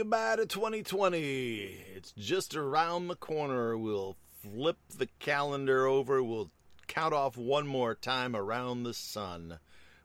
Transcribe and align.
goodbye 0.00 0.36
to 0.36 0.46
2020. 0.46 1.76
It's 1.94 2.12
just 2.12 2.56
around 2.56 3.08
the 3.08 3.16
corner. 3.16 3.76
We'll 3.76 4.16
flip 4.42 4.78
the 4.96 5.10
calendar 5.18 5.86
over. 5.86 6.22
We'll 6.22 6.50
count 6.86 7.12
off 7.12 7.36
one 7.36 7.66
more 7.66 7.94
time 7.94 8.34
around 8.34 8.84
the 8.84 8.94
sun. 8.94 9.58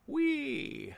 Wee. 0.05 0.95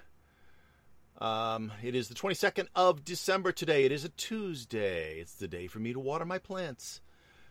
Um, 1.19 1.71
it 1.83 1.93
is 1.93 2.07
the 2.09 2.15
22nd 2.15 2.69
of 2.73 3.05
December 3.05 3.52
today. 3.52 3.85
It 3.85 3.91
is 3.91 4.03
a 4.03 4.09
Tuesday. 4.09 5.19
It's 5.19 5.35
the 5.35 5.47
day 5.47 5.67
for 5.67 5.77
me 5.77 5.93
to 5.93 5.99
water 5.99 6.25
my 6.25 6.39
plants. 6.39 6.99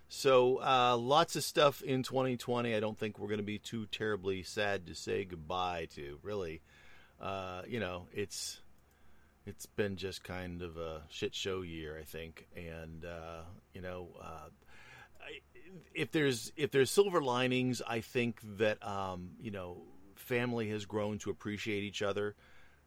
So, 0.09 0.57
uh, 0.57 0.97
lots 0.97 1.37
of 1.37 1.45
stuff 1.45 1.81
in 1.81 2.03
2020. 2.03 2.75
I 2.75 2.81
don't 2.81 2.99
think 2.99 3.21
we're 3.21 3.29
going 3.29 3.39
to 3.39 3.45
be 3.45 3.61
too 3.61 3.87
terribly 3.93 4.43
sad 4.43 4.89
to 4.89 4.97
say 4.97 5.25
goodbye 5.25 5.87
to. 5.95 6.19
Really, 6.25 6.63
uh, 7.21 7.63
you 7.69 7.79
know, 7.79 8.09
it's 8.13 8.61
it's 9.47 9.67
been 9.67 9.97
just 9.97 10.25
kind 10.25 10.63
of 10.63 10.77
a 10.77 11.03
shit 11.09 11.35
show 11.35 11.63
year, 11.63 11.99
I 11.99 12.05
think. 12.05 12.47
And 12.57 13.05
uh, 13.05 13.43
you 13.73 13.81
know, 13.81 14.09
uh, 14.21 14.49
if 15.95 16.13
there's 16.13 16.53
if 16.57 16.71
there's 16.71 16.91
silver 16.91 17.23
linings, 17.23 17.81
I 17.87 18.01
think 18.01 18.41
that 18.59 18.87
um, 18.87 19.31
you 19.41 19.51
know, 19.51 19.83
family 20.15 20.69
has 20.71 20.85
grown 20.85 21.19
to 21.21 21.31
appreciate 21.31 21.85
each 21.85 22.03
other 22.03 22.35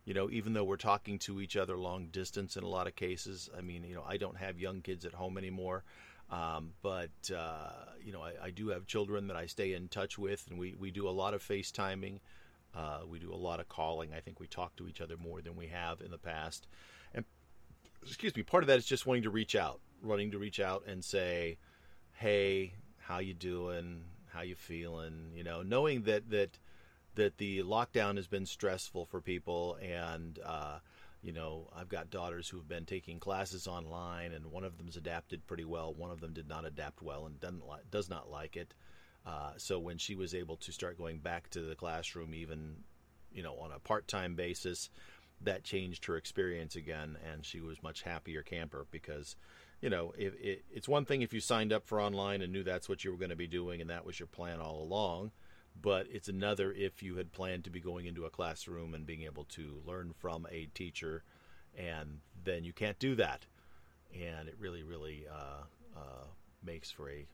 you 0.10 0.16
know, 0.16 0.28
even 0.32 0.54
though 0.54 0.64
we're 0.64 0.76
talking 0.76 1.20
to 1.20 1.40
each 1.40 1.56
other 1.56 1.78
long 1.78 2.08
distance 2.08 2.58
in 2.58 2.64
a 2.64 2.68
lot 2.68 2.88
of 2.88 2.96
cases. 2.96 3.48
I 3.56 3.62
mean, 3.62 3.84
you 3.84 3.94
know, 3.94 4.04
I 4.08 4.18
don't 4.18 4.38
have 4.38 4.60
young 4.60 4.82
kids 4.82 5.06
at 5.06 5.14
home 5.14 5.38
anymore, 5.38 5.84
um, 6.32 6.72
but 6.82 7.12
uh, 7.32 7.70
you 8.04 8.12
know, 8.12 8.22
I, 8.24 8.46
I, 8.46 8.50
do 8.50 8.70
have 8.70 8.88
children 8.88 9.28
that 9.28 9.38
I 9.38 9.46
stay 9.46 9.74
in 9.74 9.88
touch 9.88 10.18
with, 10.18 10.46
and 10.50 10.58
we 10.58 10.76
we 10.80 10.90
do 10.90 11.08
a 11.08 11.12
lot 11.12 11.36
of 11.36 11.44
FaceTiming. 11.44 12.22
Uh, 12.76 13.00
we 13.08 13.20
do 13.20 13.34
a 13.34 13.36
lot 13.36 13.60
of 13.60 13.68
calling. 13.68 14.14
I 14.14 14.20
think 14.20 14.40
we 14.40 14.48
talk 14.48 14.76
to 14.78 14.88
each 14.88 15.02
other 15.02 15.18
more 15.18 15.42
than 15.42 15.56
we 15.56 15.68
have 15.68 16.02
in 16.02 16.12
the 16.12 16.18
past. 16.18 16.68
And 17.14 17.26
excuse 18.04 18.36
me, 18.36 18.44
part 18.44 18.64
of 18.64 18.68
that 18.68 18.78
is 18.78 18.86
just 18.86 19.06
wanting 19.06 19.24
to 19.24 19.30
reach 19.30 19.56
out, 19.56 19.80
wanting 20.04 20.32
to 20.32 20.40
reach 20.40 20.60
out 20.60 20.84
and 20.88 21.04
say, 21.04 21.58
"Hey, 22.14 22.74
how 23.00 23.20
you 23.20 23.34
doing? 23.34 24.04
How 24.28 24.42
you 24.42 24.56
feeling?" 24.56 25.32
You 25.34 25.44
know, 25.44 25.62
knowing 25.64 26.04
that 26.04 26.30
that 26.30 26.60
that 27.16 27.38
the 27.38 27.64
lockdown 27.64 28.16
has 28.16 28.28
been 28.28 28.46
stressful 28.46 29.06
for 29.06 29.20
people 29.20 29.78
and 29.82 30.40
uh, 30.46 30.80
you 31.22 31.34
know 31.34 31.68
i've 31.76 31.90
got 31.90 32.10
daughters 32.10 32.48
who've 32.48 32.68
been 32.68 32.86
taking 32.86 33.20
classes 33.20 33.68
online 33.68 34.32
and 34.32 34.46
one 34.46 34.64
of 34.64 34.78
them's 34.78 34.96
adapted 34.96 35.46
pretty 35.46 35.66
well 35.66 35.94
one 35.94 36.12
of 36.12 36.22
them 36.22 36.34
did 36.34 36.48
not 36.48 36.66
adapt 36.66 37.02
well 37.02 37.26
and 37.26 37.40
doesn't 37.40 37.68
li- 37.68 37.84
does 37.92 38.10
not 38.10 38.32
like 38.32 38.56
it 38.56 38.74
uh, 39.26 39.52
so 39.58 39.80
when 39.80 39.98
she 39.98 40.16
was 40.16 40.34
able 40.34 40.58
to 40.58 40.72
start 40.72 40.98
going 40.98 41.20
back 41.20 41.50
to 41.50 41.62
the 41.62 41.76
classroom 41.76 42.34
even 42.34 42.76
you 43.32 43.44
know 43.44 43.56
on 43.56 43.72
a 43.72 43.80
part-time 43.80 44.36
basis 44.36 44.90
that 45.42 45.64
changed 45.64 46.06
her 46.06 46.18
experience 46.18 46.76
again 46.76 47.18
and 47.32 47.46
she 47.46 47.62
was 47.62 47.82
much 47.82 48.02
happier 48.02 48.42
camper 48.42 48.86
because 48.92 49.36
you 49.82 49.90
know 49.90 50.14
it, 50.18 50.34
it, 50.42 50.66
it's 50.72 50.88
one 50.88 51.06
thing 51.06 51.22
if 51.22 51.34
you 51.34 51.40
signed 51.40 51.72
up 51.72 51.86
for 51.86 52.02
online 52.02 52.42
and 52.42 52.52
knew 52.52 52.64
that's 52.64 52.90
what 52.90 53.04
you 53.04 53.12
were 53.12 53.18
going 53.18 53.30
to 53.30 53.36
be 53.36 53.48
doing 53.48 53.82
and 53.82 53.90
that 53.90 54.06
was 54.06 54.20
your 54.20 54.28
plan 54.28 54.60
all 54.60 54.82
along 54.82 55.32
but 55.82 56.08
it's 56.12 56.28
another 56.28 56.72
if 56.72 57.02
you 57.02 57.16
had 57.16 57.32
planned 57.32 57.64
to 57.64 57.70
be 57.70 57.80
going 57.80 58.06
into 58.06 58.26
a 58.26 58.30
classroom 58.30 58.94
and 58.94 59.06
being 59.06 59.24
able 59.24 59.46
to 59.46 59.82
learn 59.86 60.14
from 60.18 60.46
a 60.52 60.66
teacher, 60.74 61.24
and 61.78 62.20
then 62.44 62.64
you 62.64 62.74
can't 62.74 63.00
do 63.00 63.16
that, 63.16 63.46
and 64.14 64.48
it 64.48 64.56
really, 64.60 64.84
really 64.84 65.26
uh, 65.32 65.64
uh, 65.98 66.26
makes 66.64 66.92
for 66.92 67.10
a 67.10 67.26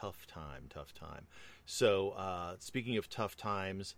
tough 0.00 0.26
time, 0.26 0.66
tough 0.68 0.92
time. 0.94 1.26
So, 1.66 2.10
uh, 2.10 2.56
speaking 2.58 2.96
of 2.96 3.08
tough 3.08 3.36
times, 3.36 3.94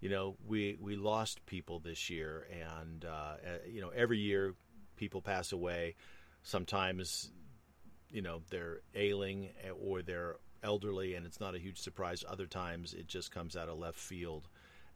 you 0.00 0.08
know, 0.08 0.36
we 0.46 0.78
we 0.80 0.96
lost 0.96 1.44
people 1.46 1.80
this 1.80 2.08
year, 2.08 2.46
and 2.52 3.04
uh, 3.04 3.34
you 3.68 3.80
know, 3.80 3.88
every 3.88 4.18
year 4.18 4.54
people 4.96 5.20
pass 5.20 5.52
away. 5.52 5.96
Sometimes, 6.42 7.30
you 8.10 8.22
know, 8.22 8.42
they're 8.50 8.80
ailing 8.94 9.50
or 9.82 10.02
they're 10.02 10.36
elderly, 10.62 11.14
and 11.14 11.26
it's 11.26 11.40
not 11.40 11.54
a 11.54 11.58
huge 11.58 11.78
surprise. 11.78 12.24
Other 12.28 12.46
times, 12.46 12.94
it 12.94 13.08
just 13.08 13.32
comes 13.32 13.56
out 13.56 13.68
of 13.68 13.78
left 13.78 13.98
field, 13.98 14.48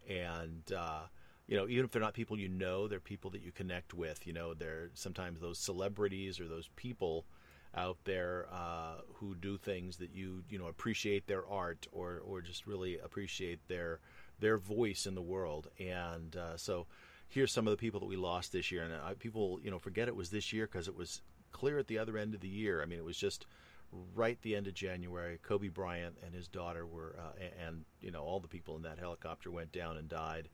and 0.09 0.63
uh, 0.77 1.03
you 1.49 1.57
know, 1.57 1.67
even 1.67 1.85
if 1.85 1.91
they're 1.91 2.03
not 2.03 2.15
people 2.15 2.39
you 2.39 2.49
know, 2.49 2.87
they're 2.87 3.01
people 3.01 3.31
that 3.31 3.43
you 3.43 3.51
connect 3.51 3.95
with. 3.95 4.27
You 4.27 4.33
know, 4.33 4.55
they're 4.55 4.91
sometimes 4.95 5.41
those 5.41 5.59
celebrities 5.59 6.39
or 6.39 6.47
those 6.47 6.69
people 6.77 7.27
out 7.75 7.99
there 8.05 8.47
uh, 8.53 8.97
who 9.15 9.35
do 9.35 9.57
things 9.57 9.97
that 9.97 10.11
you 10.15 10.45
you 10.49 10.59
know 10.59 10.67
appreciate 10.67 11.27
their 11.27 11.47
art 11.47 11.87
or 11.93 12.23
or 12.25 12.41
just 12.41 12.67
really 12.67 12.99
appreciate 12.99 13.61
their 13.69 14.01
their 14.41 14.59
voice 14.59 15.07
in 15.07 15.15
the 15.15 15.23
world. 15.23 15.69
And 15.79 16.37
uh, 16.37 16.57
so, 16.57 16.87
here's 17.29 17.53
some 17.53 17.67
of 17.67 17.71
the 17.71 17.77
people 17.77 18.01
that 18.01 18.07
we 18.07 18.17
lost 18.17 18.53
this 18.53 18.71
year. 18.71 18.83
And 18.83 18.93
uh, 18.93 19.15
people 19.19 19.59
you 19.63 19.71
know 19.71 19.79
forget 19.79 20.09
it 20.09 20.17
was 20.17 20.31
this 20.31 20.53
year 20.53 20.67
because 20.67 20.89
it 20.89 20.97
was 20.97 21.23
clear 21.53 21.79
at 21.79 21.87
the 21.87 21.99
other 21.99 22.19
end 22.19 22.35
of 22.35 22.41
the 22.41 22.49
year. 22.49 22.83
I 22.83 22.87
mean, 22.87 22.99
it 22.99 23.05
was 23.05 23.17
just 23.17 23.47
right 24.15 24.41
the 24.43 24.57
end 24.57 24.67
of 24.67 24.75
January, 24.75 25.39
Kobe 25.43 25.69
Bryant 25.69 26.17
and 26.25 26.35
his 26.35 26.49
daughter 26.49 26.87
were, 26.87 27.17
uh, 27.19 27.65
and 27.67 27.85
you 28.01 28.11
know 28.11 28.23
all 28.23 28.41
the 28.41 28.49
people 28.49 28.77
in 28.77 28.83
that 28.83 28.99
helicopter 28.99 29.51
went 29.51 29.73
down 29.73 29.97
and 29.97 30.09
died. 30.09 30.49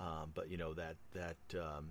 Um, 0.00 0.30
but 0.34 0.50
you 0.50 0.58
know 0.58 0.74
that 0.74 0.96
that 1.14 1.36
um, 1.54 1.90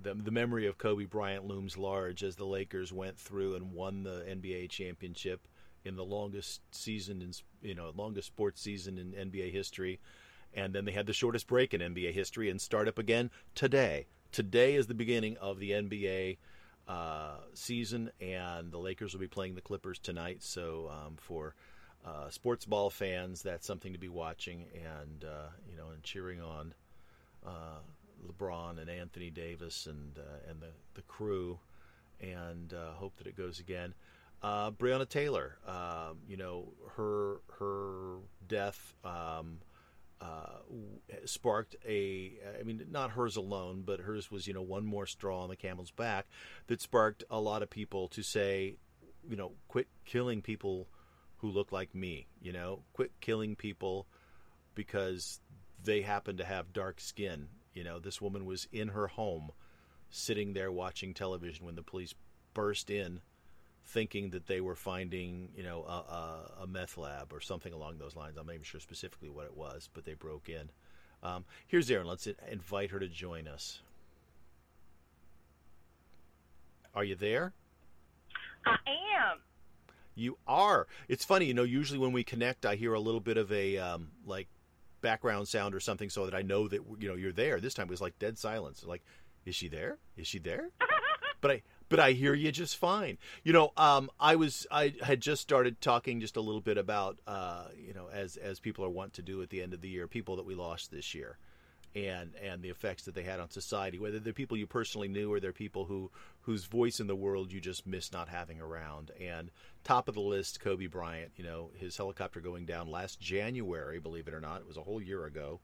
the 0.00 0.14
the 0.14 0.30
memory 0.30 0.66
of 0.66 0.78
Kobe 0.78 1.04
Bryant 1.04 1.46
looms 1.46 1.76
large 1.76 2.22
as 2.22 2.36
the 2.36 2.46
Lakers 2.46 2.92
went 2.92 3.18
through 3.18 3.54
and 3.54 3.72
won 3.72 4.02
the 4.02 4.24
NBA 4.28 4.70
championship 4.70 5.46
in 5.84 5.96
the 5.96 6.04
longest 6.04 6.60
season 6.72 7.22
in 7.22 7.32
you 7.62 7.74
know 7.74 7.92
longest 7.94 8.28
sports 8.28 8.60
season 8.60 8.98
in 8.98 9.30
NBA 9.30 9.52
history, 9.52 10.00
and 10.52 10.74
then 10.74 10.84
they 10.84 10.92
had 10.92 11.06
the 11.06 11.12
shortest 11.12 11.46
break 11.46 11.74
in 11.74 11.80
NBA 11.80 12.12
history 12.12 12.50
and 12.50 12.60
start 12.60 12.88
up 12.88 12.98
again 12.98 13.30
today. 13.54 14.06
Today 14.32 14.74
is 14.74 14.86
the 14.86 14.94
beginning 14.94 15.36
of 15.38 15.58
the 15.58 15.70
NBA 15.70 16.38
uh, 16.88 17.36
season, 17.54 18.10
and 18.20 18.72
the 18.72 18.78
Lakers 18.78 19.12
will 19.12 19.20
be 19.20 19.28
playing 19.28 19.54
the 19.54 19.60
Clippers 19.60 19.98
tonight. 19.98 20.42
So 20.42 20.90
um, 20.90 21.16
for 21.16 21.54
uh, 22.04 22.28
sports 22.30 22.64
ball 22.64 22.90
fans, 22.90 23.42
that's 23.42 23.66
something 23.66 23.92
to 23.92 23.98
be 23.98 24.08
watching, 24.08 24.66
and 24.74 25.24
uh, 25.24 25.48
you 25.70 25.76
know, 25.76 25.90
and 25.90 26.02
cheering 26.02 26.40
on 26.40 26.74
uh, 27.46 27.80
LeBron 28.24 28.80
and 28.80 28.90
Anthony 28.90 29.30
Davis 29.30 29.86
and 29.86 30.18
uh, 30.18 30.50
and 30.50 30.60
the 30.60 30.70
the 30.94 31.02
crew, 31.02 31.58
and 32.20 32.72
uh, 32.72 32.92
hope 32.92 33.16
that 33.16 33.26
it 33.26 33.36
goes 33.36 33.60
again. 33.60 33.94
Uh, 34.42 34.70
Breonna 34.70 35.08
Taylor, 35.08 35.56
um, 35.66 36.18
you 36.28 36.36
know, 36.36 36.68
her 36.96 37.40
her 37.58 38.16
death. 38.46 38.94
Um, 39.04 39.58
uh, 40.20 40.60
sparked 41.26 41.76
a 41.86 42.32
I 42.58 42.62
mean 42.62 42.86
not 42.90 43.10
hers 43.10 43.36
alone 43.36 43.82
but 43.84 44.00
hers 44.00 44.30
was 44.30 44.46
you 44.46 44.54
know 44.54 44.62
one 44.62 44.86
more 44.86 45.06
straw 45.06 45.42
on 45.42 45.50
the 45.50 45.56
camel's 45.56 45.90
back 45.90 46.26
that 46.68 46.80
sparked 46.80 47.24
a 47.30 47.40
lot 47.40 47.62
of 47.62 47.68
people 47.68 48.08
to 48.08 48.22
say 48.22 48.76
you 49.28 49.36
know 49.36 49.52
quit 49.68 49.88
killing 50.06 50.40
people 50.40 50.86
who 51.38 51.50
look 51.50 51.72
like 51.72 51.94
me 51.94 52.26
you 52.40 52.52
know 52.52 52.84
quit 52.94 53.10
killing 53.20 53.54
people 53.56 54.06
because 54.74 55.40
they 55.82 56.00
happen 56.00 56.38
to 56.38 56.44
have 56.44 56.72
dark 56.72 57.00
skin 57.00 57.48
you 57.74 57.84
know 57.84 57.98
this 57.98 58.20
woman 58.20 58.44
was 58.44 58.66
in 58.72 58.88
her 58.88 59.08
home 59.08 59.50
sitting 60.10 60.52
there 60.52 60.70
watching 60.70 61.12
television 61.12 61.66
when 61.66 61.74
the 61.74 61.82
police 61.82 62.14
burst 62.54 62.88
in 62.88 63.20
thinking 63.86 64.30
that 64.30 64.46
they 64.46 64.60
were 64.60 64.74
finding, 64.74 65.48
you 65.56 65.62
know, 65.62 65.84
a, 65.84 65.90
a, 65.90 66.62
a, 66.62 66.66
meth 66.66 66.96
lab 66.96 67.32
or 67.32 67.40
something 67.40 67.72
along 67.72 67.98
those 67.98 68.16
lines. 68.16 68.36
I'm 68.38 68.46
not 68.46 68.54
even 68.54 68.64
sure 68.64 68.80
specifically 68.80 69.28
what 69.28 69.44
it 69.44 69.56
was, 69.56 69.90
but 69.92 70.04
they 70.04 70.14
broke 70.14 70.48
in. 70.48 70.70
Um, 71.22 71.44
here's 71.66 71.90
Erin. 71.90 72.06
Let's 72.06 72.26
invite 72.50 72.90
her 72.90 72.98
to 72.98 73.08
join 73.08 73.46
us. 73.46 73.80
Are 76.94 77.04
you 77.04 77.14
there? 77.14 77.52
I 78.66 78.76
am. 79.18 79.38
You 80.14 80.38
are. 80.46 80.86
It's 81.08 81.24
funny, 81.24 81.46
you 81.46 81.54
know. 81.54 81.64
Usually 81.64 81.98
when 81.98 82.12
we 82.12 82.22
connect, 82.22 82.64
I 82.64 82.76
hear 82.76 82.94
a 82.94 83.00
little 83.00 83.20
bit 83.20 83.36
of 83.36 83.50
a 83.50 83.78
um, 83.78 84.08
like 84.24 84.46
background 85.04 85.46
sound 85.46 85.74
or 85.74 85.80
something, 85.80 86.10
so 86.10 86.24
that 86.24 86.34
I 86.34 86.42
know 86.42 86.66
that 86.66 86.80
you 86.98 87.08
know 87.08 87.14
you're 87.14 87.32
there. 87.32 87.60
This 87.60 87.74
time 87.74 87.86
it 87.86 87.90
was 87.90 88.00
like 88.00 88.18
dead 88.18 88.38
silence. 88.38 88.82
Like, 88.84 89.04
is 89.44 89.54
she 89.54 89.68
there? 89.68 89.98
Is 90.16 90.26
she 90.26 90.38
there? 90.38 90.70
but 91.40 91.50
I 91.50 91.62
but 91.88 92.00
I 92.00 92.12
hear 92.12 92.34
you 92.34 92.50
just 92.50 92.76
fine. 92.78 93.18
You 93.42 93.52
know, 93.52 93.72
um, 93.76 94.10
I 94.18 94.36
was 94.36 94.66
I 94.70 94.94
had 95.02 95.20
just 95.20 95.42
started 95.42 95.80
talking 95.80 96.20
just 96.20 96.36
a 96.36 96.40
little 96.40 96.62
bit 96.62 96.78
about 96.78 97.18
uh, 97.26 97.66
you 97.76 97.92
know 97.92 98.08
as 98.12 98.36
as 98.36 98.58
people 98.58 98.84
are 98.84 98.90
wont 98.90 99.12
to 99.14 99.22
do 99.22 99.42
at 99.42 99.50
the 99.50 99.62
end 99.62 99.74
of 99.74 99.82
the 99.82 99.88
year, 99.88 100.08
people 100.08 100.36
that 100.36 100.46
we 100.46 100.54
lost 100.54 100.90
this 100.90 101.14
year, 101.14 101.38
and 101.94 102.32
and 102.42 102.62
the 102.62 102.70
effects 102.70 103.04
that 103.04 103.14
they 103.14 103.22
had 103.22 103.40
on 103.40 103.50
society. 103.50 103.98
Whether 103.98 104.18
they're 104.18 104.32
people 104.32 104.56
you 104.56 104.66
personally 104.66 105.08
knew 105.08 105.32
or 105.32 105.40
they're 105.40 105.52
people 105.52 105.84
who 105.84 106.10
whose 106.42 106.64
voice 106.64 107.00
in 107.00 107.06
the 107.06 107.16
world 107.16 107.52
you 107.52 107.60
just 107.60 107.86
miss 107.86 108.12
not 108.12 108.28
having 108.28 108.60
around. 108.60 109.12
And 109.20 109.50
top 109.84 110.08
of 110.08 110.14
the 110.14 110.20
list, 110.20 110.60
Kobe 110.60 110.86
Bryant. 110.86 111.32
You 111.36 111.44
know, 111.44 111.70
his 111.76 111.96
helicopter 111.96 112.40
going 112.40 112.66
down 112.66 112.88
last 112.88 113.20
January. 113.20 113.98
Believe 113.98 114.28
it 114.28 114.34
or 114.34 114.40
not, 114.40 114.60
it 114.60 114.66
was 114.66 114.76
a 114.76 114.82
whole 114.82 115.00
year 115.00 115.24
ago. 115.26 115.60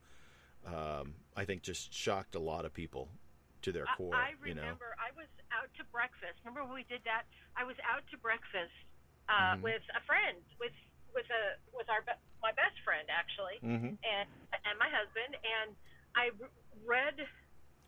Um, 0.66 1.14
I 1.36 1.44
think 1.44 1.62
just 1.62 1.92
shocked 1.92 2.34
a 2.34 2.40
lot 2.40 2.64
of 2.64 2.72
people 2.72 3.08
to 3.62 3.72
their 3.72 3.86
core. 3.96 4.14
I, 4.14 4.18
I 4.18 4.30
remember 4.40 4.48
you 4.48 4.54
know? 4.54 4.76
I 5.00 5.10
was 5.16 5.28
out 5.52 5.68
to 5.78 5.84
breakfast. 5.92 6.38
Remember 6.44 6.64
when 6.64 6.74
we 6.74 6.86
did 6.88 7.00
that? 7.04 7.24
I 7.56 7.64
was 7.64 7.76
out 7.84 8.04
to 8.12 8.16
breakfast 8.18 8.72
uh, 9.28 9.56
mm-hmm. 9.56 9.62
with 9.62 9.82
a 9.96 10.02
friend, 10.06 10.38
with 10.60 10.72
with 11.14 11.26
a 11.28 11.58
with 11.74 11.88
our 11.90 12.04
my 12.42 12.54
best 12.54 12.78
friend 12.86 13.08
actually, 13.10 13.58
mm-hmm. 13.60 13.98
and 13.98 14.26
and 14.64 14.74
my 14.78 14.88
husband, 14.88 15.34
and 15.34 15.74
I 16.16 16.30
read, 16.86 17.14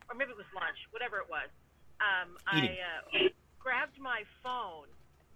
or 0.08 0.14
maybe 0.14 0.30
it 0.30 0.36
was 0.40 0.48
lunch, 0.54 0.78
whatever 0.90 1.18
it 1.18 1.28
was. 1.28 1.48
um, 2.02 2.34
I 2.50 2.78
uh, 2.82 3.30
grabbed 3.62 3.94
my 4.02 4.24
phone 4.42 4.90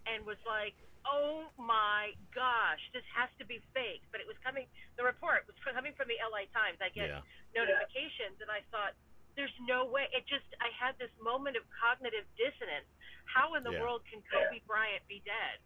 and 0.06 0.26
was 0.26 0.38
like, 0.46 0.74
"Oh 1.06 1.46
my 1.58 2.10
gosh, 2.34 2.82
this 2.92 3.06
has 3.14 3.30
to 3.38 3.44
be 3.46 3.62
fake!" 3.74 4.02
But 4.10 4.20
it 4.20 4.26
was 4.26 4.36
coming. 4.42 4.66
The 4.98 5.04
report 5.06 5.46
was 5.46 5.54
coming 5.62 5.94
from 5.94 6.08
the 6.10 6.18
LA 6.18 6.46
Times. 6.50 6.78
I 6.82 6.90
get 6.90 7.08
Yeah. 7.08 7.22
notifications, 7.54 8.40
and 8.42 8.50
I 8.50 8.62
thought, 8.74 8.94
"There's 9.36 9.54
no 9.68 9.84
way." 9.86 10.08
It 10.12 10.26
just, 10.26 10.46
I 10.60 10.70
had 10.74 10.98
this 10.98 11.10
moment 11.22 11.56
of 11.56 11.62
cognitive 11.70 12.26
dissonance. 12.36 12.86
How 13.30 13.54
in 13.54 13.62
the 13.62 13.72
Yeah. 13.72 13.80
world 13.80 14.02
can 14.10 14.22
Kobe 14.22 14.58
Bryant 14.66 15.06
be 15.06 15.20
dead? 15.24 15.58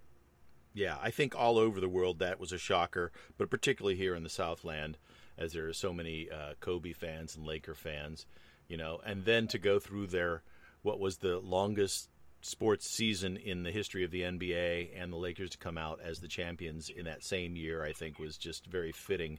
Yeah, 0.73 0.99
I 1.00 1.11
think 1.11 1.34
all 1.34 1.56
over 1.58 1.81
the 1.81 1.88
world 1.88 2.19
that 2.20 2.38
was 2.38 2.52
a 2.52 2.58
shocker, 2.58 3.11
but 3.37 3.50
particularly 3.50 3.96
here 3.96 4.14
in 4.14 4.23
the 4.23 4.31
Southland, 4.31 4.99
as 5.40 5.52
there 5.52 5.66
are 5.66 5.72
so 5.72 5.92
many 5.92 6.28
uh, 6.31 6.52
Kobe 6.60 6.92
fans 6.92 7.34
and 7.34 7.46
Laker 7.46 7.75
fans, 7.75 8.26
you 8.69 8.76
know, 8.76 9.00
and 9.04 9.25
then 9.25 9.48
to 9.48 9.58
go 9.58 9.78
through 9.78 10.06
their 10.08 10.42
what 10.82 11.00
was 11.00 11.16
the 11.19 11.38
longest 11.38 12.08
sports 12.42 12.88
season 12.88 13.37
in 13.37 13.62
the 13.62 13.70
history 13.70 14.04
of 14.04 14.10
the 14.10 14.22
NBA, 14.22 14.90
and 14.96 15.12
the 15.12 15.16
Lakers 15.16 15.50
to 15.50 15.58
come 15.58 15.76
out 15.76 16.00
as 16.02 16.20
the 16.20 16.28
champions 16.28 16.88
in 16.88 17.04
that 17.04 17.25
same 17.25 17.56
year, 17.56 17.84
I 17.84 17.92
think 17.92 18.19
was 18.19 18.37
just 18.37 18.66
very 18.66 18.92
fitting, 18.92 19.38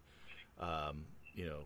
um, 0.60 1.06
you 1.34 1.46
know, 1.46 1.62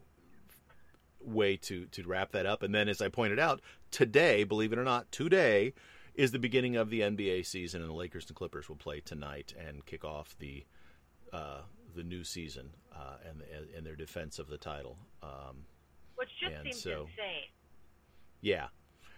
way 1.22 1.58
to 1.58 1.86
to 1.88 2.04
wrap 2.04 2.32
that 2.34 2.46
up. 2.46 2.64
And 2.64 2.74
then, 2.74 2.88
as 2.88 3.02
I 3.02 3.10
pointed 3.10 3.40
out, 3.40 3.62
today, 3.92 4.44
believe 4.44 4.74
it 4.74 4.80
or 4.80 4.84
not, 4.84 5.12
today 5.12 5.74
is 6.14 6.32
the 6.32 6.40
beginning 6.40 6.78
of 6.78 6.90
the 6.90 7.02
NBA 7.02 7.46
season, 7.46 7.82
and 7.82 7.90
the 7.90 7.96
Lakers 7.96 8.26
and 8.28 8.36
Clippers 8.36 8.70
will 8.70 8.78
play 8.78 9.02
tonight 9.02 9.54
and 9.58 9.86
kick 9.86 10.06
off 10.06 10.36
the 10.40 10.64
uh, 11.34 11.62
the 11.96 12.04
new 12.04 12.24
season 12.24 12.70
uh, 12.96 13.18
and 13.28 13.42
and 13.76 13.86
their 13.86 13.96
defense 13.96 14.40
of 14.40 14.48
the 14.48 14.58
title. 14.58 14.98
Um, 15.24 15.66
Which 16.16 16.30
just 16.40 16.62
seems 16.64 16.82
so- 16.82 17.02
insane. 17.10 17.44
yeah, 18.42 18.68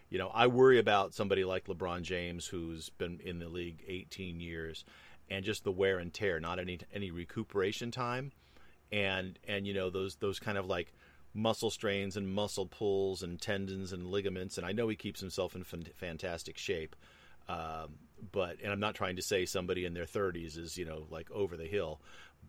you 0.10 0.18
know, 0.18 0.30
I 0.30 0.48
worry 0.48 0.80
about 0.80 1.14
somebody 1.14 1.44
like 1.44 1.66
LeBron 1.68 2.02
James 2.04 2.48
who's 2.48 2.90
been 2.90 3.20
in 3.24 3.40
the 3.40 3.50
league 3.50 3.84
18 3.88 4.40
years, 4.40 4.86
and 5.30 5.44
just 5.44 5.64
the 5.64 5.72
wear 5.72 5.98
and 6.00 6.14
tear, 6.14 6.40
not 6.40 6.60
any 6.60 6.80
any 6.94 7.12
recuperation 7.12 7.92
time, 7.92 8.32
and 8.92 9.38
and 9.48 9.68
you 9.68 9.74
know 9.74 9.90
those 9.90 10.16
those 10.16 10.40
kind 10.40 10.58
of 10.58 10.66
like 10.66 10.94
muscle 11.34 11.70
strains 11.70 12.18
and 12.18 12.34
muscle 12.34 12.66
pulls 12.66 13.22
and 13.22 13.40
tendons 13.40 13.92
and 13.94 14.08
ligaments. 14.08 14.58
And 14.58 14.66
I 14.66 14.72
know 14.72 14.88
he 14.88 14.96
keeps 14.96 15.20
himself 15.20 15.56
in 15.56 15.64
fan- 15.64 15.86
fantastic 15.94 16.58
shape, 16.58 16.96
um, 17.50 17.96
but 18.32 18.58
and 18.64 18.72
I'm 18.72 18.80
not 18.80 18.96
trying 18.96 19.18
to 19.18 19.22
say 19.22 19.46
somebody 19.46 19.86
in 19.86 19.94
their 19.94 20.06
30s 20.06 20.58
is 20.58 20.78
you 20.78 20.86
know 20.86 21.06
like 21.12 21.30
over 21.32 21.58
the 21.58 21.68
hill, 21.68 22.00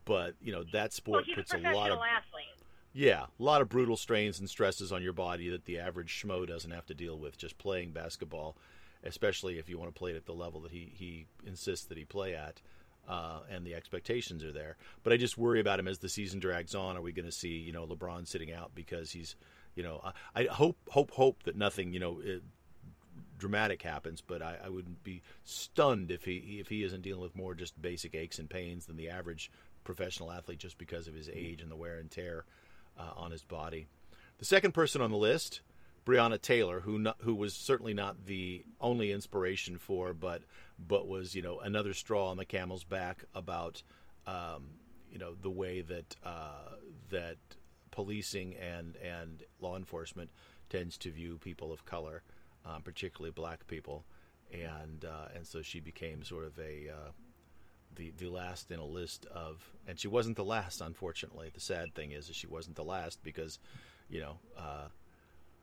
but 0.04 0.34
you 0.40 0.52
know 0.52 0.64
that 0.72 0.92
sport 0.92 1.24
he's 1.26 1.34
a 1.34 1.36
puts 1.36 1.52
a 1.52 1.56
professional 1.56 1.80
lot 1.80 1.90
of 1.90 1.98
athlete. 1.98 2.64
yeah, 2.92 3.26
a 3.38 3.42
lot 3.42 3.60
of 3.60 3.68
brutal 3.68 3.96
strains 3.96 4.40
and 4.40 4.48
stresses 4.48 4.90
on 4.90 5.02
your 5.02 5.12
body 5.12 5.50
that 5.50 5.66
the 5.66 5.78
average 5.78 6.22
schmo 6.22 6.46
doesn't 6.46 6.70
have 6.70 6.86
to 6.86 6.94
deal 6.94 7.18
with 7.18 7.36
just 7.36 7.58
playing 7.58 7.92
basketball, 7.92 8.56
especially 9.04 9.58
if 9.58 9.68
you 9.68 9.78
want 9.78 9.94
to 9.94 9.98
play 9.98 10.12
it 10.12 10.16
at 10.16 10.26
the 10.26 10.32
level 10.32 10.60
that 10.60 10.72
he, 10.72 10.90
he 10.94 11.26
insists 11.46 11.86
that 11.86 11.98
he 11.98 12.04
play 12.04 12.34
at, 12.34 12.62
uh, 13.06 13.40
and 13.50 13.66
the 13.66 13.74
expectations 13.74 14.42
are 14.42 14.52
there. 14.52 14.76
But 15.02 15.12
I 15.12 15.18
just 15.18 15.36
worry 15.36 15.60
about 15.60 15.78
him 15.78 15.88
as 15.88 15.98
the 15.98 16.08
season 16.08 16.40
drags 16.40 16.74
on. 16.74 16.96
Are 16.96 17.02
we 17.02 17.12
going 17.12 17.26
to 17.26 17.32
see 17.32 17.58
you 17.58 17.72
know 17.72 17.86
LeBron 17.86 18.26
sitting 18.26 18.52
out 18.52 18.72
because 18.74 19.10
he's 19.10 19.36
you 19.74 19.82
know 19.82 20.00
I, 20.34 20.42
I 20.42 20.44
hope 20.44 20.78
hope 20.88 21.10
hope 21.10 21.42
that 21.44 21.56
nothing 21.56 21.92
you 21.92 22.00
know. 22.00 22.20
It, 22.24 22.42
dramatic 23.38 23.82
happens, 23.82 24.20
but 24.20 24.42
I, 24.42 24.56
I 24.64 24.68
wouldn't 24.68 25.02
be 25.04 25.22
stunned 25.44 26.10
if 26.10 26.24
he 26.24 26.58
if 26.60 26.68
he 26.68 26.82
isn't 26.82 27.02
dealing 27.02 27.22
with 27.22 27.36
more 27.36 27.54
just 27.54 27.80
basic 27.80 28.14
aches 28.14 28.38
and 28.38 28.50
pains 28.50 28.86
than 28.86 28.96
the 28.96 29.08
average 29.08 29.50
professional 29.88 30.30
athlete 30.30 30.58
just 30.58 30.76
because 30.76 31.08
of 31.08 31.14
his 31.14 31.30
age 31.30 31.62
and 31.62 31.70
the 31.70 31.76
wear 31.76 31.96
and 31.96 32.10
tear 32.10 32.44
uh, 32.98 33.10
on 33.16 33.30
his 33.30 33.42
body. 33.42 33.86
The 34.36 34.44
second 34.44 34.72
person 34.72 35.00
on 35.00 35.10
the 35.10 35.16
list, 35.16 35.62
Breonna 36.04 36.38
Taylor, 36.38 36.80
who 36.80 36.98
not, 36.98 37.16
who 37.20 37.34
was 37.34 37.54
certainly 37.54 37.94
not 37.94 38.26
the 38.26 38.66
only 38.82 39.10
inspiration 39.10 39.78
for, 39.78 40.12
but 40.12 40.42
but 40.78 41.08
was 41.08 41.34
you 41.34 41.40
know 41.40 41.58
another 41.60 41.94
straw 41.94 42.30
on 42.30 42.36
the 42.36 42.44
camel's 42.44 42.84
back 42.84 43.24
about 43.34 43.82
um, 44.26 44.64
you 45.10 45.18
know 45.18 45.34
the 45.40 45.50
way 45.50 45.80
that 45.80 46.16
uh, 46.22 46.74
that 47.08 47.38
policing 47.90 48.56
and 48.56 48.94
and 48.96 49.42
law 49.58 49.74
enforcement 49.74 50.28
tends 50.68 50.98
to 50.98 51.10
view 51.10 51.38
people 51.38 51.72
of 51.72 51.86
color, 51.86 52.22
um, 52.66 52.82
particularly 52.82 53.30
black 53.30 53.66
people, 53.66 54.04
and 54.52 55.06
uh, 55.06 55.28
and 55.34 55.46
so 55.46 55.62
she 55.62 55.80
became 55.80 56.22
sort 56.22 56.44
of 56.44 56.58
a 56.58 56.90
uh, 56.90 57.10
the 57.98 58.12
the 58.16 58.28
last 58.30 58.70
in 58.70 58.78
a 58.78 58.84
list 58.84 59.26
of, 59.26 59.70
and 59.86 59.98
she 59.98 60.08
wasn't 60.08 60.36
the 60.36 60.44
last. 60.44 60.80
Unfortunately, 60.80 61.50
the 61.52 61.60
sad 61.60 61.94
thing 61.94 62.12
is, 62.12 62.28
that 62.28 62.36
she 62.36 62.46
wasn't 62.46 62.76
the 62.76 62.84
last 62.84 63.22
because, 63.22 63.58
you 64.08 64.20
know, 64.20 64.38
uh, 64.56 64.88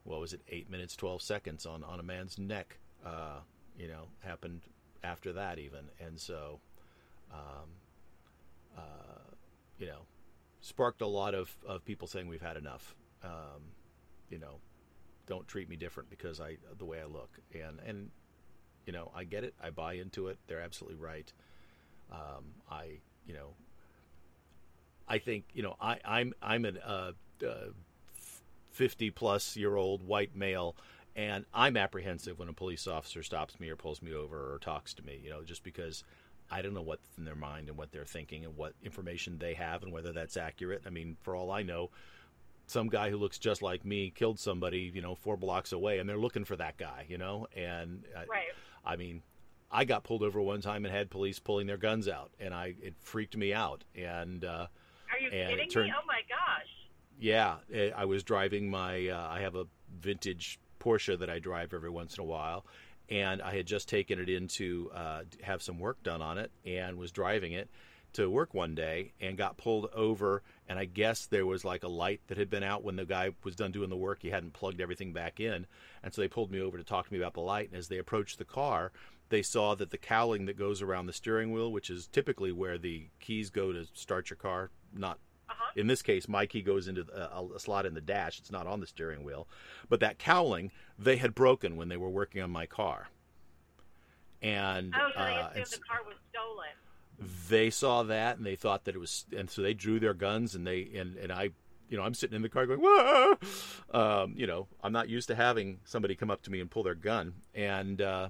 what 0.03 0.19
was 0.19 0.33
it? 0.33 0.41
Eight 0.49 0.69
minutes 0.69 0.95
twelve 0.95 1.23
seconds 1.23 1.65
on 1.65 1.83
on 1.83 1.99
a 1.99 2.03
man's 2.03 2.37
neck. 2.37 2.77
Uh, 3.03 3.39
you 3.77 3.87
know, 3.87 4.07
happened 4.19 4.61
after 5.03 5.33
that 5.33 5.57
even, 5.57 5.85
and 5.99 6.19
so, 6.19 6.59
um, 7.31 7.69
uh, 8.77 9.33
you 9.79 9.87
know, 9.87 10.01
sparked 10.61 11.01
a 11.01 11.07
lot 11.07 11.33
of 11.33 11.55
of 11.65 11.83
people 11.85 12.07
saying 12.07 12.27
we've 12.27 12.41
had 12.41 12.57
enough. 12.57 12.95
Um, 13.23 13.71
you 14.29 14.37
know, 14.37 14.59
don't 15.25 15.47
treat 15.47 15.69
me 15.69 15.75
different 15.75 16.09
because 16.09 16.39
I 16.39 16.57
the 16.77 16.85
way 16.85 16.99
I 17.01 17.05
look, 17.05 17.39
and 17.53 17.79
and 17.85 18.11
you 18.85 18.93
know, 18.93 19.11
I 19.15 19.23
get 19.23 19.43
it. 19.43 19.53
I 19.61 19.69
buy 19.71 19.93
into 19.93 20.27
it. 20.27 20.37
They're 20.47 20.61
absolutely 20.61 20.99
right. 20.99 21.31
Um, 22.11 22.45
I, 22.69 22.99
you 23.25 23.33
know, 23.33 23.53
I 25.07 25.19
think 25.19 25.45
you 25.53 25.63
know, 25.63 25.75
I, 25.79 25.99
I'm 26.05 26.33
I'm 26.41 26.65
an 26.65 26.77
uh, 26.77 27.11
uh, 27.45 27.69
fifty 28.71 29.09
plus 29.09 29.55
year 29.55 29.75
old 29.75 30.05
white 30.05 30.35
male, 30.35 30.75
and 31.15 31.45
I'm 31.53 31.77
apprehensive 31.77 32.39
when 32.39 32.49
a 32.49 32.53
police 32.53 32.87
officer 32.87 33.23
stops 33.23 33.59
me 33.59 33.69
or 33.69 33.75
pulls 33.75 34.01
me 34.01 34.13
over 34.13 34.53
or 34.53 34.59
talks 34.59 34.93
to 34.95 35.05
me. 35.05 35.19
You 35.23 35.29
know, 35.29 35.43
just 35.43 35.63
because 35.63 36.03
I 36.49 36.61
don't 36.61 36.73
know 36.73 36.81
what's 36.81 37.07
in 37.17 37.25
their 37.25 37.35
mind 37.35 37.69
and 37.69 37.77
what 37.77 37.91
they're 37.91 38.05
thinking 38.05 38.45
and 38.45 38.55
what 38.55 38.73
information 38.83 39.37
they 39.37 39.53
have 39.55 39.83
and 39.83 39.91
whether 39.91 40.11
that's 40.11 40.37
accurate. 40.37 40.83
I 40.85 40.89
mean, 40.89 41.17
for 41.21 41.35
all 41.35 41.51
I 41.51 41.63
know, 41.63 41.89
some 42.67 42.87
guy 42.87 43.09
who 43.09 43.17
looks 43.17 43.37
just 43.39 43.61
like 43.61 43.85
me 43.85 44.11
killed 44.13 44.39
somebody, 44.39 44.91
you 44.93 45.01
know, 45.01 45.15
four 45.15 45.37
blocks 45.37 45.71
away, 45.71 45.99
and 45.99 46.09
they're 46.09 46.17
looking 46.17 46.45
for 46.45 46.55
that 46.55 46.77
guy. 46.77 47.05
You 47.07 47.17
know, 47.17 47.47
and 47.55 48.05
I, 48.15 48.25
Right. 48.25 48.53
I 48.85 48.95
mean, 48.95 49.21
I 49.71 49.83
got 49.85 50.03
pulled 50.03 50.23
over 50.23 50.41
one 50.41 50.61
time 50.61 50.85
and 50.85 50.93
had 50.93 51.09
police 51.09 51.39
pulling 51.39 51.67
their 51.67 51.77
guns 51.77 52.07
out, 52.07 52.31
and 52.39 52.53
I 52.53 52.75
it 52.81 52.93
freaked 52.99 53.35
me 53.35 53.53
out. 53.53 53.83
And 53.95 54.43
uh, 54.45 54.67
Are 55.11 55.19
you 55.19 55.29
And 55.29 55.49
kidding 55.51 55.69
turned- 55.69 55.87
me? 55.89 55.93
Oh 55.97 56.05
my 56.05 56.21
gosh. 56.29 56.67
yeah, 57.19 57.55
eh, 57.73 57.91
I 57.95 58.05
was 58.05 58.23
driving 58.23 58.69
my. 58.69 59.09
Uh, 59.09 59.27
I 59.29 59.41
have 59.41 59.55
a 59.55 59.65
vintage 59.99 60.59
Porsche 60.79 61.17
that 61.19 61.29
I 61.29 61.39
drive 61.39 61.73
every 61.73 61.89
once 61.89 62.15
in 62.17 62.21
a 62.21 62.25
while, 62.25 62.65
and 63.09 63.41
I 63.41 63.55
had 63.55 63.65
just 63.65 63.89
taken 63.89 64.19
it 64.19 64.29
in 64.29 64.47
to 64.49 64.91
uh, 64.93 65.21
have 65.43 65.61
some 65.61 65.79
work 65.79 66.01
done 66.03 66.21
on 66.21 66.37
it, 66.37 66.51
and 66.65 66.97
was 66.97 67.11
driving 67.11 67.53
it 67.53 67.69
to 68.13 68.29
work 68.29 68.53
one 68.53 68.75
day, 68.75 69.11
and 69.19 69.37
got 69.37 69.57
pulled 69.57 69.89
over. 69.93 70.41
And 70.69 70.79
I 70.79 70.85
guess 70.85 71.25
there 71.25 71.45
was 71.45 71.65
like 71.65 71.83
a 71.83 71.87
light 71.89 72.21
that 72.27 72.37
had 72.37 72.49
been 72.49 72.63
out 72.63 72.81
when 72.83 72.95
the 72.95 73.03
guy 73.05 73.31
was 73.43 73.55
done 73.57 73.71
doing 73.73 73.89
the 73.89 73.97
work. 73.97 74.19
He 74.21 74.29
hadn't 74.29 74.53
plugged 74.53 74.79
everything 74.79 75.11
back 75.11 75.39
in, 75.41 75.65
and 76.03 76.13
so 76.13 76.21
they 76.21 76.27
pulled 76.29 76.49
me 76.51 76.61
over 76.61 76.77
to 76.77 76.83
talk 76.83 77.07
to 77.07 77.13
me 77.13 77.19
about 77.19 77.33
the 77.33 77.41
light. 77.41 77.67
And 77.69 77.77
as 77.77 77.87
they 77.89 77.97
approached 77.97 78.37
the 78.37 78.45
car, 78.45 78.91
they 79.29 79.41
saw 79.41 79.75
that 79.75 79.89
the 79.91 79.97
cowling 79.97 80.45
that 80.45 80.57
goes 80.57 80.81
around 80.81 81.05
the 81.07 81.13
steering 81.13 81.51
wheel, 81.51 81.71
which 81.71 81.89
is 81.89 82.07
typically 82.07 82.51
where 82.51 82.77
the 82.77 83.07
keys 83.19 83.49
go 83.49 83.71
to 83.73 83.85
start 83.93 84.29
your 84.29 84.37
car, 84.37 84.69
not 84.93 85.19
Uh-huh. 85.49 85.71
in 85.75 85.87
this 85.87 86.01
case, 86.01 86.27
my 86.27 86.45
key 86.45 86.61
goes 86.61 86.87
into 86.87 87.05
a, 87.13 87.43
a 87.55 87.59
slot 87.59 87.85
in 87.85 87.93
the 87.93 88.01
dash. 88.01 88.39
It's 88.39 88.51
not 88.51 88.65
on 88.67 88.79
the 88.79 88.87
steering 88.87 89.23
wheel. 89.23 89.47
But 89.89 89.99
that 89.99 90.17
cowling, 90.19 90.71
they 90.97 91.17
had 91.17 91.35
broken 91.35 91.75
when 91.77 91.89
they 91.89 91.97
were 91.97 92.09
working 92.09 92.41
on 92.41 92.49
my 92.51 92.65
car. 92.65 93.09
And, 94.41 94.93
Oh, 94.95 95.09
so 95.15 95.19
they 95.19 95.31
uh, 95.33 95.47
assumed 95.49 95.67
the 95.81 95.87
car 95.87 95.99
was 96.05 96.15
stolen. 96.31 97.29
they 97.49 97.69
saw 97.69 98.03
that 98.03 98.37
and 98.37 98.45
they 98.45 98.55
thought 98.55 98.85
that 98.85 98.95
it 98.95 98.99
was, 98.99 99.25
and 99.35 99.49
so 99.49 99.61
they 99.61 99.73
drew 99.73 99.99
their 99.99 100.13
guns 100.13 100.53
and 100.55 100.65
they, 100.67 100.89
and, 100.95 101.15
and 101.17 101.31
I, 101.31 101.49
you 101.89 101.97
know, 101.97 102.03
I'm 102.03 102.13
sitting 102.13 102.35
in 102.35 102.41
the 102.41 102.49
car 102.49 102.65
going, 102.65 102.79
whoa, 102.81 103.37
um, 103.93 104.33
you 104.35 104.45
know, 104.47 104.67
I'm 104.83 104.91
not 104.91 105.09
used 105.09 105.27
to 105.29 105.35
having 105.35 105.79
somebody 105.85 106.15
come 106.15 106.29
up 106.31 106.41
to 106.43 106.51
me 106.51 106.59
and 106.59 106.69
pull 106.69 106.83
their 106.83 106.95
gun. 106.95 107.33
And, 107.53 108.01
uh, 108.01 108.29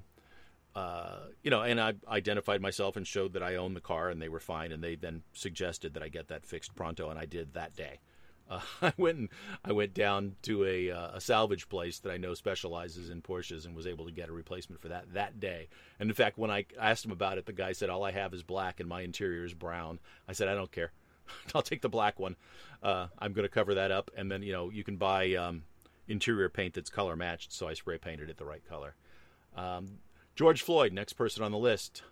uh, 0.76 1.20
you 1.42 1.50
know, 1.50 1.62
and 1.62 1.80
I 1.80 1.94
identified 2.08 2.62
myself 2.62 2.98
and 2.98 3.08
showed 3.08 3.34
that 3.34 3.44
I 3.44 3.56
owned 3.56 3.78
the 3.78 3.82
car, 3.82 4.10
and 4.10 4.22
they 4.22 4.28
were 4.28 4.42
fine. 4.42 4.74
And 4.74 4.84
they 4.84 4.96
then 4.96 5.24
suggested 5.34 5.94
that 5.94 6.04
I 6.04 6.10
get 6.10 6.28
that 6.28 6.46
fixed 6.46 6.76
pronto, 6.76 7.10
and 7.10 7.18
I 7.18 7.26
did 7.26 7.54
that 7.54 7.76
day. 7.76 8.00
Uh, 8.48 8.60
I 8.80 8.94
went 8.96 9.18
and 9.18 9.30
I 9.64 9.72
went 9.72 9.96
down 9.96 10.36
to 10.44 10.66
a, 10.66 10.92
uh, 10.92 11.16
a 11.16 11.20
salvage 11.20 11.68
place 11.68 11.98
that 12.02 12.12
I 12.12 12.18
know 12.18 12.36
specializes 12.36 13.10
in 13.10 13.24
Porsches, 13.24 13.66
and 13.66 13.76
was 13.76 13.88
able 13.88 14.06
to 14.06 14.12
get 14.12 14.30
a 14.30 14.32
replacement 14.32 14.80
for 14.84 14.88
that 14.90 15.12
that 15.16 15.40
day. 15.40 15.68
And 16.00 16.12
in 16.12 16.14
fact, 16.14 16.38
when 16.38 16.52
I 16.52 16.68
asked 16.80 17.04
him 17.04 17.12
about 17.12 17.40
it, 17.40 17.48
the 17.48 17.54
guy 17.54 17.72
said, 17.72 17.90
"All 17.90 18.04
I 18.04 18.12
have 18.12 18.36
is 18.36 18.44
black, 18.44 18.80
and 18.80 18.88
my 18.88 19.02
interior 19.02 19.46
is 19.46 19.56
brown." 19.56 19.98
I 20.28 20.34
said, 20.34 20.48
"I 20.48 20.54
don't 20.54 20.72
care. 20.72 20.92
I'll 21.56 21.64
take 21.64 21.82
the 21.82 21.90
black 21.90 22.20
one. 22.20 22.36
Uh, 22.84 23.08
I'm 23.18 23.34
going 23.34 23.48
to 23.48 23.50
cover 23.50 23.74
that 23.74 23.90
up, 23.90 24.12
and 24.16 24.32
then 24.32 24.44
you 24.44 24.54
know 24.54 24.70
you 24.70 24.84
can 24.84 24.98
buy 24.98 25.34
um, 25.34 25.64
interior 26.08 26.48
paint 26.48 26.76
that's 26.76 26.92
color 26.92 27.16
matched." 27.16 27.52
So 27.52 27.68
I 27.68 27.74
spray 27.74 27.98
painted 27.98 28.30
it 28.30 28.38
the 28.38 28.46
right 28.46 28.64
color. 28.70 28.94
Um, 29.56 29.98
George 30.36 30.62
Floyd, 30.62 30.92
next 30.94 31.14
person 31.14 31.44
on 31.44 31.52
the 31.52 31.58
list. 31.58 32.04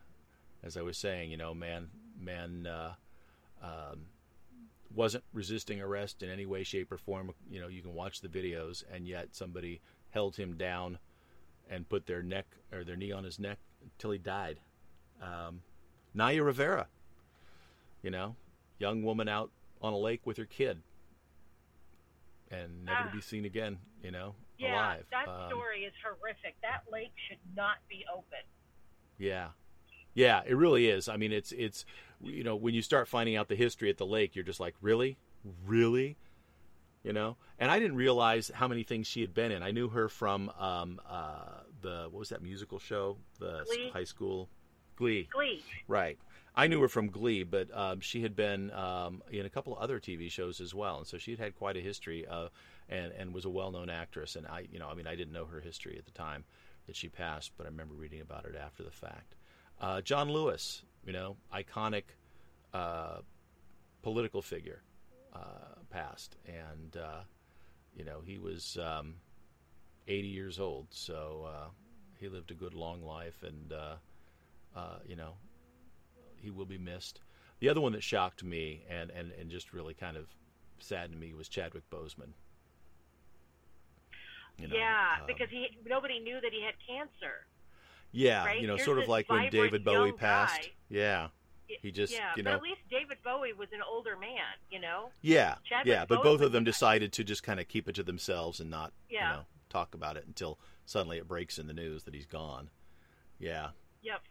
As 0.63 0.77
I 0.77 0.81
was 0.81 0.97
saying, 0.97 1.29
you 1.29 1.37
know, 1.37 1.53
man, 1.53 1.89
man 2.17 2.65
uh, 2.67 2.93
um, 3.61 4.05
wasn't 4.95 5.25
resisting 5.33 5.81
arrest 5.81 6.23
in 6.23 6.29
any 6.29 6.45
way, 6.45 6.63
shape, 6.63 6.91
or 6.91 6.97
form. 6.97 7.31
You 7.51 7.59
know, 7.59 7.67
you 7.67 7.81
can 7.81 7.93
watch 7.93 8.21
the 8.21 8.29
videos, 8.29 8.83
and 8.91 9.05
yet 9.07 9.29
somebody 9.35 9.81
held 10.11 10.37
him 10.37 10.55
down 10.55 10.99
and 11.69 11.87
put 11.89 12.05
their 12.05 12.23
neck 12.23 12.45
or 12.71 12.83
their 12.85 12.95
knee 12.95 13.11
on 13.11 13.25
his 13.25 13.39
neck 13.39 13.57
until 13.81 14.11
he 14.11 14.19
died. 14.19 14.59
Um, 15.21 15.61
Naya 16.13 16.43
Rivera, 16.43 16.87
you 18.01 18.11
know, 18.11 18.35
young 18.79 19.03
woman 19.03 19.27
out 19.27 19.51
on 19.81 19.91
a 19.91 19.97
lake 19.97 20.21
with 20.25 20.37
her 20.37 20.45
kid 20.45 20.81
and 22.49 22.85
never 22.85 22.99
Ah. 22.99 23.09
to 23.09 23.15
be 23.15 23.21
seen 23.21 23.43
again, 23.45 23.79
you 24.01 24.11
know, 24.11 24.35
Yeah, 24.57 24.73
alive. 24.75 25.05
that 25.11 25.27
Um, 25.27 25.49
story 25.49 25.83
is 25.85 25.93
horrific. 26.03 26.55
That 26.61 26.83
lake 26.91 27.11
should 27.27 27.39
not 27.55 27.77
be 27.89 28.05
open. 28.13 28.39
Yeah. 29.17 29.49
Yeah, 30.13 30.41
it 30.45 30.55
really 30.55 30.87
is. 30.89 31.09
I 31.09 31.17
mean, 31.17 31.31
it's 31.31 31.51
it's 31.51 31.85
you 32.21 32.43
know, 32.43 32.55
when 32.55 32.73
you 32.73 32.81
start 32.81 33.07
finding 33.07 33.35
out 33.35 33.47
the 33.49 33.55
history 33.55 33.89
at 33.89 33.97
the 33.97 34.05
lake, 34.05 34.35
you're 34.35 34.45
just 34.45 34.59
like, 34.59 34.75
"Really? 34.81 35.17
Really?" 35.65 36.17
You 37.03 37.11
know? 37.13 37.35
And 37.59 37.69
I 37.69 37.79
didn't 37.79 37.97
realize 37.97 38.49
how 38.53 38.67
many 38.67 38.83
things 38.83 39.07
she 39.07 39.21
had 39.21 39.33
been 39.33 39.51
in. 39.51 39.61
I 39.63 39.71
knew 39.71 39.89
her 39.89 40.07
from 40.07 40.49
um 40.59 41.01
uh 41.09 41.61
the 41.81 42.07
what 42.11 42.19
was 42.19 42.29
that 42.29 42.41
musical 42.41 42.79
show? 42.79 43.17
The 43.39 43.63
Glee? 43.65 43.89
high 43.91 44.03
school 44.05 44.49
Glee. 44.95 45.27
Glee. 45.33 45.63
Right. 45.87 46.17
I 46.55 46.67
knew 46.67 46.79
her 46.81 46.87
from 46.87 47.07
Glee, 47.07 47.43
but 47.43 47.75
um, 47.75 47.99
she 47.99 48.21
had 48.21 48.35
been 48.35 48.71
um, 48.71 49.23
in 49.31 49.45
a 49.45 49.49
couple 49.49 49.75
of 49.75 49.81
other 49.81 49.99
TV 49.99 50.29
shows 50.29 50.61
as 50.61 50.73
well, 50.73 50.99
and 50.99 51.07
so 51.07 51.17
she 51.17 51.31
had 51.31 51.39
had 51.39 51.55
quite 51.55 51.77
a 51.77 51.79
history, 51.79 52.27
uh, 52.27 52.49
and 52.89 53.11
and 53.13 53.33
was 53.33 53.45
a 53.45 53.49
well-known 53.49 53.89
actress. 53.89 54.35
And 54.35 54.45
I, 54.45 54.67
you 54.71 54.77
know, 54.77 54.87
I 54.87 54.93
mean, 54.93 55.07
I 55.07 55.15
didn't 55.15 55.33
know 55.33 55.45
her 55.45 55.59
history 55.59 55.95
at 55.97 56.05
the 56.05 56.11
time 56.11 56.43
that 56.85 56.95
she 56.95 57.09
passed, 57.09 57.51
but 57.57 57.65
I 57.65 57.69
remember 57.69 57.95
reading 57.95 58.21
about 58.21 58.45
it 58.45 58.55
after 58.55 58.83
the 58.83 58.91
fact. 58.91 59.35
Uh, 59.81 60.01
John 60.01 60.29
Lewis, 60.29 60.83
you 61.05 61.11
know, 61.11 61.37
iconic 61.51 62.03
uh, 62.73 63.17
political 64.03 64.41
figure, 64.41 64.83
uh, 65.33 65.79
passed, 65.89 66.35
and 66.45 66.97
uh, 66.97 67.21
you 67.95 68.05
know 68.05 68.21
he 68.23 68.37
was 68.37 68.77
um, 68.77 69.15
80 70.07 70.27
years 70.27 70.59
old, 70.59 70.87
so 70.91 71.49
he 72.19 72.29
lived 72.29 72.51
a 72.51 72.55
good 72.55 72.75
long 72.75 73.03
life, 73.03 73.41
and 73.41 73.73
you 75.07 75.15
know 75.15 75.33
he 76.43 76.51
will 76.51 76.65
be 76.65 76.77
missed. 76.77 77.21
The 77.59 77.69
other 77.69 77.81
one 77.81 77.93
that 77.93 78.03
shocked 78.03 78.43
me 78.43 78.83
and, 78.89 79.09
and, 79.11 79.31
and 79.39 79.49
just 79.49 79.73
really 79.73 79.93
kind 79.93 80.17
of 80.17 80.25
saddened 80.79 81.19
me 81.19 81.33
was 81.33 81.47
Chadwick 81.47 81.89
Boseman. 81.89 82.33
You 84.57 84.67
know, 84.67 84.75
yeah, 84.75 85.15
um, 85.21 85.25
because 85.27 85.47
he 85.49 85.67
nobody 85.87 86.19
knew 86.19 86.39
that 86.39 86.51
he 86.51 86.61
had 86.63 86.75
cancer. 86.87 87.47
yeah, 88.11 88.45
right? 88.45 88.61
you 88.61 88.67
know, 88.67 88.75
Here's 88.75 88.85
sort 88.85 88.99
of 88.99 89.07
like 89.07 89.27
when 89.29 89.49
David 89.49 89.83
Bowie 89.83 90.11
passed. 90.11 90.61
guy. 90.61 90.67
Yeah, 90.89 91.27
He 91.81 91.91
just, 91.91 92.13
yeah, 92.13 92.33
you 92.37 92.43
but 92.43 92.49
know- 92.51 92.55
at 92.57 92.61
least 92.61 92.81
David 92.91 93.17
Bowie 93.23 93.53
was 93.53 93.69
an 93.73 93.79
older 93.89 94.15
man, 94.15 94.29
you 94.69 94.79
know. 94.79 95.09
yeah, 95.21 95.55
Chadwick 95.67 95.87
yeah. 95.91 96.05
But 96.05 96.21
both 96.21 96.41
of 96.41 96.51
them 96.51 96.63
decided 96.63 97.11
to 97.13 97.23
just 97.23 97.41
kind 97.41 97.59
of 97.59 97.67
keep 97.67 97.89
it 97.89 97.95
to 97.95 98.03
themselves 98.03 98.59
and 98.59 98.69
not, 98.69 98.93
Yeah. 99.09 99.29
you 99.31 99.35
know, 99.37 99.43
talk 99.69 99.95
about 99.95 100.17
it 100.17 100.25
until 100.27 100.59
suddenly 100.85 101.17
it 101.17 101.27
breaks 101.27 101.57
in 101.57 101.65
the 101.65 101.73
news 101.73 102.03
that 102.03 102.13
he's 102.13 102.27
gone. 102.27 102.69
Yeah. 103.39 103.69
Yep. 104.03 104.21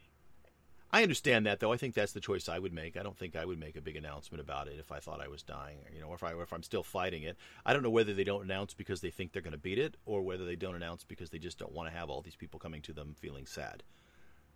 I 0.94 1.02
understand 1.02 1.46
that, 1.46 1.58
though. 1.60 1.72
I 1.72 1.78
think 1.78 1.94
that's 1.94 2.12
the 2.12 2.20
choice 2.20 2.50
I 2.50 2.58
would 2.58 2.72
make. 2.74 2.98
I 2.98 3.02
don't 3.02 3.16
think 3.16 3.34
I 3.34 3.46
would 3.46 3.58
make 3.58 3.76
a 3.76 3.80
big 3.80 3.96
announcement 3.96 4.42
about 4.42 4.68
it 4.68 4.76
if 4.78 4.92
I 4.92 4.98
thought 4.98 5.22
I 5.22 5.28
was 5.28 5.42
dying, 5.42 5.78
or, 5.78 5.94
you 5.94 6.00
know, 6.02 6.08
or 6.08 6.16
if 6.16 6.22
I 6.22 6.32
or 6.32 6.42
if 6.42 6.52
I'm 6.52 6.62
still 6.62 6.82
fighting 6.82 7.22
it. 7.22 7.38
I 7.64 7.72
don't 7.72 7.82
know 7.82 7.90
whether 7.90 8.12
they 8.12 8.24
don't 8.24 8.44
announce 8.44 8.74
because 8.74 9.00
they 9.00 9.10
think 9.10 9.32
they're 9.32 9.40
going 9.40 9.52
to 9.52 9.58
beat 9.58 9.78
it, 9.78 9.96
or 10.04 10.20
whether 10.20 10.44
they 10.44 10.56
don't 10.56 10.74
announce 10.74 11.02
because 11.02 11.30
they 11.30 11.38
just 11.38 11.58
don't 11.58 11.72
want 11.72 11.90
to 11.90 11.96
have 11.96 12.10
all 12.10 12.20
these 12.20 12.36
people 12.36 12.60
coming 12.60 12.82
to 12.82 12.92
them 12.92 13.14
feeling 13.18 13.46
sad. 13.46 13.82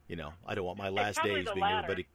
You 0.09 0.17
know, 0.17 0.33
I 0.47 0.55
don't 0.55 0.67
want 0.67 0.79
my 0.79 0.91
last 0.91 1.23
days 1.23 1.47
being 1.47 1.61
latter. 1.61 1.85
everybody. 1.85 2.07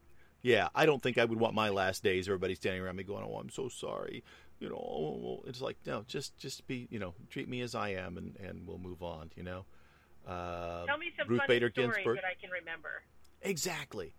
Yeah, 0.43 0.69
I 0.75 0.85
don't 0.85 1.01
think 1.01 1.17
I 1.17 1.25
would 1.25 1.39
want 1.39 1.55
my 1.55 1.69
last 1.69 2.03
days 2.03 2.27
everybody 2.27 2.53
standing 2.55 2.81
around 2.81 2.97
me 2.97 3.03
going, 3.03 3.23
"Oh, 3.27 3.37
I'm 3.37 3.49
so 3.49 3.69
sorry." 3.69 4.23
You 4.59 4.69
know, 4.69 4.75
oh, 4.75 5.17
well, 5.19 5.43
it's 5.47 5.61
like 5.61 5.77
no, 5.87 6.03
just 6.07 6.37
just 6.37 6.67
be, 6.67 6.87
you 6.91 6.99
know, 6.99 7.15
treat 7.31 7.49
me 7.49 7.61
as 7.61 7.73
I 7.73 7.89
am, 7.89 8.17
and 8.17 8.35
and 8.37 8.67
we'll 8.67 8.77
move 8.77 9.01
on. 9.01 9.31
You 9.35 9.43
know. 9.43 9.65
Uh, 10.27 10.85
Tell 10.85 10.99
me 10.99 11.11
some 11.17 11.27
Ruth 11.27 11.41
Bader 11.47 11.71
stories 11.71 11.95
Ginsburg. 11.95 12.17
that 12.17 12.25
I 12.25 12.39
can 12.39 12.51
remember. 12.51 13.01
Exactly. 13.41 14.13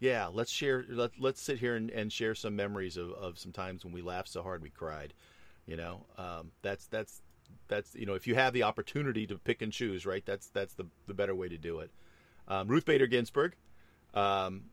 Yeah, 0.00 0.28
let's 0.32 0.50
share. 0.52 0.84
Let, 0.88 1.12
let's 1.18 1.42
sit 1.42 1.58
here 1.58 1.74
and, 1.74 1.90
and 1.90 2.12
share 2.12 2.34
some 2.34 2.54
memories 2.54 2.96
of, 2.96 3.10
of 3.12 3.38
some 3.38 3.52
times 3.52 3.84
when 3.84 3.92
we 3.92 4.02
laughed 4.02 4.28
so 4.28 4.42
hard 4.42 4.62
we 4.62 4.70
cried. 4.70 5.12
You 5.66 5.76
know, 5.76 6.06
um, 6.16 6.52
that's 6.62 6.86
that's 6.86 7.20
that's 7.66 7.94
you 7.94 8.06
know, 8.06 8.14
if 8.14 8.26
you 8.26 8.34
have 8.34 8.52
the 8.52 8.62
opportunity 8.62 9.26
to 9.26 9.36
pick 9.38 9.60
and 9.62 9.72
choose, 9.72 10.06
right? 10.06 10.24
That's 10.24 10.48
that's 10.48 10.74
the 10.74 10.86
the 11.06 11.14
better 11.14 11.34
way 11.34 11.48
to 11.48 11.58
do 11.58 11.80
it. 11.80 11.90
Um, 12.46 12.68
Ruth 12.68 12.84
Bader 12.84 13.06
Ginsburg, 13.06 13.54
um, 14.14 14.64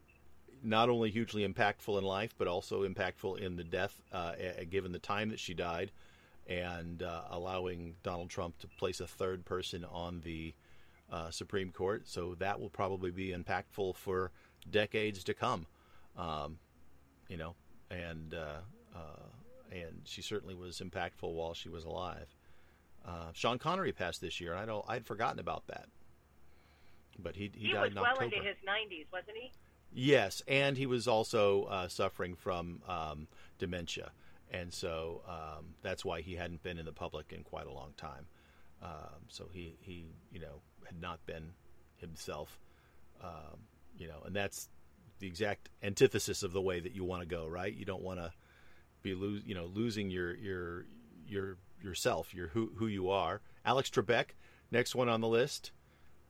not 0.64 0.90
only 0.90 1.10
hugely 1.12 1.48
impactful 1.48 1.98
in 1.98 2.04
life, 2.04 2.34
but 2.38 2.48
also 2.48 2.88
impactful 2.88 3.40
in 3.40 3.56
the 3.56 3.64
death, 3.64 4.02
uh, 4.14 4.34
given 4.70 4.92
the 4.92 5.00
time 5.00 5.30
that 5.30 5.40
she 5.40 5.54
died, 5.54 5.92
and 6.48 7.04
uh, 7.04 7.24
allowing 7.32 7.96
Donald 8.04 8.30
Trump 8.30 8.58
to 8.60 8.68
place 8.68 9.00
a 9.02 9.08
third 9.08 9.44
person 9.44 9.86
on 9.86 10.22
the 10.24 10.54
uh, 11.12 11.30
Supreme 11.32 11.72
Court. 11.72 12.08
So 12.08 12.36
that 12.40 12.60
will 12.60 12.70
probably 12.70 13.12
be 13.12 13.30
impactful 13.30 13.96
for 13.96 14.32
decades 14.70 15.24
to 15.26 15.34
come. 15.34 15.68
Um, 16.18 16.58
you 17.28 17.38
know, 17.38 17.56
and 17.90 18.34
uh, 18.34 18.60
uh, 18.96 19.28
and 19.72 20.02
she 20.06 20.22
certainly 20.22 20.56
was 20.56 20.80
impactful 20.80 21.32
while 21.32 21.54
she 21.54 21.70
was 21.70 21.84
alive. 21.84 22.28
Uh, 23.06 23.32
Sean 23.34 23.60
Connery 23.60 23.92
passed 23.92 24.22
this 24.22 24.40
year, 24.40 24.52
and 24.54 24.62
I 24.62 24.66
don't 24.66 24.86
I'd 24.88 25.06
forgotten 25.06 25.40
about 25.40 25.68
that. 25.68 25.88
But 27.20 27.36
he 27.36 27.52
he, 27.56 27.68
He, 27.68 27.74
died 27.74 27.82
was 27.84 27.92
in 27.92 27.96
well 27.96 28.06
October. 28.12 28.26
into 28.36 28.38
his 28.48 28.58
90s, 28.68 29.06
wasn't 29.12 29.38
he? 29.38 29.52
Yes, 29.94 30.42
and 30.48 30.76
he 30.78 30.86
was 30.86 31.08
also 31.08 31.64
uh, 31.66 31.88
suffering 31.88 32.36
from 32.36 32.82
um, 32.88 33.28
dementia, 33.60 34.12
and 34.52 34.74
so 34.74 35.22
um, 35.28 35.76
that's 35.82 36.04
why 36.04 36.20
he 36.22 36.36
hadn't 36.36 36.64
been 36.64 36.78
in 36.78 36.86
the 36.86 36.92
public 36.92 37.32
in 37.32 37.44
quite 37.44 37.66
a 37.68 37.72
long 37.72 37.94
time. 37.96 38.26
Um, 38.84 39.24
so 39.30 39.48
he, 39.52 39.78
he, 39.80 40.06
you 40.34 40.40
know, 40.42 40.60
had 40.86 41.00
not 41.02 41.26
been 41.26 41.54
himself, 41.98 42.60
um, 43.24 43.60
you 43.98 44.08
know, 44.08 44.22
and 44.26 44.36
that's 44.36 44.70
the 45.20 45.28
exact 45.28 45.70
antithesis 45.82 46.44
of 46.44 46.52
the 46.52 46.62
way 46.62 46.80
that 46.80 46.94
you 46.94 47.04
want 47.04 47.22
to 47.22 47.28
go, 47.28 47.48
right? 47.48 47.74
You 47.74 47.86
don't 47.86 48.04
want 48.04 48.20
to 48.20 48.32
be 49.02 49.16
lose, 49.16 49.44
you 49.46 49.56
know, 49.56 49.66
losing 49.66 50.10
your 50.10 50.36
your 50.36 50.86
your 51.28 51.58
yourself, 51.82 52.34
your 52.34 52.48
who 52.48 52.72
who 52.78 52.88
you 52.88 53.10
are. 53.10 53.42
Alex 53.66 53.90
Trebek, 53.90 54.32
next 54.72 54.96
one 54.96 55.10
on 55.10 55.22
the 55.22 55.28
list, 55.28 55.72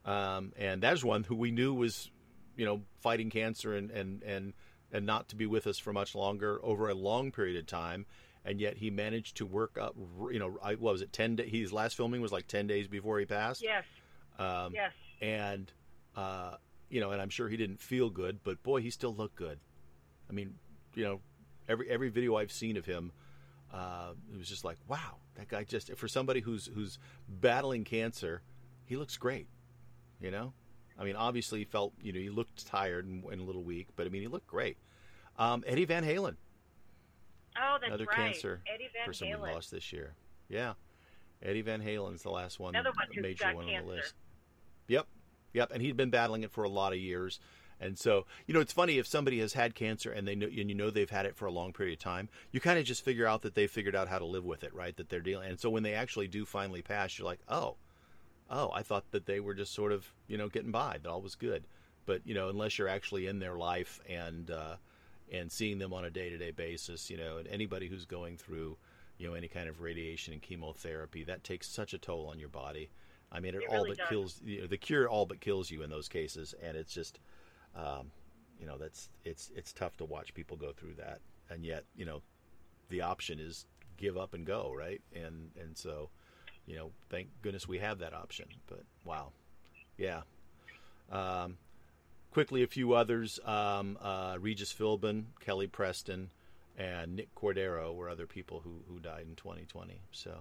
um, 0.04 0.52
and 0.56 0.82
that's 0.82 1.02
one 1.02 1.24
who 1.24 1.34
we 1.34 1.50
knew 1.50 1.74
was 1.74 2.10
you 2.56 2.64
know, 2.64 2.82
fighting 3.00 3.30
cancer 3.30 3.74
and, 3.74 3.90
and, 3.90 4.22
and, 4.22 4.54
and 4.90 5.06
not 5.06 5.28
to 5.28 5.36
be 5.36 5.46
with 5.46 5.66
us 5.66 5.78
for 5.78 5.92
much 5.92 6.14
longer 6.14 6.58
over 6.62 6.88
a 6.88 6.94
long 6.94 7.30
period 7.30 7.56
of 7.56 7.66
time. 7.66 8.06
And 8.44 8.60
yet 8.60 8.76
he 8.76 8.90
managed 8.90 9.38
to 9.38 9.46
work 9.46 9.76
up, 9.76 9.96
you 10.30 10.38
know, 10.38 10.56
I, 10.62 10.74
what 10.74 10.92
was 10.92 11.02
it, 11.02 11.12
10 11.12 11.36
days? 11.36 11.50
His 11.50 11.72
last 11.72 11.96
filming 11.96 12.20
was 12.20 12.32
like 12.32 12.46
10 12.46 12.66
days 12.66 12.86
before 12.86 13.18
he 13.18 13.26
passed. 13.26 13.62
Yes. 13.62 13.84
Um, 14.38 14.72
Yes. 14.74 14.92
And, 15.20 15.72
uh, 16.14 16.56
you 16.90 17.00
know, 17.00 17.10
and 17.10 17.20
I'm 17.22 17.30
sure 17.30 17.48
he 17.48 17.56
didn't 17.56 17.80
feel 17.80 18.10
good, 18.10 18.40
but 18.44 18.62
boy, 18.62 18.80
he 18.80 18.90
still 18.90 19.14
looked 19.14 19.36
good. 19.36 19.58
I 20.28 20.32
mean, 20.32 20.54
you 20.94 21.04
know, 21.04 21.20
every, 21.68 21.88
every 21.88 22.08
video 22.10 22.36
I've 22.36 22.52
seen 22.52 22.76
of 22.76 22.84
him, 22.86 23.12
uh, 23.72 24.12
it 24.32 24.38
was 24.38 24.48
just 24.48 24.64
like, 24.64 24.76
wow, 24.88 25.16
that 25.36 25.48
guy 25.48 25.64
just, 25.64 25.92
for 25.96 26.06
somebody 26.08 26.40
who's, 26.40 26.66
who's 26.74 26.98
battling 27.28 27.84
cancer, 27.84 28.42
he 28.84 28.96
looks 28.96 29.16
great, 29.16 29.48
you 30.20 30.30
know? 30.30 30.52
I 30.98 31.04
mean, 31.04 31.16
obviously, 31.16 31.58
he 31.58 31.64
felt 31.66 31.92
you 32.00 32.10
know 32.12 32.18
he 32.20 32.30
looked 32.30 32.66
tired 32.66 33.04
and, 33.06 33.22
and 33.24 33.40
a 33.40 33.44
little 33.44 33.62
weak, 33.62 33.88
but 33.96 34.06
I 34.06 34.08
mean, 34.08 34.22
he 34.22 34.28
looked 34.28 34.46
great. 34.46 34.78
Um, 35.38 35.62
Eddie 35.66 35.84
Van 35.84 36.02
Halen, 36.04 36.36
Oh, 37.58 37.76
that's 37.80 37.88
another 37.88 38.04
right. 38.06 38.16
cancer 38.32 38.62
Eddie 38.66 38.88
Van 38.94 39.04
person 39.06 39.28
we 39.28 39.34
Halen. 39.34 39.54
lost 39.54 39.70
this 39.70 39.92
year. 39.92 40.14
Yeah, 40.48 40.72
Eddie 41.42 41.60
Van 41.62 41.82
Halen's 41.82 42.22
the 42.22 42.30
last 42.30 42.58
one, 42.60 42.74
Another 42.74 42.92
one 42.96 43.08
major 43.22 43.54
one 43.54 43.68
on 43.68 43.84
the 43.86 43.92
list. 43.92 44.14
Yep, 44.88 45.06
yep, 45.52 45.70
and 45.72 45.82
he'd 45.82 45.96
been 45.96 46.10
battling 46.10 46.42
it 46.42 46.50
for 46.50 46.64
a 46.64 46.68
lot 46.68 46.92
of 46.92 46.98
years. 46.98 47.40
And 47.78 47.98
so, 47.98 48.24
you 48.46 48.54
know, 48.54 48.60
it's 48.60 48.72
funny 48.72 48.98
if 48.98 49.06
somebody 49.06 49.38
has 49.40 49.52
had 49.52 49.74
cancer 49.74 50.10
and 50.10 50.26
they 50.26 50.34
know, 50.34 50.46
and 50.46 50.70
you 50.70 50.74
know 50.74 50.90
they've 50.90 51.10
had 51.10 51.26
it 51.26 51.36
for 51.36 51.44
a 51.44 51.52
long 51.52 51.72
period 51.74 51.98
of 51.98 52.02
time, 52.02 52.30
you 52.50 52.58
kind 52.58 52.78
of 52.78 52.86
just 52.86 53.04
figure 53.04 53.26
out 53.26 53.42
that 53.42 53.54
they've 53.54 53.70
figured 53.70 53.94
out 53.94 54.08
how 54.08 54.18
to 54.18 54.24
live 54.24 54.44
with 54.44 54.64
it, 54.64 54.74
right? 54.74 54.96
That 54.96 55.10
they're 55.10 55.20
dealing. 55.20 55.50
And 55.50 55.60
so 55.60 55.68
when 55.68 55.82
they 55.82 55.92
actually 55.92 56.28
do 56.28 56.46
finally 56.46 56.80
pass, 56.80 57.18
you're 57.18 57.26
like, 57.26 57.40
oh, 57.48 57.76
oh, 58.50 58.70
I 58.72 58.82
thought 58.82 59.10
that 59.10 59.26
they 59.26 59.40
were 59.40 59.54
just 59.54 59.74
sort 59.74 59.92
of, 59.92 60.10
you 60.26 60.38
know, 60.38 60.48
getting 60.48 60.70
by, 60.70 60.98
that 61.02 61.08
all 61.08 61.20
was 61.20 61.34
good. 61.34 61.64
But 62.06 62.22
you 62.24 62.34
know, 62.34 62.48
unless 62.48 62.78
you're 62.78 62.88
actually 62.88 63.26
in 63.26 63.40
their 63.40 63.56
life 63.56 64.00
and 64.08 64.50
uh, 64.50 64.76
and 65.30 65.50
seeing 65.50 65.78
them 65.78 65.92
on 65.92 66.04
a 66.04 66.10
day 66.10 66.30
to 66.30 66.38
day 66.38 66.52
basis, 66.52 67.10
you 67.10 67.16
know, 67.16 67.36
and 67.38 67.48
anybody 67.48 67.88
who's 67.88 68.06
going 68.06 68.38
through, 68.38 68.76
you 69.18 69.26
know, 69.26 69.34
any 69.34 69.48
kind 69.48 69.68
of 69.68 69.80
radiation 69.80 70.32
and 70.32 70.40
chemotherapy, 70.40 71.24
that 71.24 71.44
takes 71.44 71.68
such 71.68 71.92
a 71.92 71.98
toll 71.98 72.28
on 72.30 72.38
your 72.38 72.48
body. 72.48 72.90
I 73.36 73.40
mean, 73.40 73.54
it, 73.54 73.62
It 73.62 73.68
all 73.68 73.84
really 73.84 73.90
but 73.90 73.98
does. 73.98 74.08
kills. 74.08 74.40
You 74.44 74.62
know, 74.62 74.66
the 74.66 74.78
cure 74.78 75.08
all 75.08 75.26
but 75.26 75.40
kills 75.40 75.70
you 75.70 75.82
in 75.82 75.90
those 75.90 76.08
cases, 76.08 76.54
and 76.62 76.76
it's 76.76 76.92
just, 76.94 77.18
um, 77.76 78.10
you 78.58 78.66
know, 78.66 78.78
that's 78.78 79.10
it's 79.24 79.50
it's 79.54 79.72
tough 79.72 79.96
to 79.98 80.04
watch 80.04 80.32
people 80.34 80.56
go 80.56 80.72
through 80.72 80.94
that, 80.94 81.20
and 81.50 81.64
yet, 81.64 81.84
you 81.94 82.06
know, 82.06 82.22
the 82.88 83.02
option 83.02 83.38
is 83.38 83.66
give 83.98 84.16
up 84.16 84.32
and 84.34 84.46
go, 84.46 84.72
right? 84.76 85.02
And 85.14 85.50
and 85.60 85.76
so, 85.76 86.08
you 86.66 86.76
know, 86.76 86.92
thank 87.10 87.28
goodness 87.42 87.68
we 87.68 87.78
have 87.78 87.98
that 87.98 88.14
option. 88.14 88.46
But 88.66 88.84
wow, 89.04 89.32
yeah. 89.98 90.22
Um, 91.12 91.58
quickly, 92.30 92.62
a 92.62 92.66
few 92.66 92.94
others: 92.94 93.38
um, 93.44 93.98
uh, 94.00 94.38
Regis 94.40 94.72
Philbin, 94.72 95.26
Kelly 95.40 95.66
Preston, 95.66 96.30
and 96.78 97.16
Nick 97.16 97.34
Cordero 97.34 97.94
were 97.94 98.08
other 98.08 98.26
people 98.26 98.60
who 98.64 98.80
who 98.88 98.98
died 98.98 99.26
in 99.28 99.36
2020. 99.36 100.00
So, 100.10 100.38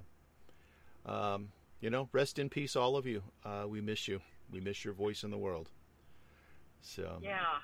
um, 1.05 1.49
you 1.79 1.89
know, 1.89 2.09
rest 2.11 2.39
in 2.39 2.49
peace, 2.49 2.75
all 2.75 2.95
of 2.97 3.05
you. 3.05 3.23
Uh, 3.43 3.65
we 3.67 3.81
miss 3.81 4.07
you. 4.07 4.21
we 4.51 4.59
miss 4.59 4.85
your 4.85 4.93
voice 4.93 5.23
in 5.23 5.31
the 5.31 5.37
world. 5.37 5.69
So 6.81 7.17
Yeah. 7.21 7.59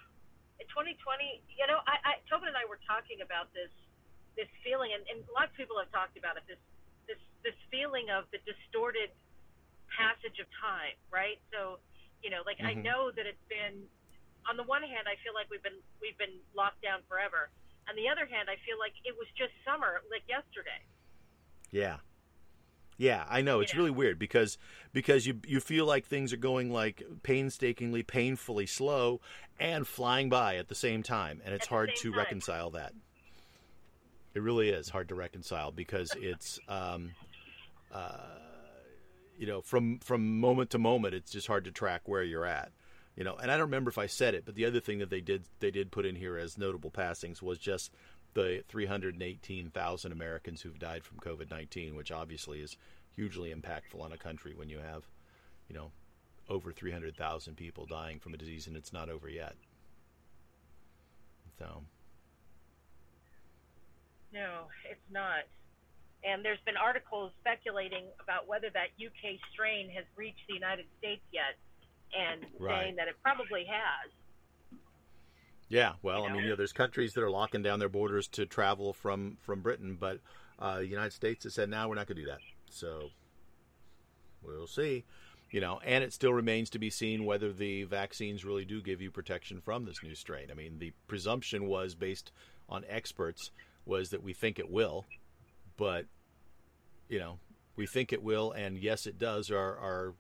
In 0.60 0.68
2020, 0.70 1.42
you 1.58 1.66
know, 1.68 1.80
I, 1.90 1.98
I 2.06 2.12
Tobin 2.30 2.48
and 2.50 2.58
I 2.58 2.66
were 2.70 2.80
talking 2.88 3.22
about 3.22 3.54
this 3.54 3.70
this 4.38 4.48
feeling, 4.64 4.94
and, 4.96 5.04
and 5.12 5.20
lots 5.36 5.52
of 5.52 5.58
people 5.58 5.76
have 5.78 5.92
talked 5.92 6.18
about 6.18 6.38
it. 6.38 6.44
This 6.48 6.62
this 7.08 7.22
this 7.44 7.58
feeling 7.70 8.10
of 8.10 8.26
the 8.32 8.38
distorted 8.46 9.10
passage 9.92 10.40
of 10.40 10.48
time, 10.62 10.96
right? 11.12 11.38
So, 11.52 11.78
you 12.24 12.30
know, 12.30 12.42
like 12.46 12.62
I 12.62 12.74
Mhm. 12.78 12.84
know 12.84 13.12
that 13.12 13.26
it's 13.26 13.44
been. 13.50 13.88
On 14.50 14.58
the 14.58 14.64
one 14.64 14.82
hand, 14.82 15.06
I 15.06 15.16
feel 15.22 15.34
like 15.38 15.50
we've 15.54 15.62
been 15.62 15.82
we've 16.02 16.18
been 16.18 16.40
locked 16.54 16.82
down 16.82 17.02
forever. 17.10 17.50
On 17.90 17.96
the 17.96 18.08
other 18.10 18.26
hand, 18.26 18.50
I 18.50 18.56
feel 18.66 18.78
like 18.80 18.94
it 19.06 19.14
was 19.18 19.28
just 19.38 19.54
summer, 19.66 20.02
like 20.10 20.26
yesterday. 20.30 20.82
Yeah. 21.72 21.98
Yeah, 22.98 23.26
I 23.30 23.42
know. 23.42 23.62
It's 23.62 23.74
Yeah. 23.74 23.80
really 23.80 23.92
weird 23.92 24.20
because 24.20 24.58
because 24.94 25.26
you 25.26 25.40
you 25.48 25.60
feel 25.60 25.86
like 25.86 26.06
things 26.06 26.34
are 26.34 26.38
going 26.38 26.72
like 26.72 27.04
painstakingly, 27.24 28.04
painfully 28.04 28.66
slow 28.68 29.22
and 29.60 29.88
flying 29.88 30.30
by 30.30 30.58
at 30.58 30.68
the 30.68 30.76
same 30.76 31.02
time, 31.04 31.42
and 31.44 31.54
it's 31.54 31.68
hard 31.68 31.90
to 31.96 32.10
time. 32.12 32.18
reconcile 32.20 32.70
that. 32.72 32.94
It 34.34 34.42
really 34.42 34.70
is 34.70 34.90
hard 34.90 35.10
to 35.10 35.16
reconcile 35.16 35.72
because 35.72 36.14
it's 36.22 36.60
um 36.68 37.12
uh 37.92 38.18
you 39.40 39.48
know, 39.48 39.62
from 39.62 40.00
from 40.00 40.40
moment 40.40 40.70
to 40.72 40.78
moment 40.78 41.16
it's 41.16 41.32
just 41.32 41.48
hard 41.48 41.66
to 41.66 41.72
track 41.72 42.02
where 42.06 42.24
you're 42.24 42.46
at. 42.46 42.72
You 43.16 43.24
know, 43.26 43.36
and 43.36 43.52
I 43.52 43.56
don't 43.58 43.66
remember 43.68 43.90
if 43.90 43.98
I 43.98 44.06
said 44.06 44.36
it, 44.36 44.46
but 44.46 44.56
the 44.56 44.66
other 44.66 44.80
thing 44.80 45.00
that 45.00 45.10
they 45.10 45.22
did 45.22 45.44
they 45.60 45.72
did 45.72 45.92
put 45.92 46.06
in 46.06 46.16
here 46.16 46.38
as 46.38 46.58
notable 46.58 46.92
passings 46.92 47.42
was 47.42 47.58
just 47.58 47.92
the 48.34 48.64
318,000 48.68 50.12
Americans 50.12 50.62
who've 50.62 50.80
died 50.80 51.04
from 51.04 51.20
COVID-19, 51.20 51.96
which 51.96 52.12
obviously 52.12 52.62
is 52.62 52.78
hugely 53.16 53.54
impactful 53.54 54.00
on 54.02 54.12
a 54.14 54.18
country 54.18 54.54
when 54.56 54.70
you 54.70 54.80
have, 54.80 55.04
you 55.68 55.76
know, 55.76 55.92
over 56.50 56.72
300,000 56.72 57.56
people 57.56 57.86
dying 57.86 58.20
from 58.20 58.34
a 58.34 58.38
disease 58.38 58.68
and 58.68 58.76
it's 58.76 58.94
not 58.94 59.10
over 59.10 59.30
yet. 59.30 59.56
So, 61.60 61.84
No, 64.34 64.68
it's 64.90 65.12
not. 65.12 65.44
And 66.24 66.46
there's 66.46 66.62
been 66.66 66.78
articles 66.78 67.32
speculating 67.42 68.06
about 68.24 68.48
whether 68.48 68.70
that 68.72 68.96
UK 68.96 69.38
strain 69.52 69.90
has 69.90 70.06
reached 70.16 70.48
the 70.48 70.54
United 70.54 70.86
States 70.98 71.22
yet, 71.32 71.58
and 72.14 72.46
Right. 72.60 72.84
saying 72.84 72.96
that 72.96 73.08
it 73.08 73.16
probably 73.22 73.66
has. 73.66 74.12
Yeah, 75.72 75.94
well, 76.02 76.26
I 76.26 76.34
mean, 76.34 76.44
you 76.44 76.50
know, 76.50 76.56
there's 76.58 76.74
countries 76.74 77.14
that 77.14 77.24
are 77.24 77.30
locking 77.30 77.64
down 77.64 77.80
their 77.80 77.90
borders 77.90 78.28
to 78.30 78.46
travel 78.46 78.92
from 78.92 79.38
from 79.40 79.62
Britain, 79.62 79.98
but 79.98 80.20
uh, 80.60 80.80
the 80.80 80.86
United 80.88 81.14
States 81.14 81.46
has 81.46 81.54
said, 81.54 81.70
"Now 81.70 81.88
we're 81.88 81.96
not 81.96 82.08
going 82.08 82.18
to 82.18 82.24
do 82.24 82.28
that." 82.28 82.40
So, 82.70 83.10
we'll 84.44 84.68
see. 84.68 85.06
You 85.50 85.62
know, 85.62 85.80
and 85.86 86.04
it 86.04 86.14
still 86.14 86.34
remains 86.34 86.70
to 86.72 86.80
be 86.80 86.90
seen 86.90 87.24
whether 87.26 87.54
the 87.54 87.84
vaccines 87.84 88.44
really 88.44 88.66
do 88.66 88.82
give 88.82 89.02
you 89.02 89.12
protection 89.12 89.62
from 89.62 89.86
this 89.86 90.04
new 90.04 90.16
strain. 90.16 90.48
I 90.52 90.56
mean, 90.56 90.80
the 90.80 90.92
presumption 91.08 91.68
was 91.68 91.96
based 91.96 92.32
on 92.70 92.84
experts 92.90 93.52
was 93.86 94.10
that 94.10 94.24
we 94.24 94.34
think 94.34 94.60
it 94.60 94.70
will, 94.70 95.06
but 95.78 96.06
you 97.08 97.20
know, 97.20 97.40
we 97.78 97.88
think 97.88 98.12
it 98.12 98.22
will, 98.22 98.52
and 98.52 98.78
yes, 98.78 99.06
it 99.06 99.18
does. 99.18 99.50
Our 99.50 99.78
are 99.78 100.16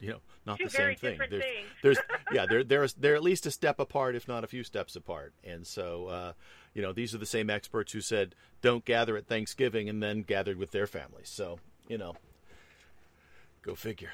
you 0.00 0.10
know 0.10 0.20
not 0.46 0.58
Two 0.58 0.64
the 0.64 0.70
same 0.70 0.96
thing? 0.96 1.18
There's, 1.30 1.44
there's 1.82 1.98
yeah, 2.32 2.46
they're 2.46 2.64
they're 2.64 2.88
they're 2.98 3.14
at 3.14 3.22
least 3.22 3.46
a 3.46 3.50
step 3.50 3.78
apart, 3.78 4.14
if 4.16 4.26
not 4.26 4.44
a 4.44 4.46
few 4.46 4.64
steps 4.64 4.96
apart. 4.96 5.32
And 5.44 5.66
so, 5.66 6.06
uh, 6.06 6.32
you 6.74 6.82
know, 6.82 6.92
these 6.92 7.14
are 7.14 7.18
the 7.18 7.26
same 7.26 7.50
experts 7.50 7.92
who 7.92 8.00
said 8.00 8.34
don't 8.62 8.84
gather 8.84 9.16
at 9.16 9.26
Thanksgiving 9.26 9.88
and 9.88 10.02
then 10.02 10.22
gathered 10.22 10.56
with 10.56 10.70
their 10.70 10.86
families. 10.86 11.28
So, 11.28 11.58
you 11.88 11.98
know, 11.98 12.14
go 13.62 13.74
figure. 13.74 14.12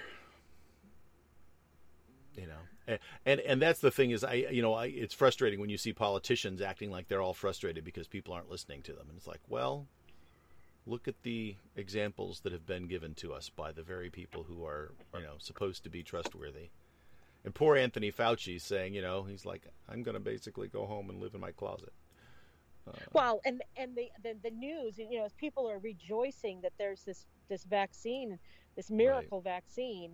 You 2.35 2.49
know, 2.49 2.59
and 2.87 2.99
and, 3.25 3.41
and 3.41 3.63
that's 3.63 3.81
the 3.81 3.91
thing 3.91 4.11
is, 4.11 4.25
I 4.25 4.35
you 4.35 4.63
know, 4.63 4.75
I, 4.75 4.87
it's 4.87 5.15
frustrating 5.15 5.61
when 5.61 5.71
you 5.71 5.79
see 5.79 5.93
politicians 5.93 6.61
acting 6.61 6.91
like 6.91 7.09
they're 7.09 7.23
all 7.23 7.35
frustrated 7.35 7.85
because 7.85 8.09
people 8.09 8.35
aren't 8.35 8.51
listening 8.51 8.83
to 8.83 8.93
them, 8.93 9.07
and 9.09 9.17
it's 9.17 9.27
like, 9.27 9.41
well. 9.49 9.87
Look 10.87 11.09
at 11.09 11.23
the 11.23 11.57
examples 11.75 12.41
that 12.41 12.53
have 12.53 12.65
been 12.65 12.87
given 12.87 13.15
to 13.17 13.33
us 13.35 13.51
by 13.51 13.73
the 13.73 13.83
very 13.83 14.09
people 14.09 14.45
who 14.45 14.65
are, 14.65 14.93
you 15.15 15.23
know, 15.23 15.35
supposed 15.39 15.83
to 15.85 15.91
be 15.91 16.03
trustworthy. 16.05 16.71
And 17.45 17.55
poor 17.55 17.77
Anthony 17.77 18.13
Fauci 18.13 18.61
saying, 18.61 18.95
you 18.95 19.03
know, 19.03 19.25
he's 19.25 19.45
like, 19.45 19.67
I'm 19.89 20.03
going 20.03 20.15
to 20.15 20.21
basically 20.21 20.69
go 20.69 20.87
home 20.87 21.11
and 21.11 21.21
live 21.21 21.35
in 21.35 21.41
my 21.41 21.51
closet. 21.53 21.93
Uh, 22.89 22.93
Well, 23.13 23.41
and 23.45 23.63
and 23.77 23.97
the, 23.97 24.11
the 24.23 24.37
the 24.45 24.51
news, 24.51 24.97
you 24.99 25.19
know, 25.19 25.27
people 25.39 25.69
are 25.69 25.79
rejoicing 25.79 26.61
that 26.63 26.73
there's 26.79 27.03
this 27.03 27.27
this 27.49 27.65
vaccine, 27.65 28.39
this 28.77 28.91
miracle 28.91 29.41
vaccine, 29.41 30.13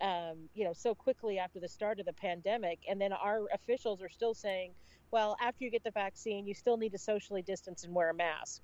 um, 0.00 0.48
you 0.54 0.64
know, 0.64 0.72
so 0.72 0.94
quickly 0.94 1.38
after 1.38 1.60
the 1.60 1.68
start 1.68 1.98
of 2.00 2.06
the 2.06 2.12
pandemic, 2.12 2.78
and 2.88 3.00
then 3.00 3.12
our 3.12 3.42
officials 3.54 4.02
are 4.02 4.08
still 4.08 4.34
saying, 4.34 4.72
well, 5.10 5.36
after 5.40 5.64
you 5.64 5.70
get 5.70 5.84
the 5.84 5.90
vaccine, 5.90 6.46
you 6.46 6.54
still 6.54 6.76
need 6.76 6.92
to 6.92 6.98
socially 6.98 7.42
distance 7.42 7.84
and 7.84 7.94
wear 7.94 8.10
a 8.10 8.14
mask. 8.14 8.62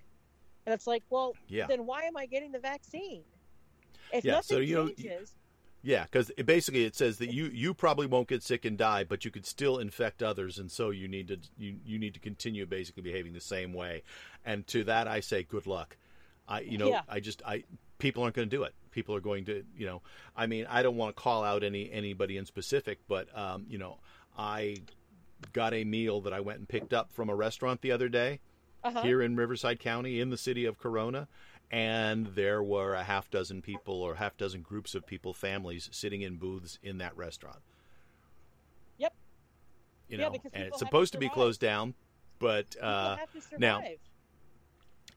And 0.67 0.75
it's 0.75 0.87
like, 0.87 1.05
well, 1.11 1.35
Yeah. 1.49 1.67
then 1.67 1.87
why 1.87 2.03
am 2.03 2.17
I 2.17 2.27
getting 2.27 2.53
the 2.53 2.59
vaccine? 2.59 3.23
If 4.13 4.25
Yeah, 4.25 4.35
nothing 4.35 4.57
so, 4.57 4.59
you 4.59 4.75
know, 4.75 4.89
changes, 4.89 5.33
yeah, 5.83 6.03
because 6.05 6.33
it 6.37 6.47
basically 6.47 6.85
it 6.85 6.97
says 6.97 7.19
that 7.19 7.33
you 7.33 7.47
you 7.47 7.73
probably 7.73 8.07
won't 8.07 8.29
get 8.29 8.43
sick 8.43 8.65
and 8.65 8.77
die, 8.77 9.05
but 9.05 9.25
you 9.25 9.31
could 9.31 9.47
still 9.47 9.79
infect 9.79 10.23
others, 10.23 10.59
and 10.59 10.71
so 10.71 10.91
you 10.91 11.07
need 11.07 11.29
to 11.29 11.39
you 11.57 11.77
you 11.85 11.99
need 11.99 12.15
to 12.15 12.21
continue 12.21 12.67
basically 12.67 13.03
behaving 13.05 13.33
the 13.33 13.41
same 13.41 13.73
way. 13.73 14.03
And 14.45 14.67
to 14.69 14.83
that, 14.85 15.07
I 15.07 15.21
say, 15.21 15.45
good 15.45 15.67
luck. 15.67 15.97
I 16.49 16.61
you 16.61 16.79
know 16.79 16.89
Yeah. 16.91 17.03
I 17.09 17.21
just 17.21 17.41
I 17.47 17.65
people 17.99 18.23
aren't 18.25 18.35
going 18.35 18.49
to 18.49 18.57
do 18.57 18.65
it. 18.65 18.75
People 18.91 19.15
are 19.15 19.21
going 19.21 19.45
to 19.45 19.65
you 19.77 19.87
know 19.87 20.03
I 20.37 20.47
mean 20.47 20.67
I 20.69 20.83
don't 20.83 20.97
want 20.97 21.15
to 21.17 21.23
call 21.23 21.45
out 21.45 21.63
any 21.63 21.91
anybody 21.93 22.37
in 22.37 22.47
specific, 22.47 22.99
but 23.07 23.29
um, 23.37 23.67
you 23.69 23.79
know 23.79 23.99
I 24.37 24.79
got 25.53 25.73
a 25.73 25.85
meal 25.85 26.21
that 26.23 26.33
I 26.33 26.41
went 26.41 26.59
and 26.59 26.69
picked 26.69 26.93
up 26.93 27.13
from 27.13 27.29
a 27.29 27.35
restaurant 27.35 27.81
the 27.83 27.93
other 27.93 28.09
day. 28.09 28.41
Uh-huh. 28.87 29.03
here 29.03 29.23
in 29.23 29.37
Riverside 29.37 29.81
County 29.81 30.21
in 30.21 30.31
the 30.31 30.37
city 30.37 30.65
of 30.65 30.79
Corona. 30.79 31.29
And 31.71 32.29
there 32.35 32.63
were 32.63 32.95
a 32.95 33.03
half 33.03 33.29
dozen 33.31 33.61
people 33.61 33.95
or 34.01 34.15
half 34.15 34.37
dozen 34.37 34.63
groups 34.63 34.95
of 34.95 35.05
people, 35.05 35.35
families, 35.35 35.89
sitting 35.93 36.23
in 36.23 36.37
booths 36.37 36.79
in 36.83 36.99
that 36.99 37.17
restaurant. 37.17 37.59
Yep. 38.99 39.13
You 40.09 40.19
know, 40.19 40.31
because 40.31 40.53
and 40.55 40.63
it's 40.63 40.75
have 40.75 40.79
to 40.79 40.87
supposed 40.87 41.13
to 41.15 41.19
be 41.19 41.29
closed 41.29 41.61
down, 41.61 41.95
but 42.39 42.77
uh, 42.81 43.17
now- 43.59 43.83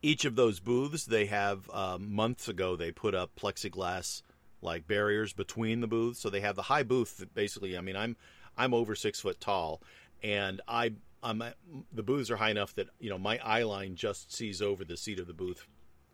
each 0.01 0.25
of 0.25 0.35
those 0.35 0.59
booths, 0.59 1.05
they 1.05 1.25
have 1.25 1.69
um, 1.71 2.13
months 2.13 2.47
ago 2.47 2.75
they 2.75 2.91
put 2.91 3.13
up 3.13 3.31
plexiglass 3.35 4.21
like 4.61 4.87
barriers 4.87 5.33
between 5.33 5.81
the 5.81 5.87
booths. 5.87 6.19
So 6.19 6.29
they 6.29 6.41
have 6.41 6.55
the 6.55 6.63
high 6.63 6.83
booth 6.83 7.17
that 7.17 7.33
basically, 7.33 7.77
I 7.77 7.81
mean, 7.81 7.95
I'm 7.95 8.15
I'm 8.57 8.73
over 8.73 8.95
six 8.95 9.19
foot 9.19 9.39
tall, 9.39 9.81
and 10.23 10.61
I 10.67 10.93
I'm 11.21 11.43
the 11.91 12.03
booths 12.03 12.31
are 12.31 12.37
high 12.37 12.51
enough 12.51 12.75
that 12.75 12.87
you 12.99 13.09
know 13.09 13.17
my 13.17 13.39
eye 13.43 13.63
line 13.63 13.95
just 13.95 14.33
sees 14.33 14.61
over 14.61 14.85
the 14.85 14.97
seat 14.97 15.19
of 15.19 15.27
the 15.27 15.33
booth 15.33 15.67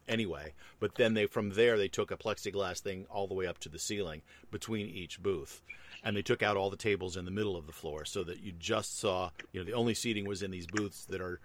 anyway. 0.07 0.53
But 0.79 0.95
then 0.95 1.13
they 1.13 1.25
from 1.25 1.51
there 1.51 1.77
they 1.77 1.87
took 1.87 2.11
a 2.11 2.17
plexiglass 2.17 2.79
thing 2.79 3.05
all 3.09 3.27
the 3.27 3.33
way 3.33 3.47
up 3.47 3.59
to 3.59 3.69
the 3.69 3.79
ceiling 3.79 4.21
between 4.51 4.87
each 4.87 5.21
booth. 5.21 5.61
And 6.03 6.15
they 6.15 6.21
took 6.21 6.43
out 6.43 6.57
all 6.57 6.69
the 6.69 6.77
tables 6.77 7.17
in 7.17 7.25
the 7.25 7.31
middle 7.31 7.55
of 7.55 7.65
the 7.65 7.73
floor 7.73 8.05
so 8.05 8.23
that 8.25 8.39
you 8.39 8.51
just 8.51 8.99
saw, 8.99 9.31
you 9.51 9.59
know, 9.59 9.65
the 9.65 9.73
only 9.73 9.95
seating 9.95 10.27
was 10.27 10.43
in 10.43 10.51
these 10.51 10.67
booths 10.67 11.05
that 11.05 11.21
are 11.21 11.39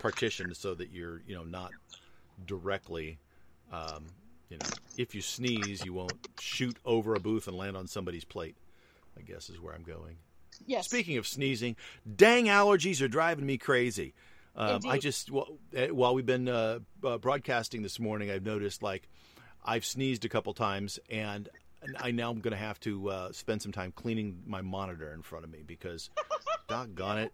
partitioned 0.00 0.56
so 0.56 0.74
that 0.74 0.90
you're, 0.90 1.22
you 1.26 1.34
know, 1.34 1.44
not 1.44 1.70
directly, 2.46 3.18
um, 3.72 4.06
you 4.48 4.56
know, 4.56 4.66
if 4.96 5.14
you 5.14 5.22
sneeze, 5.22 5.84
you 5.84 5.92
won't 5.92 6.28
shoot 6.40 6.76
over 6.84 7.14
a 7.14 7.20
booth 7.20 7.46
and 7.46 7.56
land 7.56 7.76
on 7.76 7.86
somebody's 7.86 8.24
plate. 8.24 8.56
I 9.16 9.22
guess 9.22 9.48
is 9.48 9.60
where 9.60 9.74
I'm 9.74 9.82
going. 9.82 10.16
Yes. 10.66 10.86
Speaking 10.86 11.16
of 11.16 11.26
sneezing, 11.26 11.76
dang 12.16 12.46
allergies 12.46 13.00
are 13.02 13.08
driving 13.08 13.46
me 13.46 13.58
crazy. 13.58 14.14
Um, 14.56 14.80
I 14.88 14.98
just 14.98 15.30
wh- 15.30 15.48
eh, 15.74 15.88
while 15.88 16.14
we've 16.14 16.26
been 16.26 16.48
uh, 16.48 16.80
uh, 17.04 17.18
broadcasting 17.18 17.82
this 17.82 18.00
morning, 18.00 18.30
I've 18.30 18.44
noticed 18.44 18.82
like 18.82 19.08
I've 19.64 19.84
sneezed 19.84 20.24
a 20.24 20.28
couple 20.28 20.52
times, 20.54 20.98
and 21.08 21.48
I 21.98 22.10
now 22.10 22.30
I'm 22.30 22.40
going 22.40 22.52
to 22.52 22.58
have 22.58 22.80
to 22.80 23.08
uh, 23.10 23.32
spend 23.32 23.62
some 23.62 23.72
time 23.72 23.92
cleaning 23.92 24.42
my 24.46 24.60
monitor 24.60 25.12
in 25.14 25.22
front 25.22 25.44
of 25.44 25.50
me 25.50 25.62
because, 25.66 26.10
doggone 26.68 27.18
it, 27.18 27.32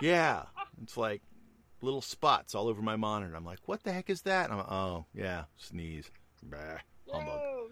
yeah, 0.00 0.44
it's 0.82 0.96
like 0.96 1.22
little 1.80 2.02
spots 2.02 2.54
all 2.54 2.68
over 2.68 2.82
my 2.82 2.96
monitor. 2.96 3.34
I'm 3.34 3.44
like, 3.44 3.60
what 3.66 3.82
the 3.82 3.92
heck 3.92 4.10
is 4.10 4.22
that? 4.22 4.50
I'm, 4.52 4.58
oh 4.58 5.06
yeah, 5.14 5.44
sneeze. 5.56 6.10
Bah, 6.42 6.78
humbug. 7.10 7.70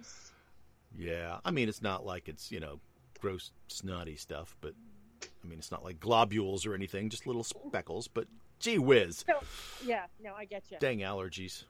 Yeah, 0.98 1.38
I 1.44 1.50
mean 1.50 1.68
it's 1.68 1.82
not 1.82 2.06
like 2.06 2.28
it's 2.28 2.50
you 2.50 2.58
know 2.58 2.80
gross 3.16 3.52
snotty 3.68 4.16
stuff, 4.16 4.56
but 4.60 4.74
I 5.22 5.46
mean 5.46 5.58
it's 5.58 5.70
not 5.70 5.84
like 5.84 6.00
globules 6.00 6.66
or 6.66 6.74
anything, 6.74 7.08
just 7.08 7.26
little 7.26 7.44
speckles. 7.44 8.08
But 8.08 8.26
gee 8.58 8.78
whiz, 8.78 9.24
So, 9.26 9.40
yeah, 9.84 10.06
no, 10.22 10.34
I 10.34 10.44
get 10.44 10.64
you. 10.70 10.78
dang 10.78 10.98
allergies. 11.00 11.64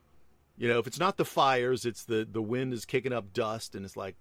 You 0.57 0.67
know, 0.67 0.79
if 0.79 0.87
it's 0.87 0.99
not 0.99 1.17
the 1.17 1.25
fires, 1.25 1.85
it's 1.85 2.03
the 2.03 2.27
the 2.29 2.41
wind 2.41 2.73
is 2.73 2.85
kicking 2.85 3.13
up 3.13 3.33
dust, 3.33 3.75
and 3.75 3.85
it's 3.85 3.95
like 3.97 4.15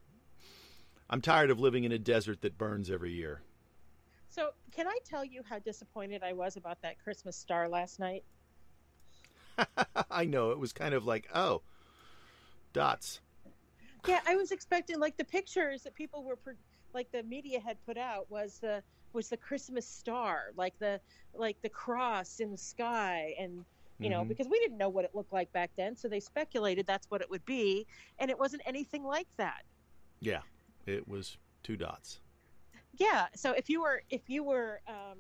I'm 1.09 1.21
tired 1.21 1.51
of 1.51 1.61
living 1.61 1.85
in 1.85 1.93
a 1.93 1.99
desert 1.99 2.41
that 2.43 2.59
burns 2.59 2.91
every 2.91 3.13
year. 3.13 3.43
So, 4.29 4.51
can 4.71 4.87
I 4.87 4.99
tell 5.05 5.25
you 5.25 5.43
how 5.49 5.59
disappointed 5.61 6.23
I 6.23 6.33
was 6.35 6.57
about 6.57 6.83
that 6.83 7.03
Christmas 7.03 7.37
star 7.37 7.69
last 7.69 7.99
night? 7.99 8.25
I 10.11 10.27
know 10.27 10.51
it 10.51 10.59
was 10.59 10.73
kind 10.73 10.95
of 10.95 11.07
like 11.07 11.29
oh, 11.35 11.63
dots. 12.73 13.21
Yeah, 14.07 14.21
I 14.27 14.37
was 14.37 14.53
expecting 14.53 15.01
like 15.01 15.17
the 15.17 15.25
pictures 15.25 15.83
that 15.83 15.95
people 15.95 16.23
were 16.23 16.37
pro- 16.37 16.53
like 16.97 17.13
the 17.13 17.23
media 17.23 17.61
had 17.61 17.77
put 17.87 17.99
out 17.99 18.27
was 18.31 18.59
the 18.61 18.83
was 19.13 19.29
the 19.29 19.37
Christmas 19.37 19.89
star, 19.89 20.53
like 20.57 20.75
the 20.81 21.01
like 21.35 21.59
the 21.63 21.69
cross 21.69 22.41
in 22.41 22.51
the 22.51 22.59
sky, 22.59 23.35
and 23.39 23.65
you 24.01 24.11
know 24.11 24.25
Mhm. 24.25 24.29
because 24.29 24.49
we 24.49 24.59
didn't 24.61 24.79
know 24.79 24.89
what 24.89 25.05
it 25.05 25.15
looked 25.15 25.33
like 25.33 25.53
back 25.53 25.71
then, 25.77 25.97
so 25.97 26.09
they 26.09 26.21
speculated 26.21 26.87
that's 26.87 27.11
what 27.11 27.21
it 27.21 27.31
would 27.31 27.45
be, 27.45 27.87
and 28.19 28.31
it 28.31 28.39
wasn't 28.39 28.63
anything 28.67 29.05
like 29.05 29.29
that. 29.39 29.63
Yeah, 30.21 30.43
it 30.87 31.07
was 31.09 31.39
two 31.63 31.77
dots. 31.77 32.21
Yeah, 32.99 33.27
so 33.35 33.53
if 33.53 33.69
you 33.69 33.83
were 33.83 34.03
if 34.11 34.29
you 34.29 34.43
were 34.45 34.81
um, 34.89 35.19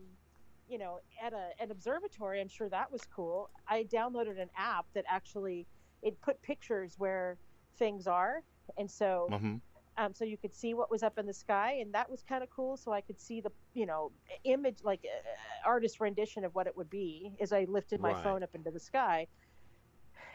you 0.68 0.78
know 0.78 0.98
at 1.22 1.32
a 1.32 1.50
an 1.60 1.70
observatory, 1.70 2.40
I'm 2.40 2.48
sure 2.48 2.68
that 2.70 2.90
was 2.90 3.02
cool. 3.14 3.50
I 3.68 3.84
downloaded 3.84 4.40
an 4.40 4.50
app 4.56 4.86
that 4.94 5.04
actually 5.08 5.66
it 6.02 6.20
put 6.22 6.40
pictures 6.42 6.94
where 6.98 7.38
things 7.78 8.06
are, 8.06 8.42
and 8.78 8.90
so 8.90 9.32
hmm 9.38 9.56
um, 9.98 10.12
so 10.14 10.24
you 10.24 10.36
could 10.36 10.54
see 10.54 10.74
what 10.74 10.90
was 10.90 11.02
up 11.02 11.18
in 11.18 11.26
the 11.26 11.32
sky, 11.34 11.78
and 11.80 11.94
that 11.94 12.10
was 12.10 12.22
kind 12.22 12.42
of 12.42 12.50
cool. 12.50 12.76
So 12.76 12.92
I 12.92 13.00
could 13.00 13.20
see 13.20 13.40
the 13.40 13.50
you 13.74 13.86
know 13.86 14.12
image 14.44 14.78
like 14.82 15.00
uh, 15.04 15.68
artist 15.68 16.00
rendition 16.00 16.44
of 16.44 16.54
what 16.54 16.66
it 16.66 16.76
would 16.76 16.90
be 16.90 17.32
as 17.40 17.52
I 17.52 17.64
lifted 17.68 18.00
my 18.00 18.12
Right. 18.12 18.22
phone 18.22 18.42
up 18.42 18.50
into 18.54 18.70
the 18.70 18.80
sky, 18.80 19.26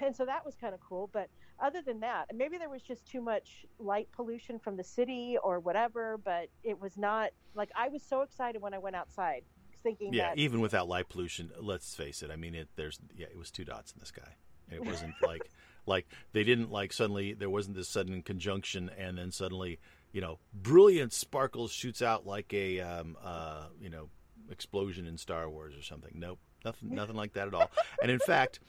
and 0.02 0.16
so 0.16 0.26
that 0.26 0.46
was 0.46 0.56
kind 0.56 0.74
of 0.74 0.80
cool. 0.80 1.10
But 1.14 1.30
other 1.64 1.82
than 1.86 2.00
that, 2.02 2.26
maybe 2.34 2.58
there 2.58 2.70
was 2.70 2.82
just 2.82 3.06
too 3.08 3.22
much 3.22 3.66
light 3.80 4.08
pollution 4.16 4.60
from 4.60 4.78
the 4.78 4.84
city 4.84 5.38
or 5.44 5.60
whatever. 5.60 6.18
But 6.24 6.50
it 6.64 6.80
was 6.80 6.98
not 6.98 7.32
like 7.56 7.70
I 7.76 7.90
was 7.90 8.04
so 8.04 8.22
excited 8.22 8.62
when 8.62 8.74
I 8.74 8.80
went 8.80 8.96
outside, 8.96 9.44
thinking 9.84 10.14
Yeah, 10.14 10.24
that 10.24 10.36
even 10.36 10.60
without 10.60 10.88
light 10.90 11.10
pollution, 11.10 11.52
let's 11.60 11.96
face 11.96 12.22
it. 12.24 12.32
I 12.32 12.36
mean, 12.36 12.56
it 12.56 12.70
there's 12.76 13.00
yeah, 13.16 13.28
it 13.32 13.38
was 13.38 13.52
two 13.52 13.66
dots 13.66 13.92
in 13.94 14.00
the 14.00 14.06
sky. 14.06 14.36
It 14.70 14.86
wasn't 14.86 15.16
like 15.22 15.52
like 15.86 16.08
they 16.34 16.44
didn't 16.44 16.72
like 16.72 16.94
suddenly 16.94 17.34
there 17.34 17.50
wasn't 17.50 17.76
this 17.76 17.90
sudden 17.90 18.22
conjunction 18.22 18.90
and 18.98 19.18
then 19.18 19.32
suddenly 19.32 19.80
you 20.12 20.22
know 20.22 20.40
brilliant 20.54 21.14
sparkles 21.14 21.72
shoots 21.72 22.02
out 22.02 22.26
like 22.26 22.54
a 22.54 22.80
um, 22.80 23.18
uh, 23.24 23.66
you 23.80 23.90
know 23.90 24.10
explosion 24.50 25.06
in 25.06 25.18
Star 25.18 25.50
Wars 25.50 25.74
or 25.78 25.82
something. 25.82 26.12
Nope, 26.16 26.40
nothing 26.66 26.94
nothing 26.94 27.16
like 27.16 27.34
that 27.34 27.48
at 27.48 27.54
all. 27.54 27.72
And 28.02 28.12
in 28.12 28.20
fact, 28.20 28.60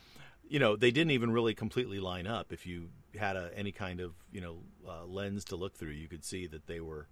you 0.47 0.59
know 0.59 0.75
they 0.75 0.91
didn't 0.91 1.11
even 1.11 1.31
really 1.31 1.53
completely 1.53 1.99
line 1.99 2.27
up. 2.27 2.51
If 2.51 2.65
you 2.65 2.89
had 3.19 3.35
a, 3.35 3.51
any 3.55 3.71
kind 3.71 3.99
of 3.99 4.13
you 4.31 4.41
know 4.41 4.59
uh, 4.87 5.05
lens 5.05 5.45
to 5.45 5.55
look 5.55 5.75
through, 5.75 5.91
you 5.91 6.07
could 6.07 6.23
see 6.23 6.47
that 6.47 6.67
they 6.67 6.79
were 6.79 7.07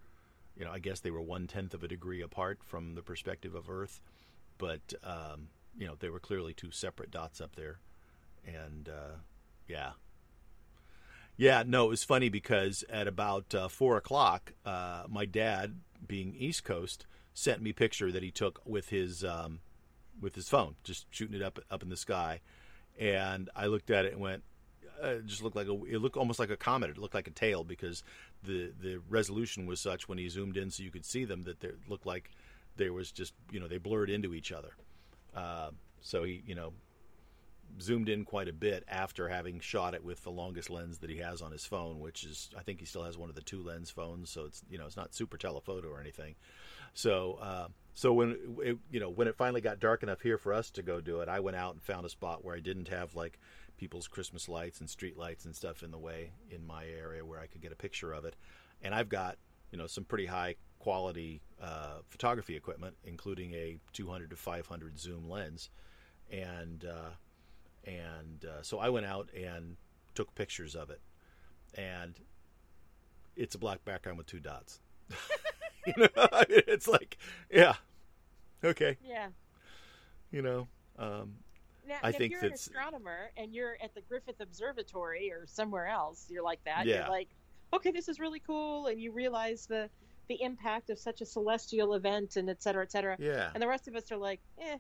you 0.57 0.65
know 0.65 0.71
I 0.71 0.79
guess 0.79 1.01
they 1.01 1.11
were 1.11 1.21
one 1.21 1.47
tenth 1.47 1.73
of 1.73 1.83
a 1.83 1.87
degree 1.87 2.21
apart 2.21 2.59
from 2.63 2.95
the 2.95 3.01
perspective 3.01 3.55
of 3.55 3.69
Earth 3.69 4.01
but 4.61 4.93
um, 5.03 5.47
you 5.75 5.87
know 5.87 5.95
they 5.99 6.09
were 6.09 6.19
clearly 6.19 6.53
two 6.53 6.71
separate 6.71 7.11
dots 7.11 7.41
up 7.41 7.55
there, 7.55 7.79
and 8.45 8.87
uh, 8.87 9.17
yeah, 9.71 9.91
yeah. 11.37 11.63
No, 11.65 11.85
it 11.85 11.89
was 11.89 12.03
funny 12.03 12.29
because 12.29 12.83
at 12.89 13.07
about 13.07 13.55
uh, 13.55 13.67
four 13.69 13.97
o'clock, 13.97 14.53
uh, 14.65 15.03
my 15.07 15.25
dad, 15.25 15.79
being 16.05 16.35
East 16.35 16.63
Coast, 16.63 17.05
sent 17.33 17.61
me 17.61 17.69
a 17.69 17.73
picture 17.73 18.11
that 18.11 18.21
he 18.21 18.31
took 18.31 18.61
with 18.65 18.89
his 18.89 19.23
um, 19.23 19.59
with 20.19 20.35
his 20.35 20.49
phone, 20.49 20.75
just 20.83 21.05
shooting 21.09 21.35
it 21.35 21.41
up 21.41 21.59
up 21.71 21.83
in 21.83 21.89
the 21.89 21.97
sky, 21.97 22.41
and 22.99 23.49
I 23.55 23.67
looked 23.67 23.89
at 23.89 24.05
it 24.05 24.13
and 24.13 24.21
went. 24.21 24.43
Uh, 25.03 25.15
it 25.15 25.25
just 25.25 25.41
looked 25.41 25.55
like 25.55 25.67
a. 25.67 25.83
It 25.85 26.01
looked 26.01 26.17
almost 26.17 26.37
like 26.37 26.49
a 26.49 26.57
comet. 26.57 26.91
It 26.91 26.97
looked 26.97 27.15
like 27.15 27.27
a 27.27 27.31
tail 27.31 27.63
because 27.63 28.03
the 28.43 28.73
the 28.79 28.99
resolution 29.09 29.65
was 29.65 29.79
such 29.79 30.09
when 30.09 30.17
he 30.17 30.27
zoomed 30.27 30.57
in, 30.57 30.69
so 30.69 30.83
you 30.83 30.91
could 30.91 31.05
see 31.05 31.25
them 31.25 31.43
that 31.43 31.61
they 31.61 31.69
looked 31.87 32.05
like 32.05 32.29
there 32.75 32.93
was 32.93 33.11
just 33.11 33.33
you 33.51 33.59
know 33.59 33.67
they 33.67 33.77
blurred 33.77 34.09
into 34.09 34.33
each 34.33 34.51
other. 34.51 34.73
Uh, 35.33 35.69
so 36.01 36.23
he 36.23 36.43
you 36.45 36.55
know 36.55 36.73
zoomed 37.79 38.09
in 38.09 38.25
quite 38.25 38.47
a 38.47 38.53
bit 38.53 38.83
after 38.87 39.27
having 39.27 39.59
shot 39.59 39.93
it 39.93 40.03
with 40.03 40.23
the 40.23 40.31
longest 40.31 40.69
lens 40.69 40.99
that 40.99 41.09
he 41.09 41.17
has 41.17 41.41
on 41.41 41.51
his 41.51 41.65
phone, 41.65 41.99
which 41.99 42.23
is 42.23 42.49
I 42.57 42.63
think 42.63 42.79
he 42.79 42.85
still 42.85 43.03
has 43.03 43.17
one 43.17 43.29
of 43.29 43.35
the 43.35 43.41
two 43.41 43.61
lens 43.61 43.89
phones, 43.89 44.29
so 44.29 44.45
it's 44.45 44.63
you 44.69 44.77
know 44.77 44.85
it's 44.85 44.97
not 44.97 45.13
super 45.13 45.37
telephoto 45.37 45.87
or 45.87 45.99
anything. 45.99 46.35
So 46.93 47.39
uh, 47.41 47.67
so 47.93 48.13
when 48.13 48.37
it, 48.63 48.77
you 48.89 48.99
know 48.99 49.09
when 49.09 49.27
it 49.27 49.35
finally 49.35 49.61
got 49.61 49.79
dark 49.79 50.03
enough 50.03 50.21
here 50.21 50.37
for 50.37 50.53
us 50.53 50.71
to 50.71 50.81
go 50.81 51.01
do 51.01 51.21
it, 51.21 51.29
I 51.29 51.39
went 51.39 51.57
out 51.57 51.73
and 51.73 51.83
found 51.83 52.05
a 52.05 52.09
spot 52.09 52.43
where 52.43 52.55
I 52.55 52.59
didn't 52.59 52.87
have 52.89 53.15
like 53.15 53.39
people's 53.77 54.07
Christmas 54.07 54.47
lights 54.47 54.79
and 54.79 54.89
street 54.89 55.17
lights 55.17 55.45
and 55.45 55.55
stuff 55.55 55.83
in 55.83 55.91
the 55.91 55.97
way 55.97 56.31
in 56.49 56.65
my 56.65 56.85
area 56.85 57.25
where 57.25 57.39
I 57.39 57.47
could 57.47 57.61
get 57.61 57.71
a 57.71 57.75
picture 57.75 58.13
of 58.13 58.25
it, 58.25 58.35
and 58.81 58.93
I've 58.93 59.09
got 59.09 59.37
you 59.71 59.77
know 59.77 59.87
some 59.87 60.03
pretty 60.03 60.25
high 60.25 60.55
quality 60.79 61.41
uh, 61.61 61.99
photography 62.09 62.55
equipment, 62.55 62.95
including 63.03 63.53
a 63.53 63.77
200 63.93 64.31
to 64.31 64.35
500 64.35 64.99
zoom 64.99 65.29
lens, 65.29 65.69
and 66.31 66.85
uh, 66.85 67.11
and 67.85 68.45
uh, 68.45 68.61
so 68.61 68.79
I 68.79 68.89
went 68.89 69.05
out 69.05 69.29
and 69.35 69.75
took 70.15 70.33
pictures 70.35 70.75
of 70.75 70.89
it, 70.89 71.01
and 71.75 72.19
it's 73.35 73.55
a 73.55 73.57
black 73.57 73.83
background 73.85 74.17
with 74.17 74.27
two 74.27 74.39
dots. 74.39 74.79
you 75.87 75.93
know, 75.97 76.07
it's 76.49 76.87
like, 76.87 77.17
yeah, 77.51 77.75
okay, 78.63 78.97
yeah. 79.07 79.27
you 80.31 80.41
know, 80.41 80.67
um, 80.99 81.33
Now, 81.87 81.97
I 82.03 82.09
if 82.09 82.17
think 82.17 82.31
you're 82.31 82.39
an 82.41 82.45
that's- 82.49 82.67
astronomer 82.67 83.31
and 83.37 83.53
you're 83.53 83.77
at 83.83 83.93
the 83.95 84.01
Griffith 84.01 84.39
Observatory 84.39 85.31
or 85.31 85.45
somewhere 85.47 85.87
else, 85.87 86.27
you're 86.29 86.43
like 86.43 86.63
that. 86.65 86.85
Yeah. 86.85 87.01
You're 87.01 87.09
like, 87.09 87.29
okay, 87.73 87.91
this 87.91 88.07
is 88.09 88.19
really 88.19 88.39
cool, 88.39 88.87
and 88.87 88.99
you 89.01 89.11
realize 89.11 89.65
the 89.65 89.89
the 90.27 90.41
impact 90.43 90.89
of 90.89 90.97
such 90.97 91.19
a 91.19 91.25
celestial 91.25 91.93
event, 91.95 92.37
and 92.37 92.49
et 92.49 92.61
cetera, 92.63 92.83
et 92.83 92.91
cetera. 92.91 93.17
yeah. 93.19 93.49
And 93.53 93.61
the 93.61 93.67
rest 93.67 93.89
of 93.89 93.95
us 93.97 94.09
are 94.13 94.17
like, 94.17 94.39
eh, 94.61 94.77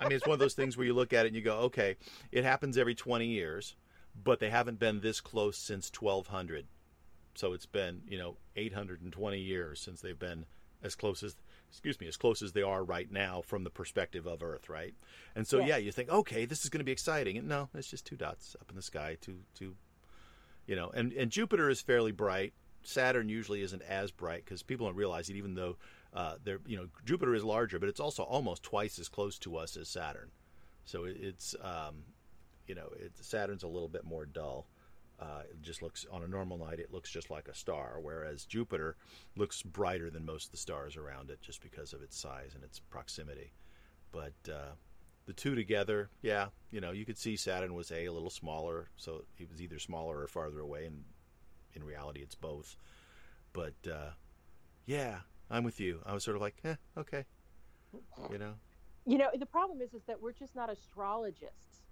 I 0.00 0.04
mean, 0.04 0.12
it's 0.12 0.26
one 0.26 0.34
of 0.34 0.38
those 0.40 0.54
things 0.54 0.76
where 0.76 0.86
you 0.86 0.94
look 0.94 1.12
at 1.12 1.24
it 1.24 1.28
and 1.28 1.36
you 1.36 1.42
go, 1.42 1.58
okay, 1.60 1.96
it 2.32 2.44
happens 2.44 2.78
every 2.78 2.94
20 2.94 3.26
years, 3.26 3.74
but 4.22 4.40
they 4.40 4.50
haven't 4.50 4.78
been 4.78 5.00
this 5.00 5.20
close 5.20 5.56
since 5.58 5.90
1200. 5.92 6.66
So 7.34 7.52
it's 7.52 7.66
been, 7.66 8.02
you 8.08 8.18
know, 8.18 8.36
820 8.56 9.38
years 9.38 9.80
since 9.80 10.00
they've 10.00 10.18
been 10.18 10.44
as 10.82 10.94
close 10.94 11.22
as, 11.22 11.36
excuse 11.70 12.00
me, 12.00 12.06
as 12.06 12.16
close 12.16 12.42
as 12.42 12.52
they 12.52 12.62
are 12.62 12.84
right 12.84 13.10
now 13.10 13.42
from 13.44 13.64
the 13.64 13.70
perspective 13.70 14.26
of 14.26 14.42
Earth, 14.42 14.68
right? 14.68 14.94
And 15.34 15.46
so, 15.46 15.58
Yes. 15.58 15.68
yeah, 15.68 15.76
you 15.78 15.92
think, 15.92 16.08
okay, 16.10 16.44
this 16.44 16.64
is 16.64 16.70
going 16.70 16.80
to 16.80 16.84
be 16.84 16.92
exciting. 16.92 17.36
And 17.36 17.48
no, 17.48 17.68
it's 17.74 17.90
just 17.90 18.06
two 18.06 18.16
dots 18.16 18.56
up 18.60 18.70
in 18.70 18.76
the 18.76 18.82
sky, 18.82 19.16
two, 19.20 19.38
two, 19.54 19.74
you 20.66 20.76
know, 20.76 20.90
and, 20.90 21.12
and 21.12 21.30
Jupiter 21.30 21.68
is 21.68 21.80
fairly 21.80 22.12
bright. 22.12 22.52
Saturn 22.82 23.28
usually 23.28 23.62
isn't 23.62 23.82
as 23.82 24.10
bright 24.12 24.44
because 24.44 24.62
people 24.62 24.86
don't 24.86 24.96
realize 24.96 25.28
it, 25.28 25.36
even 25.36 25.54
though 25.54 25.76
uh, 26.14 26.36
they're, 26.42 26.60
you 26.66 26.76
know, 26.76 26.86
Jupiter 27.04 27.34
is 27.34 27.44
larger, 27.44 27.78
but 27.78 27.88
it's 27.88 28.00
also 28.00 28.22
almost 28.22 28.62
twice 28.62 28.98
as 28.98 29.08
close 29.08 29.38
to 29.40 29.56
us 29.56 29.76
as 29.76 29.88
Saturn. 29.88 30.30
So 30.84 31.04
it's, 31.04 31.54
um, 31.62 32.04
you 32.66 32.74
know, 32.74 32.88
it, 32.98 33.12
Saturn's 33.20 33.62
a 33.62 33.68
little 33.68 33.88
bit 33.88 34.04
more 34.04 34.24
dull. 34.24 34.66
Uh, 35.20 35.42
it 35.50 35.60
just 35.62 35.82
looks 35.82 36.06
on 36.12 36.22
a 36.22 36.28
normal 36.28 36.58
night, 36.58 36.78
it 36.78 36.92
looks 36.92 37.10
just 37.10 37.28
like 37.28 37.48
a 37.48 37.54
star, 37.54 37.98
whereas 38.00 38.44
Jupiter 38.44 38.96
looks 39.36 39.62
brighter 39.62 40.10
than 40.10 40.24
most 40.24 40.46
of 40.46 40.50
the 40.52 40.58
stars 40.58 40.96
around 40.96 41.28
it, 41.30 41.40
just 41.40 41.60
because 41.60 41.92
of 41.92 42.02
its 42.02 42.16
size 42.16 42.52
and 42.54 42.62
its 42.62 42.78
proximity. 42.78 43.52
But 44.12 44.34
uh, 44.48 44.74
the 45.26 45.32
two 45.32 45.56
together, 45.56 46.08
yeah, 46.22 46.46
you 46.70 46.80
know, 46.80 46.92
you 46.92 47.04
could 47.04 47.18
see 47.18 47.36
Saturn 47.36 47.74
was 47.74 47.90
a, 47.90 48.06
a 48.06 48.12
little 48.12 48.30
smaller, 48.30 48.90
so 48.96 49.24
it 49.38 49.50
was 49.50 49.60
either 49.60 49.80
smaller 49.80 50.20
or 50.20 50.28
farther 50.28 50.60
away, 50.60 50.86
and 50.86 51.02
in 51.74 51.82
reality, 51.82 52.20
it's 52.20 52.36
both. 52.36 52.76
But 53.52 53.74
uh, 53.92 54.10
yeah, 54.86 55.18
I'm 55.50 55.64
with 55.64 55.80
you. 55.80 56.00
I 56.04 56.12
was 56.14 56.24
sort 56.24 56.36
of 56.36 56.42
like, 56.42 56.56
eh, 56.64 56.74
okay, 56.96 57.24
you 58.30 58.38
know, 58.38 58.54
you 59.06 59.16
know, 59.16 59.28
the 59.38 59.46
problem 59.46 59.80
is, 59.80 59.94
is 59.94 60.02
that 60.06 60.20
we're 60.20 60.32
just 60.32 60.54
not 60.54 60.70
astrologists. 60.70 61.82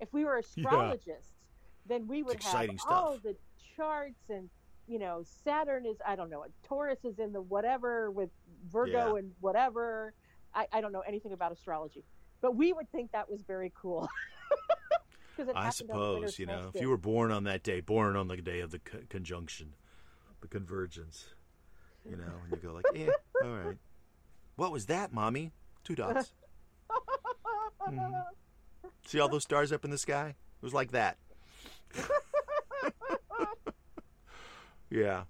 If 0.00 0.12
we 0.12 0.24
were 0.24 0.38
astrologists, 0.38 1.32
then 1.86 2.06
we 2.06 2.22
would 2.22 2.42
have 2.42 2.54
exciting 2.54 2.78
all 2.88 3.18
the 3.22 3.36
charts 3.76 4.30
and 4.30 4.48
you 4.86 4.98
know 4.98 5.22
Saturn 5.44 5.86
is 5.86 5.96
I 6.06 6.16
don't 6.16 6.30
know 6.30 6.44
Taurus 6.62 7.04
is 7.04 7.18
in 7.18 7.32
the 7.32 7.40
whatever 7.40 8.10
with 8.10 8.30
Virgo 8.70 9.14
Yeah. 9.14 9.18
and 9.18 9.32
whatever. 9.40 10.14
I, 10.54 10.66
I 10.72 10.80
don't 10.80 10.92
know 10.92 11.00
anything 11.00 11.32
about 11.32 11.52
astrology, 11.52 12.04
but 12.40 12.54
we 12.54 12.72
would 12.72 12.90
think 12.92 13.12
that 13.12 13.28
was 13.30 13.42
very 13.42 13.72
cool. 13.74 14.08
I 15.54 15.64
happened 15.64 15.90
on 15.90 15.98
the 15.98 16.12
winter 16.12 16.28
suppose, 16.28 16.38
you 16.38 16.46
know, 16.46 16.70
if 16.72 16.80
you 16.80 16.88
were 16.88 16.96
born 16.96 17.32
on 17.32 17.42
that 17.44 17.64
day, 17.64 17.80
born 17.80 18.14
on 18.14 18.28
the 18.28 18.36
day 18.36 18.60
of 18.60 18.70
the 18.70 18.78
co- 18.78 19.00
conjunction, 19.08 19.74
the 20.40 20.46
convergence, 20.46 21.34
you 22.08 22.16
know, 22.16 22.32
and 22.44 22.52
you 22.52 22.56
go 22.68 22.74
like, 22.74 22.84
yeah, 22.94 23.10
all 23.42 23.56
right. 23.56 23.76
What 24.56 24.72
was 24.72 24.86
that, 24.86 25.12
mommy? 25.12 25.52
Two 25.84 25.94
dots. 25.94 26.32
Mhm. 27.88 28.24
See 29.06 29.20
all 29.20 29.28
those 29.28 29.42
stars 29.42 29.72
up 29.72 29.84
in 29.84 29.90
the 29.90 29.98
sky? 29.98 30.28
It 30.28 30.62
was 30.64 30.72
like 30.72 30.92
that. 30.92 31.18
yeah. 34.90 35.24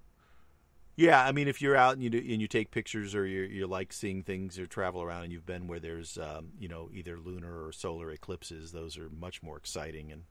Yeah, 0.97 1.25
I 1.25 1.33
mean, 1.33 1.49
if 1.49 1.61
you're 1.61 1.75
out 1.75 1.95
and 1.95 2.03
you 2.03 2.11
do, 2.11 2.19
and 2.19 2.41
you 2.41 2.47
take 2.47 2.71
pictures 2.71 3.17
or 3.17 3.27
you 3.27 3.43
you 3.43 3.67
like 3.67 3.93
seeing 3.93 4.23
things 4.23 4.61
or 4.61 4.67
travel 4.67 5.03
around 5.03 5.25
and 5.25 5.33
you've 5.33 5.47
been 5.47 5.67
where 5.67 5.81
there's 5.81 6.17
um, 6.19 6.51
you 6.59 6.69
know 6.69 6.89
either 6.93 7.19
lunar 7.19 7.67
or 7.67 7.73
solar 7.73 8.13
eclipses, 8.13 8.71
those 8.71 8.97
are 8.97 9.09
much 9.11 9.43
more 9.43 9.57
exciting 9.57 10.13
and 10.13 10.23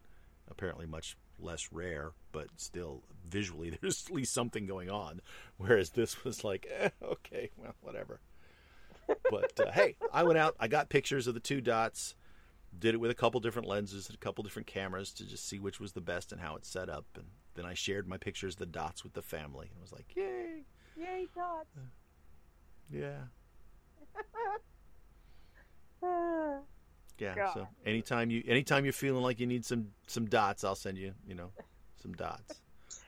apparently 0.49 0.85
much 0.85 1.17
less 1.39 1.71
rare, 1.71 2.11
but 2.31 2.47
still 2.57 3.03
visually 3.27 3.69
there's 3.81 4.05
at 4.07 4.13
least 4.13 4.33
something 4.33 4.65
going 4.65 4.89
on. 4.89 5.21
Whereas 5.57 5.91
this 5.91 6.23
was 6.23 6.43
like, 6.43 6.67
eh, 6.79 6.89
okay, 7.03 7.51
well, 7.57 7.75
whatever. 7.81 8.19
But 9.29 9.59
uh, 9.59 9.71
hey, 9.71 9.97
I 10.11 10.23
went 10.23 10.37
out, 10.37 10.55
I 10.59 10.67
got 10.67 10.89
pictures 10.89 11.27
of 11.27 11.33
the 11.33 11.39
two 11.39 11.61
dots, 11.61 12.15
did 12.77 12.95
it 12.95 12.99
with 12.99 13.11
a 13.11 13.15
couple 13.15 13.39
different 13.39 13.67
lenses 13.67 14.07
and 14.07 14.15
a 14.15 14.19
couple 14.19 14.43
different 14.43 14.67
cameras 14.67 15.11
to 15.13 15.25
just 15.27 15.47
see 15.47 15.59
which 15.59 15.79
was 15.79 15.91
the 15.91 16.01
best 16.01 16.31
and 16.31 16.41
how 16.41 16.55
it's 16.55 16.69
set 16.69 16.89
up, 16.89 17.05
and 17.15 17.25
then 17.55 17.65
I 17.65 17.73
shared 17.73 18.07
my 18.07 18.17
pictures 18.17 18.55
of 18.55 18.59
the 18.59 18.65
dots 18.65 19.03
with 19.03 19.13
the 19.13 19.21
family. 19.21 19.69
and 19.71 19.81
was 19.81 19.91
like, 19.91 20.15
yay! 20.15 20.63
Yay, 20.95 21.27
dots. 21.35 21.67
Yeah. 22.89 23.23
Ah. 27.19 27.23
Yeah. 27.23 27.35
God. 27.35 27.53
So 27.53 27.67
anytime 27.85 28.29
you 28.31 28.43
anytime 28.47 28.85
you're 28.85 28.93
feeling 28.93 29.23
like 29.23 29.39
you 29.39 29.47
need 29.47 29.65
some 29.65 29.87
some 30.07 30.25
dots, 30.25 30.63
I'll 30.63 30.75
send 30.75 30.97
you, 30.97 31.13
you 31.27 31.35
know, 31.35 31.51
some 32.01 32.13
dots. 32.13 32.61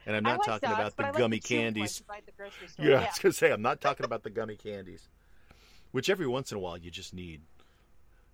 And 0.05 0.15
I'm 0.15 0.23
not 0.23 0.39
like 0.39 0.47
talking 0.47 0.69
dots, 0.69 0.79
about 0.79 0.97
the 0.97 1.03
like 1.03 1.17
gummy 1.17 1.39
chewy 1.39 1.43
candies. 1.43 1.97
to 1.97 2.03
buy 2.03 2.17
at 2.17 2.25
the 2.25 2.67
store. 2.67 2.85
Yeah, 2.85 2.99
I 2.99 3.05
was 3.05 3.19
gonna 3.19 3.33
say 3.33 3.51
I'm 3.51 3.61
not 3.61 3.81
talking 3.81 4.05
about 4.05 4.23
the 4.23 4.29
gummy 4.29 4.55
candies, 4.55 5.07
which 5.91 6.09
every 6.09 6.27
once 6.27 6.51
in 6.51 6.57
a 6.57 6.59
while 6.59 6.77
you 6.77 6.91
just 6.91 7.13
need. 7.13 7.41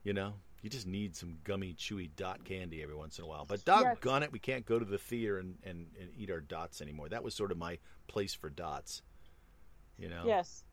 You 0.03 0.13
know, 0.13 0.33
you 0.61 0.69
just 0.69 0.87
need 0.87 1.15
some 1.15 1.37
gummy, 1.43 1.73
chewy 1.73 2.09
dot 2.15 2.43
candy 2.43 2.81
every 2.81 2.95
once 2.95 3.17
in 3.19 3.25
a 3.25 3.27
while. 3.27 3.45
But 3.47 3.63
doggone 3.65 4.23
it, 4.23 4.31
we 4.31 4.39
can't 4.39 4.65
go 4.65 4.79
to 4.79 4.85
the 4.85 4.97
theater 4.97 5.37
and, 5.37 5.57
and, 5.63 5.87
and 5.99 6.09
eat 6.17 6.31
our 6.31 6.39
dots 6.39 6.81
anymore. 6.81 7.09
That 7.09 7.23
was 7.23 7.35
sort 7.35 7.51
of 7.51 7.57
my 7.57 7.77
place 8.07 8.33
for 8.33 8.49
dots. 8.49 9.01
You 9.97 10.09
know. 10.09 10.23
Yes. 10.25 10.63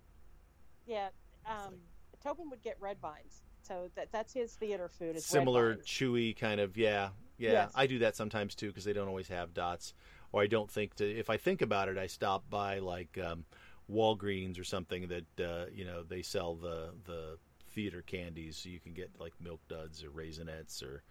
Yeah. 0.86 1.08
Um, 1.46 1.74
Tobin 2.22 2.50
would 2.50 2.62
get 2.62 2.76
red 2.80 2.98
vines, 3.00 3.42
so 3.68 3.90
that 3.94 4.10
that's 4.10 4.32
his 4.32 4.54
theater 4.54 4.88
food. 4.88 5.16
Is 5.16 5.26
Similar, 5.26 5.76
chewy 5.76 6.36
kind 6.36 6.60
of. 6.60 6.76
Yeah, 6.76 7.10
yeah. 7.36 7.52
Yes. 7.52 7.72
I 7.74 7.86
do 7.86 7.98
that 8.00 8.16
sometimes 8.16 8.54
too 8.54 8.68
because 8.68 8.84
they 8.84 8.92
don't 8.92 9.08
always 9.08 9.28
have 9.28 9.54
dots, 9.54 9.92
or 10.32 10.42
I 10.42 10.46
don't 10.46 10.70
think 10.70 10.94
to. 10.96 11.08
If 11.08 11.30
I 11.30 11.36
think 11.36 11.62
about 11.62 11.88
it, 11.88 11.98
I 11.98 12.06
stop 12.06 12.48
by 12.48 12.78
like 12.78 13.18
um, 13.22 13.44
Walgreens 13.90 14.58
or 14.58 14.64
something 14.64 15.08
that 15.08 15.44
uh, 15.44 15.66
you 15.72 15.84
know 15.84 16.02
they 16.02 16.22
sell 16.22 16.54
the 16.54 16.90
the 17.04 17.38
theater 17.70 18.02
candies, 18.02 18.56
so 18.56 18.70
you 18.70 18.80
can 18.80 18.94
get 18.94 19.10
like 19.20 19.34
milk 19.40 19.60
duds 19.68 20.02
or 20.02 20.08
raisinets 20.08 20.82
or 20.82 21.02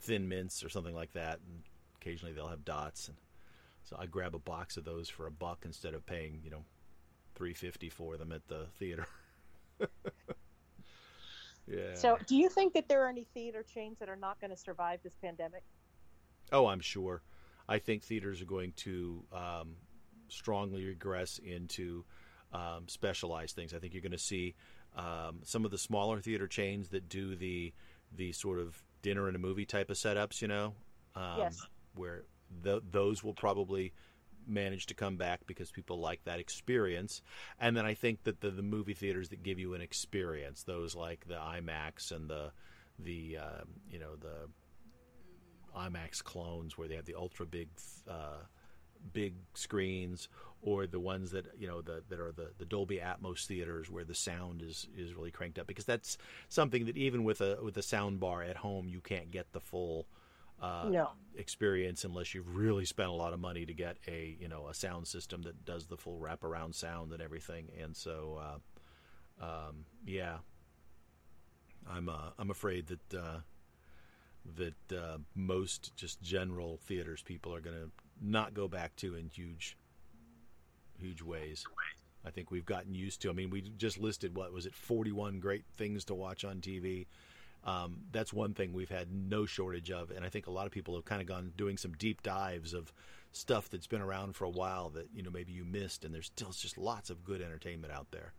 thin 0.00 0.28
mints 0.28 0.64
or 0.64 0.68
something 0.68 0.94
like 0.94 1.12
that, 1.12 1.38
and 1.46 1.62
occasionally 2.00 2.34
they'll 2.34 2.48
have 2.48 2.64
dots. 2.64 3.08
And 3.08 3.16
so 3.84 3.96
I 3.98 4.06
grab 4.06 4.34
a 4.34 4.40
box 4.40 4.76
of 4.76 4.84
those 4.84 5.08
for 5.08 5.26
a 5.26 5.32
buck 5.32 5.62
instead 5.64 5.94
of 5.94 6.04
paying 6.04 6.40
you 6.44 6.50
know 6.50 6.64
three 7.34 7.54
fifty 7.54 7.88
for 7.88 8.16
them 8.16 8.32
at 8.32 8.48
the 8.48 8.66
theater. 8.78 9.06
yeah. 11.72 11.94
So, 11.94 12.18
do 12.26 12.36
you 12.36 12.48
think 12.48 12.74
that 12.74 12.88
there 12.88 13.04
are 13.04 13.08
any 13.08 13.26
theater 13.34 13.62
chains 13.62 13.98
that 13.98 14.08
are 14.08 14.16
not 14.16 14.40
going 14.40 14.50
to 14.50 14.56
survive 14.56 15.00
this 15.02 15.14
pandemic? 15.22 15.62
Oh, 16.52 16.66
I'm 16.66 16.80
sure. 16.80 17.22
I 17.68 17.78
think 17.78 18.02
theaters 18.02 18.42
are 18.42 18.46
going 18.46 18.72
to 18.78 19.22
um, 19.32 19.76
strongly 20.28 20.84
regress 20.84 21.38
into 21.38 22.04
um, 22.52 22.86
specialized 22.88 23.56
things. 23.56 23.72
I 23.72 23.78
think 23.78 23.94
you're 23.94 24.02
going 24.02 24.12
to 24.12 24.18
see 24.18 24.54
um, 24.96 25.40
some 25.42 25.64
of 25.64 25.70
the 25.70 25.78
smaller 25.78 26.20
theater 26.20 26.46
chains 26.46 26.88
that 26.90 27.08
do 27.08 27.34
the 27.34 27.72
the 28.14 28.32
sort 28.32 28.58
of 28.58 28.82
dinner 29.00 29.26
and 29.26 29.36
a 29.36 29.38
movie 29.38 29.64
type 29.64 29.88
of 29.88 29.96
setups. 29.96 30.42
You 30.42 30.48
know, 30.48 30.74
um, 31.14 31.38
Yes. 31.38 31.66
where 31.94 32.24
th- 32.62 32.82
those 32.90 33.24
will 33.24 33.34
probably 33.34 33.92
manage 34.46 34.86
to 34.86 34.94
come 34.94 35.16
back 35.16 35.40
because 35.46 35.70
people 35.70 35.98
like 35.98 36.24
that 36.24 36.40
experience. 36.40 37.22
And 37.58 37.76
then 37.76 37.86
I 37.86 37.94
think 37.94 38.24
that 38.24 38.40
the, 38.40 38.50
the 38.50 38.62
movie 38.62 38.94
theaters 38.94 39.28
that 39.30 39.42
give 39.42 39.58
you 39.58 39.74
an 39.74 39.80
experience, 39.80 40.62
those 40.62 40.94
like 40.94 41.26
the 41.26 41.34
IMAX 41.34 42.12
and 42.12 42.28
the 42.28 42.52
the 42.98 43.38
um, 43.38 43.68
you 43.90 43.98
know 43.98 44.16
the 44.16 44.48
IMAX 45.76 46.22
clones 46.22 46.76
where 46.76 46.88
they 46.88 46.96
have 46.96 47.06
the 47.06 47.14
ultra 47.14 47.46
big 47.46 47.68
uh, 48.08 48.42
big 49.12 49.34
screens 49.54 50.28
or 50.62 50.86
the 50.86 51.00
ones 51.00 51.32
that 51.32 51.46
you 51.58 51.66
know 51.66 51.82
the, 51.82 52.02
that 52.08 52.20
are 52.20 52.32
the, 52.32 52.50
the 52.58 52.64
Dolby 52.64 52.98
Atmos 52.98 53.46
theaters 53.46 53.90
where 53.90 54.04
the 54.04 54.14
sound 54.14 54.62
is, 54.62 54.86
is 54.96 55.14
really 55.14 55.30
cranked 55.30 55.58
up 55.58 55.66
because 55.66 55.84
that's 55.84 56.18
something 56.48 56.86
that 56.86 56.96
even 56.96 57.24
with 57.24 57.40
a 57.40 57.58
with 57.62 57.76
a 57.76 57.82
sound 57.82 58.20
bar 58.20 58.42
at 58.42 58.56
home 58.56 58.88
you 58.88 59.00
can't 59.00 59.30
get 59.30 59.52
the 59.52 59.60
full 59.60 60.06
uh, 60.62 60.88
No. 60.90 61.10
experience 61.36 62.04
unless 62.04 62.34
you've 62.34 62.56
really 62.56 62.84
spent 62.84 63.08
a 63.08 63.12
lot 63.12 63.32
of 63.34 63.40
money 63.40 63.66
to 63.66 63.74
get 63.74 63.96
a 64.08 64.36
you 64.40 64.48
know 64.48 64.68
a 64.68 64.74
sound 64.74 65.06
system 65.06 65.42
that 65.42 65.64
does 65.64 65.86
the 65.86 65.96
full 65.96 66.18
wraparound 66.18 66.74
sound 66.74 67.12
and 67.12 67.20
everything 67.20 67.68
and 67.82 67.96
so 67.96 68.40
uh, 69.40 69.44
um, 69.44 69.84
yeah 70.06 70.38
I'm 71.90 72.08
uh, 72.08 72.30
I'm 72.38 72.50
afraid 72.50 72.86
that 72.88 73.14
uh, 73.18 73.40
that 74.56 74.96
uh, 74.96 75.18
most 75.34 75.96
just 75.96 76.22
general 76.22 76.78
theaters 76.84 77.22
people 77.22 77.54
are 77.54 77.60
going 77.60 77.76
to 77.76 77.90
not 78.20 78.54
go 78.54 78.68
back 78.68 78.94
to 78.96 79.14
in 79.16 79.28
huge 79.28 79.76
huge 80.98 81.22
ways. 81.22 81.64
I 82.24 82.30
think 82.30 82.52
we've 82.52 82.64
gotten 82.64 82.94
used 82.94 83.20
to. 83.22 83.30
I 83.30 83.32
mean, 83.32 83.50
we 83.50 83.62
just 83.62 83.98
listed 83.98 84.36
what 84.36 84.52
was 84.52 84.66
it, 84.66 84.74
forty-one 84.74 85.40
great 85.40 85.64
things 85.76 86.04
to 86.04 86.14
watch 86.14 86.44
on 86.44 86.60
TV. 86.60 87.06
Um, 87.64 87.98
that's 88.10 88.32
one 88.32 88.54
thing 88.54 88.72
we've 88.72 88.90
had 88.90 89.12
no 89.12 89.46
shortage 89.46 89.90
of, 89.90 90.10
and 90.10 90.24
I 90.24 90.28
think 90.28 90.46
a 90.46 90.50
lot 90.50 90.66
of 90.66 90.72
people 90.72 90.96
have 90.96 91.04
kind 91.04 91.20
of 91.20 91.28
gone 91.28 91.52
doing 91.56 91.76
some 91.76 91.92
deep 91.92 92.22
dives 92.22 92.74
of 92.74 92.92
stuff 93.30 93.70
that's 93.70 93.86
been 93.86 94.02
around 94.02 94.34
for 94.34 94.44
a 94.44 94.50
while 94.50 94.90
that 94.90 95.08
you 95.14 95.22
know 95.22 95.30
maybe 95.30 95.52
you 95.52 95.64
missed, 95.64 96.04
and 96.04 96.12
there's 96.14 96.26
still 96.26 96.50
just 96.50 96.76
lots 96.76 97.08
of 97.08 97.24
good 97.24 97.40
entertainment 97.40 97.92
out 97.92 98.08
there. 98.10 98.32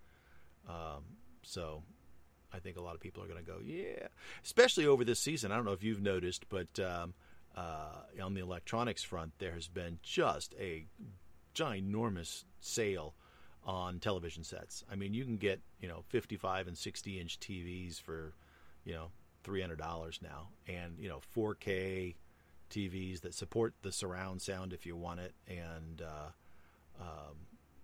Um, 0.68 1.04
so 1.42 1.84
I 2.54 2.60
think 2.60 2.78
a 2.78 2.82
lot 2.82 2.96
of 2.96 3.02
people 3.02 3.24
are 3.24 3.28
going 3.28 3.44
to 3.44 3.50
go, 3.50 3.58
yeah, 3.64 4.08
especially 4.44 4.86
over 4.86 5.04
this 5.04 5.20
season. 5.20 5.52
I 5.52 5.56
don't 5.56 5.66
know 5.66 5.72
if 5.72 5.84
you've 5.84 6.02
noticed, 6.02 6.48
but 6.50 6.80
um, 6.80 7.14
uh, 7.56 8.22
on 8.22 8.34
the 8.34 8.42
electronics 8.42 9.04
front, 9.04 9.34
there 9.40 9.54
has 9.54 9.68
been 9.68 10.00
just 10.04 10.54
a 10.60 10.86
ginormous 11.56 12.44
sale 12.60 13.14
on 13.66 14.00
television 14.00 14.44
sets. 14.44 14.84
I 14.92 14.96
mean, 14.96 15.14
you 15.14 15.24
can 15.24 15.38
get 15.38 15.62
you 15.80 15.88
know 15.88 16.04
55 16.10 16.68
and 16.68 16.78
60 16.78 17.20
inch 17.20 17.40
TVs 17.40 18.02
for 18.02 18.34
you 18.86 18.94
know 18.94 19.08
$300 19.44 20.22
now, 20.22 20.50
and 20.68 20.98
you 21.00 21.10
know 21.10 21.20
4K 21.36 22.16
TVs 22.70 23.22
that 23.22 23.34
support 23.34 23.74
the 23.82 23.92
surround 23.92 24.42
sound 24.42 24.74
if 24.74 24.86
you 24.86 24.96
want 24.96 25.20
it, 25.20 25.34
and 25.48 26.02
uh, 26.02 27.02
um, 27.02 27.36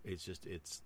it's 0.03 0.23
just 0.23 0.45
it's 0.45 0.81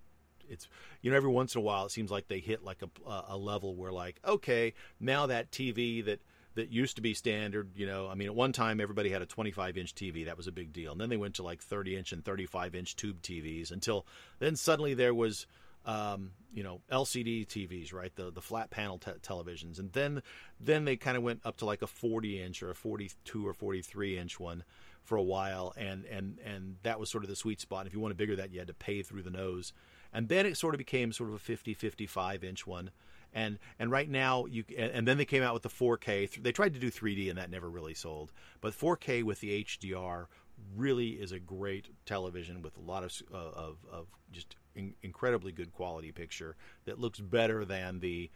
it's 0.49 0.67
you 1.01 1.11
know 1.11 1.17
every 1.17 1.29
once 1.29 1.55
in 1.55 1.59
a 1.59 1.63
while 1.63 1.85
it 1.85 1.91
seems 1.91 2.11
like 2.11 2.27
they 2.27 2.39
hit 2.39 2.63
like 2.63 2.81
a, 2.81 3.23
a 3.29 3.37
level 3.37 3.75
where 3.75 3.91
like 3.91 4.19
okay 4.25 4.73
now 4.99 5.25
that 5.25 5.51
TV 5.51 6.03
that 6.03 6.19
that 6.55 6.69
used 6.69 6.97
to 6.97 7.01
be 7.01 7.13
standard 7.13 7.69
you 7.75 7.85
know 7.85 8.07
I 8.09 8.15
mean 8.15 8.27
at 8.27 8.35
one 8.35 8.51
time 8.51 8.81
everybody 8.81 9.09
had 9.09 9.21
a 9.21 9.25
25 9.25 9.77
inch 9.77 9.95
TV 9.95 10.25
that 10.25 10.37
was 10.37 10.47
a 10.47 10.51
big 10.51 10.73
deal. 10.73 10.91
And 10.91 10.99
then 11.01 11.09
they 11.09 11.17
went 11.17 11.35
to 11.35 11.43
like 11.43 11.61
30 11.61 11.95
inch 11.95 12.11
and 12.11 12.23
35 12.23 12.75
inch 12.75 12.95
tube 12.95 13.21
TVs 13.21 13.71
until 13.71 14.05
then 14.39 14.55
suddenly 14.55 14.93
there 14.93 15.13
was 15.13 15.47
um, 15.85 16.31
you 16.53 16.63
know 16.63 16.81
LCD 16.91 17.45
TVs 17.47 17.93
right? 17.93 18.15
The 18.15 18.31
the 18.31 18.41
flat 18.41 18.69
panel 18.69 18.97
te- 18.97 19.11
televisions. 19.21 19.79
And 19.79 19.91
then 19.93 20.21
then 20.59 20.85
they 20.85 20.95
kind 20.95 21.17
of 21.17 21.23
went 21.23 21.41
up 21.43 21.57
to 21.57 21.65
like 21.65 21.81
a 21.81 21.87
40 21.87 22.41
inch 22.41 22.63
or 22.63 22.71
a 22.71 22.75
42 22.75 23.47
or 23.47 23.53
43 23.53 24.17
inch 24.17 24.39
one 24.39 24.63
for 25.03 25.17
a 25.17 25.23
while. 25.23 25.73
And 25.77 26.05
and 26.05 26.39
and 26.45 26.77
that 26.83 26.99
was 26.99 27.09
sort 27.09 27.23
of 27.23 27.29
the 27.29 27.35
sweet 27.35 27.59
spot. 27.59 27.81
And 27.81 27.87
if 27.87 27.93
you 27.93 27.99
wanted 27.99 28.17
bigger 28.17 28.35
that 28.35 28.51
you 28.51 28.59
had 28.59 28.67
to 28.67 28.73
pay 28.73 29.01
through 29.01 29.23
the 29.23 29.31
nose. 29.31 29.73
And 30.15 30.29
then 30.29 30.45
it 30.45 30.57
sort 30.57 30.75
of 30.75 30.77
became 30.77 31.11
sort 31.11 31.29
of 31.29 31.35
a 31.35 31.39
50 31.39 31.73
55 31.73 32.43
inch 32.43 32.67
one. 32.67 32.91
And 33.33 33.57
and 33.79 33.91
right 33.91 34.09
now 34.09 34.45
you 34.45 34.63
and 34.77 34.91
and 34.91 35.07
then 35.07 35.17
they 35.17 35.25
came 35.25 35.43
out 35.43 35.53
with 35.53 35.63
the 35.63 35.69
4K 35.69 36.41
they 36.41 36.51
tried 36.51 36.73
to 36.73 36.79
do 36.79 36.91
3D 36.91 37.29
and 37.29 37.37
that 37.37 37.49
never 37.49 37.69
really 37.69 37.95
sold. 37.95 38.31
But 38.61 38.73
4K 38.73 39.23
with 39.23 39.39
the 39.39 39.63
HDR 39.63 40.27
really 40.75 41.09
is 41.09 41.31
a 41.31 41.39
great 41.39 41.89
television 42.05 42.61
with 42.61 42.77
a 42.77 42.81
lot 42.81 43.03
of 43.03 43.11
uh, 43.33 43.37
of, 43.37 43.77
of 43.91 44.07
just 44.31 44.55
in, 44.75 44.93
incredibly 45.01 45.51
good 45.51 45.71
quality 45.71 46.11
picture 46.11 46.55
that 46.85 46.99
looks 46.99 47.19
better 47.19 47.65
than 47.65 47.99
the 47.99 48.29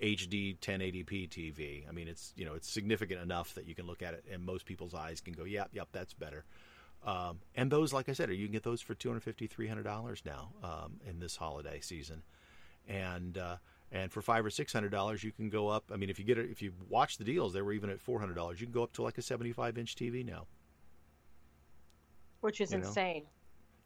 HD 0.00 0.58
1080p 0.58 1.28
TV. 1.28 1.88
I 1.88 1.92
mean, 1.92 2.08
it's 2.08 2.32
you 2.36 2.44
know 2.44 2.54
it's 2.54 2.68
significant 2.68 3.20
enough 3.20 3.54
that 3.54 3.66
you 3.66 3.74
can 3.74 3.86
look 3.86 4.02
at 4.02 4.14
it 4.14 4.24
and 4.30 4.42
most 4.42 4.66
people's 4.66 4.94
eyes 4.94 5.20
can 5.20 5.32
go, 5.32 5.44
yep, 5.44 5.70
yep, 5.72 5.88
that's 5.92 6.14
better. 6.14 6.44
Um, 7.04 7.40
and 7.56 7.70
those, 7.70 7.92
like 7.92 8.08
I 8.08 8.12
said, 8.12 8.30
you 8.30 8.46
can 8.46 8.52
get 8.52 8.62
those 8.62 8.80
for 8.80 8.94
250 8.94 9.48
$300 9.48 10.24
now 10.24 10.50
um, 10.62 11.00
in 11.08 11.18
this 11.18 11.36
holiday 11.36 11.80
season. 11.80 12.22
And 12.88 13.38
uh, 13.38 13.56
and 13.92 14.10
for 14.10 14.22
five 14.22 14.44
or 14.44 14.50
six 14.50 14.72
hundred 14.72 14.90
dollars, 14.90 15.22
you 15.22 15.30
can 15.30 15.50
go 15.50 15.68
up. 15.68 15.84
I 15.92 15.96
mean, 15.96 16.10
if 16.10 16.18
you 16.18 16.24
get 16.24 16.38
it, 16.38 16.50
if 16.50 16.62
you 16.62 16.72
watch 16.88 17.18
the 17.18 17.24
deals, 17.24 17.52
they 17.52 17.62
were 17.62 17.72
even 17.72 17.90
at 17.90 18.00
four 18.00 18.18
hundred 18.18 18.34
dollars. 18.34 18.60
You 18.60 18.66
can 18.66 18.72
go 18.72 18.82
up 18.82 18.92
to 18.94 19.02
like 19.02 19.18
a 19.18 19.22
seventy-five 19.22 19.78
inch 19.78 19.94
TV 19.94 20.24
now. 20.24 20.46
Which 22.40 22.60
is 22.60 22.72
You 22.72 22.78
know? 22.78 22.88
insane. 22.88 23.24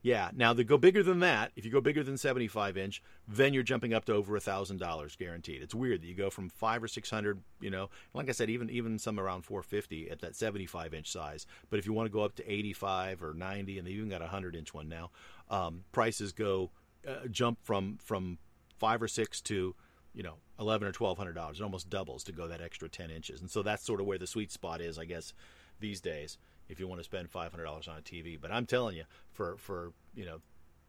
Yeah. 0.07 0.31
Now 0.37 0.53
they 0.53 0.62
go 0.62 0.79
bigger 0.79 1.03
than 1.03 1.19
that. 1.19 1.51
If 1.57 1.64
you 1.64 1.73
go 1.73 1.81
bigger 1.81 2.05
than 2.05 2.16
seventy-five 2.16 2.77
inch, 2.77 3.03
then 3.27 3.53
you're 3.53 3.64
jumping 3.64 3.92
up 3.92 4.05
to 4.05 4.12
over 4.12 4.37
a 4.37 4.40
thousand 4.40 4.79
dollars 4.79 5.16
guaranteed. 5.16 5.62
It's 5.62 5.75
weird 5.75 6.01
that 6.01 6.07
you 6.07 6.14
go 6.14 6.31
from 6.31 6.49
five 6.49 6.81
or 6.81 6.87
six 6.87 7.11
hundred. 7.11 7.40
You 7.59 7.71
know, 7.71 7.90
like 8.14 8.29
I 8.29 8.33
said, 8.33 8.49
even 8.49 8.71
even 8.71 9.01
some 9.01 9.19
around 9.19 9.42
four 9.42 9.64
fifty 9.64 10.09
at 10.09 10.21
that 10.21 10.37
seventy-five 10.37 10.95
inch 10.95 11.11
size. 11.11 11.45
But 11.71 11.81
if 11.81 11.87
you 11.87 11.92
want 11.92 12.07
to 12.07 12.12
go 12.12 12.21
up 12.21 12.37
to 12.37 12.49
eighty-five 12.49 13.21
or 13.21 13.35
ninety, 13.35 13.79
and 13.79 13.87
they 13.88 13.90
even 13.90 14.09
got 14.09 14.23
a 14.23 14.29
hundred 14.29 14.55
inch 14.55 14.73
one 14.73 14.88
now, 14.88 15.11
um, 15.51 15.83
prices 15.90 16.31
go 16.31 16.71
uh, 17.05 17.27
jump 17.29 17.59
from 17.64 17.99
from 18.01 18.38
five 18.79 19.03
or 19.03 19.09
six 19.09 19.40
to 19.40 19.75
you 20.14 20.23
know 20.23 20.35
eleven 20.61 20.87
or 20.87 20.92
twelve 20.92 21.19
hundred 21.19 21.35
dollars. 21.35 21.59
It 21.59 21.64
almost 21.64 21.90
doubles 21.90 22.23
to 22.25 22.33
go 22.33 22.47
that 22.47 22.61
extra 22.61 22.88
ten 22.88 23.11
inches, 23.11 23.40
and 23.40 23.51
so 23.51 23.61
that's 23.61 23.85
sort 23.85 24.01
of 24.01 24.07
where 24.07 24.19
the 24.19 24.29
sweet 24.29 24.53
spot 24.53 24.81
is, 24.81 25.01
I 25.01 25.05
guess, 25.05 25.35
these 25.81 26.01
days. 26.01 26.38
If 26.69 26.81
you 26.81 26.89
want 26.89 27.01
to 27.01 27.05
spend 27.05 27.31
five 27.31 27.51
hundred 27.51 27.65
dollars 27.65 27.89
on 27.89 27.99
a 27.99 28.03
TV, 28.03 28.41
but 28.41 28.51
I'm 28.51 28.67
telling 28.67 28.97
you, 28.97 29.05
for 29.33 29.57
for 29.57 29.93
you 30.15 30.25
know 30.25 30.41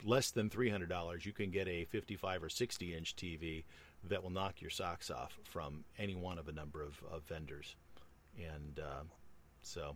less 0.04 0.32
than 0.32 0.50
three 0.50 0.70
hundred 0.70 0.90
dollars, 0.90 1.26
you 1.26 1.34
can 1.34 1.52
get 1.52 1.68
a 1.68 1.86
fifty-five 1.86 2.44
or 2.44 2.50
sixty 2.50 2.96
inch 2.96 3.16
TV 3.16 3.63
that 4.04 4.24
will 4.24 4.30
knock 4.30 4.62
your 4.62 4.70
socks 4.70 5.10
off 5.10 5.40
from 5.44 5.84
any 5.98 6.16
one 6.16 6.38
of 6.38 6.48
a 6.48 6.52
number 6.52 6.82
of, 6.82 7.02
of 7.12 7.24
vendors, 7.24 7.76
and 8.38 8.80
um, 8.80 9.10
so 9.62 9.96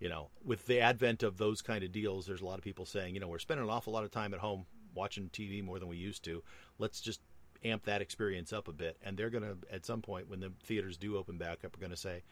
you 0.00 0.08
know, 0.08 0.28
with 0.44 0.66
the 0.66 0.80
advent 0.80 1.22
of 1.22 1.38
those 1.38 1.62
kind 1.62 1.84
of 1.84 1.92
deals, 1.92 2.26
there's 2.26 2.40
a 2.42 2.44
lot 2.44 2.58
of 2.58 2.64
people 2.64 2.84
saying, 2.84 3.14
you 3.14 3.20
know, 3.20 3.28
we're 3.28 3.38
spending 3.38 3.64
an 3.64 3.70
awful 3.70 3.92
lot 3.92 4.04
of 4.04 4.10
time 4.10 4.34
at 4.34 4.40
home 4.40 4.66
watching 4.94 5.30
TV 5.30 5.62
more 5.62 5.78
than 5.78 5.88
we 5.88 5.96
used 5.96 6.24
to. 6.24 6.42
Let's 6.78 7.00
just 7.00 7.20
amp 7.64 7.84
that 7.84 8.02
experience 8.02 8.52
up 8.52 8.68
a 8.68 8.72
bit. 8.72 8.96
And 9.02 9.16
they're 9.16 9.30
going 9.30 9.44
to, 9.44 9.56
at 9.72 9.86
some 9.86 10.02
point, 10.02 10.28
when 10.28 10.40
the 10.40 10.52
theaters 10.62 10.96
do 10.96 11.16
open 11.16 11.38
back 11.38 11.64
up, 11.64 11.76
are 11.76 11.80
going 11.80 11.90
to 11.90 11.96
say, 11.96 12.22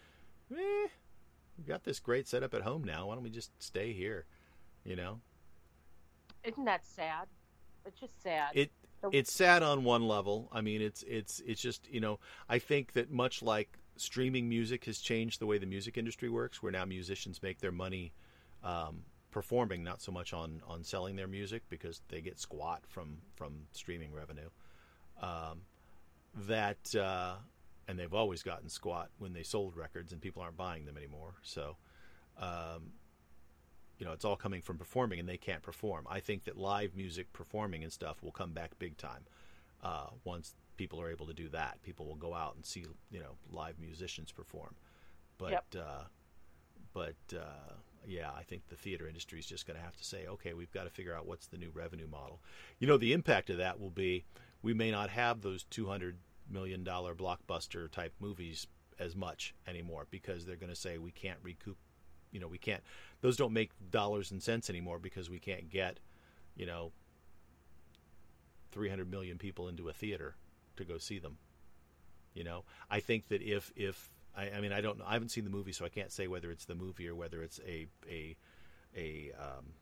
eh, 0.54 0.88
we've 1.56 1.66
got 1.66 1.84
this 1.84 2.00
great 2.00 2.28
setup 2.28 2.54
at 2.54 2.62
home 2.62 2.84
now. 2.84 3.06
Why 3.06 3.14
don't 3.14 3.24
we 3.24 3.30
just 3.30 3.50
stay 3.62 3.92
here? 3.92 4.26
You 4.84 4.96
know? 4.96 5.20
Isn't 6.44 6.64
that 6.64 6.84
sad? 6.84 7.28
It's 7.84 7.98
just 8.00 8.20
sad. 8.22 8.50
It 8.54 8.72
it's 9.10 9.32
sad 9.32 9.62
on 9.62 9.82
one 9.82 10.06
level. 10.06 10.48
I 10.52 10.60
mean, 10.60 10.80
it's 10.80 11.02
it's 11.04 11.40
it's 11.40 11.60
just 11.60 11.88
you 11.90 12.00
know 12.00 12.20
I 12.48 12.58
think 12.58 12.92
that 12.92 13.10
much 13.10 13.42
like 13.42 13.78
streaming 13.96 14.48
music 14.48 14.84
has 14.84 14.98
changed 14.98 15.40
the 15.40 15.46
way 15.46 15.58
the 15.58 15.66
music 15.66 15.98
industry 15.98 16.28
works, 16.28 16.62
where 16.62 16.72
now 16.72 16.84
musicians 16.84 17.42
make 17.42 17.60
their 17.60 17.72
money 17.72 18.12
um, 18.62 19.02
performing, 19.30 19.82
not 19.82 20.00
so 20.00 20.12
much 20.12 20.32
on 20.32 20.62
on 20.66 20.84
selling 20.84 21.16
their 21.16 21.26
music 21.26 21.62
because 21.68 22.02
they 22.08 22.20
get 22.20 22.38
squat 22.38 22.82
from 22.88 23.18
from 23.34 23.66
streaming 23.72 24.12
revenue. 24.12 24.48
Um, 25.20 25.62
that 26.46 26.94
uh, 26.94 27.34
and 27.88 27.98
they've 27.98 28.14
always 28.14 28.42
gotten 28.42 28.68
squat 28.68 29.10
when 29.18 29.32
they 29.32 29.42
sold 29.42 29.76
records 29.76 30.12
and 30.12 30.20
people 30.20 30.42
aren't 30.42 30.56
buying 30.56 30.84
them 30.84 30.96
anymore. 30.96 31.34
So. 31.42 31.76
Um, 32.38 32.92
you 33.98 34.06
know, 34.06 34.12
it's 34.14 34.24
all 34.24 34.34
coming 34.36 34.62
from 34.62 34.78
performing, 34.78 35.20
and 35.20 35.28
they 35.28 35.36
can't 35.36 35.62
perform. 35.62 36.06
I 36.10 36.18
think 36.18 36.44
that 36.44 36.56
live 36.56 36.96
music 36.96 37.32
performing 37.32 37.84
and 37.84 37.92
stuff 37.92 38.20
will 38.20 38.32
come 38.32 38.52
back 38.52 38.76
big 38.80 38.96
time 38.96 39.26
uh, 39.84 40.06
once 40.24 40.54
people 40.76 41.00
are 41.00 41.08
able 41.08 41.26
to 41.26 41.34
do 41.34 41.48
that. 41.50 41.80
People 41.84 42.06
will 42.06 42.16
go 42.16 42.34
out 42.34 42.56
and 42.56 42.66
see, 42.66 42.84
you 43.12 43.20
know, 43.20 43.36
live 43.52 43.78
musicians 43.78 44.32
perform. 44.32 44.74
But, 45.38 45.52
Yep. 45.52 45.64
uh, 45.78 46.04
but 46.92 47.14
uh, 47.36 47.74
yeah, 48.04 48.30
I 48.36 48.42
think 48.42 48.66
the 48.68 48.76
theater 48.76 49.06
industry 49.06 49.38
is 49.38 49.46
just 49.46 49.66
going 49.66 49.78
to 49.78 49.84
have 49.84 49.96
to 49.96 50.04
say, 50.04 50.26
okay, 50.26 50.52
we've 50.52 50.72
got 50.72 50.84
to 50.84 50.90
figure 50.90 51.14
out 51.14 51.26
what's 51.26 51.46
the 51.46 51.58
new 51.58 51.70
revenue 51.72 52.08
model. 52.08 52.40
You 52.80 52.88
know, 52.88 52.96
the 52.96 53.12
impact 53.12 53.50
of 53.50 53.58
that 53.58 53.78
will 53.78 53.90
be 53.90 54.24
we 54.62 54.74
may 54.74 54.90
not 54.90 55.10
have 55.10 55.42
those 55.42 55.62
two 55.64 55.86
hundred 55.86 56.16
million 56.50 56.84
dollar 56.84 57.14
blockbuster 57.14 57.90
type 57.90 58.12
movies 58.20 58.66
as 58.98 59.16
much 59.16 59.54
anymore 59.66 60.06
because 60.10 60.44
they're 60.44 60.56
going 60.56 60.70
to 60.70 60.76
say 60.76 60.98
we 60.98 61.10
can't 61.10 61.38
recoup 61.42 61.76
you 62.30 62.40
know 62.40 62.48
we 62.48 62.58
can't 62.58 62.82
those 63.20 63.36
don't 63.36 63.52
make 63.52 63.70
dollars 63.90 64.30
and 64.30 64.42
cents 64.42 64.68
anymore 64.68 64.98
because 64.98 65.30
we 65.30 65.38
can't 65.38 65.70
get 65.70 65.98
you 66.56 66.66
know 66.66 66.92
300 68.72 69.10
million 69.10 69.38
people 69.38 69.68
into 69.68 69.88
a 69.88 69.92
theater 69.92 70.36
to 70.76 70.84
go 70.84 70.98
see 70.98 71.18
them 71.18 71.38
you 72.34 72.44
know? 72.44 72.64
I 72.90 73.00
think 73.00 73.28
that 73.28 73.42
if 73.42 73.72
if 73.76 74.10
I, 74.36 74.50
I 74.50 74.60
mean 74.60 74.72
i 74.72 74.80
don't 74.80 74.98
know 74.98 75.04
i 75.06 75.12
haven't 75.12 75.28
seen 75.28 75.44
the 75.44 75.50
movie 75.50 75.72
so 75.72 75.84
i 75.84 75.90
can't 75.90 76.10
say 76.10 76.26
whether 76.26 76.50
it's 76.50 76.64
the 76.64 76.74
movie 76.74 77.06
or 77.06 77.14
whether 77.14 77.42
it's 77.42 77.60
a 77.66 77.86
a 78.08 78.36
a 78.96 79.32
um, 79.38 79.74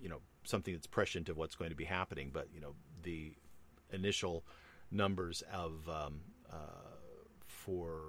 you 0.00 0.10
know 0.10 0.20
something 0.44 0.74
that's 0.74 0.86
prescient 0.86 1.30
of 1.30 1.38
what's 1.38 1.54
going 1.54 1.70
to 1.70 1.76
be 1.76 1.84
happening 1.84 2.30
but 2.32 2.48
you 2.54 2.60
know 2.60 2.74
the 3.02 3.32
initial 3.92 4.44
numbers 4.90 5.42
of 5.52 5.88
um, 5.88 6.20
uh, 6.52 6.96
for 7.46 8.00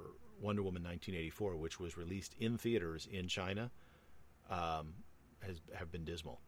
Wonder 0.41 0.61
Woman 0.61 0.83
1984, 0.83 1.55
which 1.55 1.79
was 1.79 1.97
released 1.97 2.35
in 2.39 2.57
theaters 2.57 3.07
in 3.11 3.27
China, 3.27 3.71
um, 4.49 4.93
has 5.41 5.59
have 5.75 5.91
been 5.91 6.05
dismal. 6.05 6.39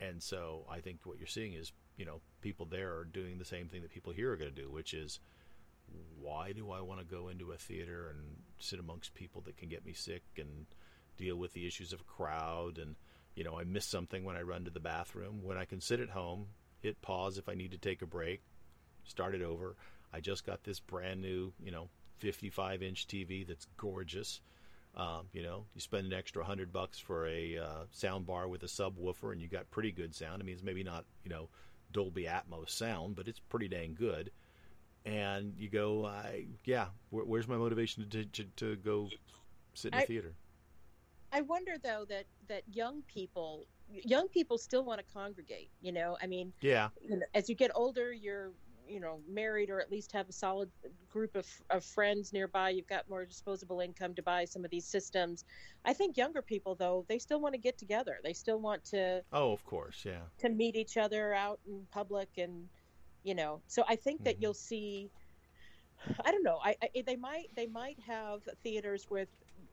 And 0.00 0.22
so 0.22 0.64
I 0.70 0.80
think 0.80 1.00
what 1.04 1.18
you're 1.18 1.26
seeing 1.26 1.52
is, 1.52 1.72
you 1.96 2.04
know, 2.04 2.20
people 2.40 2.66
there 2.66 2.96
are 2.96 3.04
doing 3.04 3.38
the 3.38 3.44
same 3.44 3.68
thing 3.68 3.82
that 3.82 3.90
people 3.90 4.12
here 4.12 4.32
are 4.32 4.36
going 4.36 4.52
to 4.52 4.62
do, 4.62 4.70
which 4.70 4.94
is, 4.94 5.20
why 6.18 6.52
do 6.52 6.70
I 6.70 6.80
want 6.80 7.00
to 7.00 7.06
go 7.06 7.28
into 7.28 7.52
a 7.52 7.56
theater 7.56 8.08
and 8.08 8.18
sit 8.58 8.78
amongst 8.78 9.14
people 9.14 9.42
that 9.42 9.56
can 9.56 9.68
get 9.68 9.84
me 9.84 9.92
sick 9.92 10.22
and 10.38 10.66
deal 11.16 11.36
with 11.36 11.52
the 11.52 11.66
issues 11.66 11.92
of 11.92 12.00
a 12.00 12.04
crowd 12.04 12.78
and 12.78 12.96
you 13.34 13.44
know 13.44 13.58
I 13.58 13.64
miss 13.64 13.84
something 13.84 14.24
when 14.24 14.36
I 14.36 14.42
run 14.42 14.64
to 14.64 14.70
the 14.70 14.80
bathroom 14.80 15.42
when 15.42 15.58
I 15.58 15.66
can 15.66 15.80
sit 15.80 16.00
at 16.00 16.10
home 16.10 16.46
hit 16.80 17.02
pause 17.02 17.36
if 17.36 17.48
I 17.48 17.54
need 17.54 17.72
to 17.72 17.78
take 17.78 18.00
a 18.00 18.06
break 18.06 18.42
start 19.04 19.34
it 19.34 19.42
over. 19.42 19.76
I 20.12 20.20
just 20.20 20.44
got 20.44 20.64
this 20.64 20.80
brand 20.80 21.20
new 21.20 21.52
you 21.62 21.70
know 21.70 21.88
55 22.18 22.82
inch 22.82 23.06
TV 23.06 23.46
that's 23.46 23.66
gorgeous. 23.76 24.40
Um, 24.96 25.26
you 25.32 25.42
know 25.42 25.66
you 25.74 25.80
spend 25.80 26.06
an 26.06 26.12
extra 26.12 26.42
100 26.42 26.72
bucks 26.72 26.98
for 26.98 27.26
a 27.26 27.58
uh, 27.58 27.84
sound 27.92 28.26
bar 28.26 28.48
with 28.48 28.62
a 28.62 28.66
subwoofer 28.66 29.32
and 29.32 29.40
you 29.40 29.48
got 29.48 29.70
pretty 29.70 29.92
good 29.92 30.14
sound. 30.14 30.42
I 30.42 30.44
mean 30.44 30.54
it's 30.54 30.64
maybe 30.64 30.82
not 30.82 31.04
you 31.24 31.30
know 31.30 31.48
Dolby 31.92 32.24
Atmos 32.24 32.70
sound 32.70 33.16
but 33.16 33.28
it's 33.28 33.40
pretty 33.40 33.68
dang 33.68 33.94
good. 33.94 34.30
And 35.06 35.54
you 35.56 35.68
go 35.68 36.06
I 36.06 36.46
yeah 36.64 36.86
where, 37.10 37.24
where's 37.24 37.48
my 37.48 37.56
motivation 37.56 38.08
to, 38.10 38.24
to, 38.24 38.44
to 38.56 38.76
go 38.76 39.08
sit 39.74 39.92
in 39.92 40.00
a 40.00 40.02
I- 40.02 40.06
theater? 40.06 40.34
I 41.32 41.42
wonder 41.42 41.76
though 41.80 42.04
that 42.08 42.24
that 42.48 42.64
young 42.72 43.02
people 43.02 43.66
young 43.92 44.28
people 44.28 44.58
still 44.58 44.84
want 44.84 45.00
to 45.00 45.12
congregate. 45.12 45.70
You 45.80 45.92
know, 45.92 46.16
I 46.22 46.26
mean, 46.26 46.52
yeah. 46.60 46.88
you 47.02 47.16
know, 47.16 47.26
as 47.34 47.48
you 47.48 47.54
get 47.54 47.70
older, 47.74 48.12
you're 48.12 48.50
you 48.90 49.00
know 49.00 49.20
married 49.28 49.70
or 49.70 49.80
at 49.80 49.90
least 49.90 50.12
have 50.12 50.28
a 50.28 50.32
solid 50.32 50.70
group 51.08 51.36
of, 51.36 51.46
of 51.70 51.84
friends 51.84 52.32
nearby. 52.32 52.70
You've 52.70 52.88
got 52.88 53.08
more 53.08 53.24
disposable 53.24 53.80
income 53.80 54.14
to 54.14 54.22
buy 54.22 54.44
some 54.44 54.64
of 54.64 54.70
these 54.70 54.86
systems. 54.86 55.44
I 55.84 55.92
think 55.92 56.16
younger 56.16 56.42
people 56.42 56.74
though 56.74 57.04
they 57.08 57.18
still 57.18 57.40
want 57.40 57.54
to 57.54 57.60
get 57.60 57.78
together. 57.78 58.18
They 58.24 58.32
still 58.32 58.60
want 58.60 58.84
to 58.86 59.22
oh 59.32 59.52
of 59.52 59.64
course 59.64 60.02
yeah 60.04 60.22
to 60.38 60.48
meet 60.48 60.76
each 60.76 60.96
other 60.96 61.34
out 61.34 61.60
in 61.66 61.86
public 61.92 62.28
and 62.38 62.68
you 63.22 63.34
know 63.34 63.60
so 63.66 63.84
i 63.88 63.96
think 63.96 64.24
that 64.24 64.36
Mhm. 64.38 64.42
you'll 64.42 64.54
see 64.54 65.10
i 66.24 66.30
don't 66.32 66.42
know 66.42 66.58
I, 66.64 66.76
I 66.82 67.02
they 67.06 67.16
might 67.16 67.48
they 67.54 67.66
might 67.66 67.98
have 68.06 68.40
theaters 68.62 69.06
with 69.10 69.28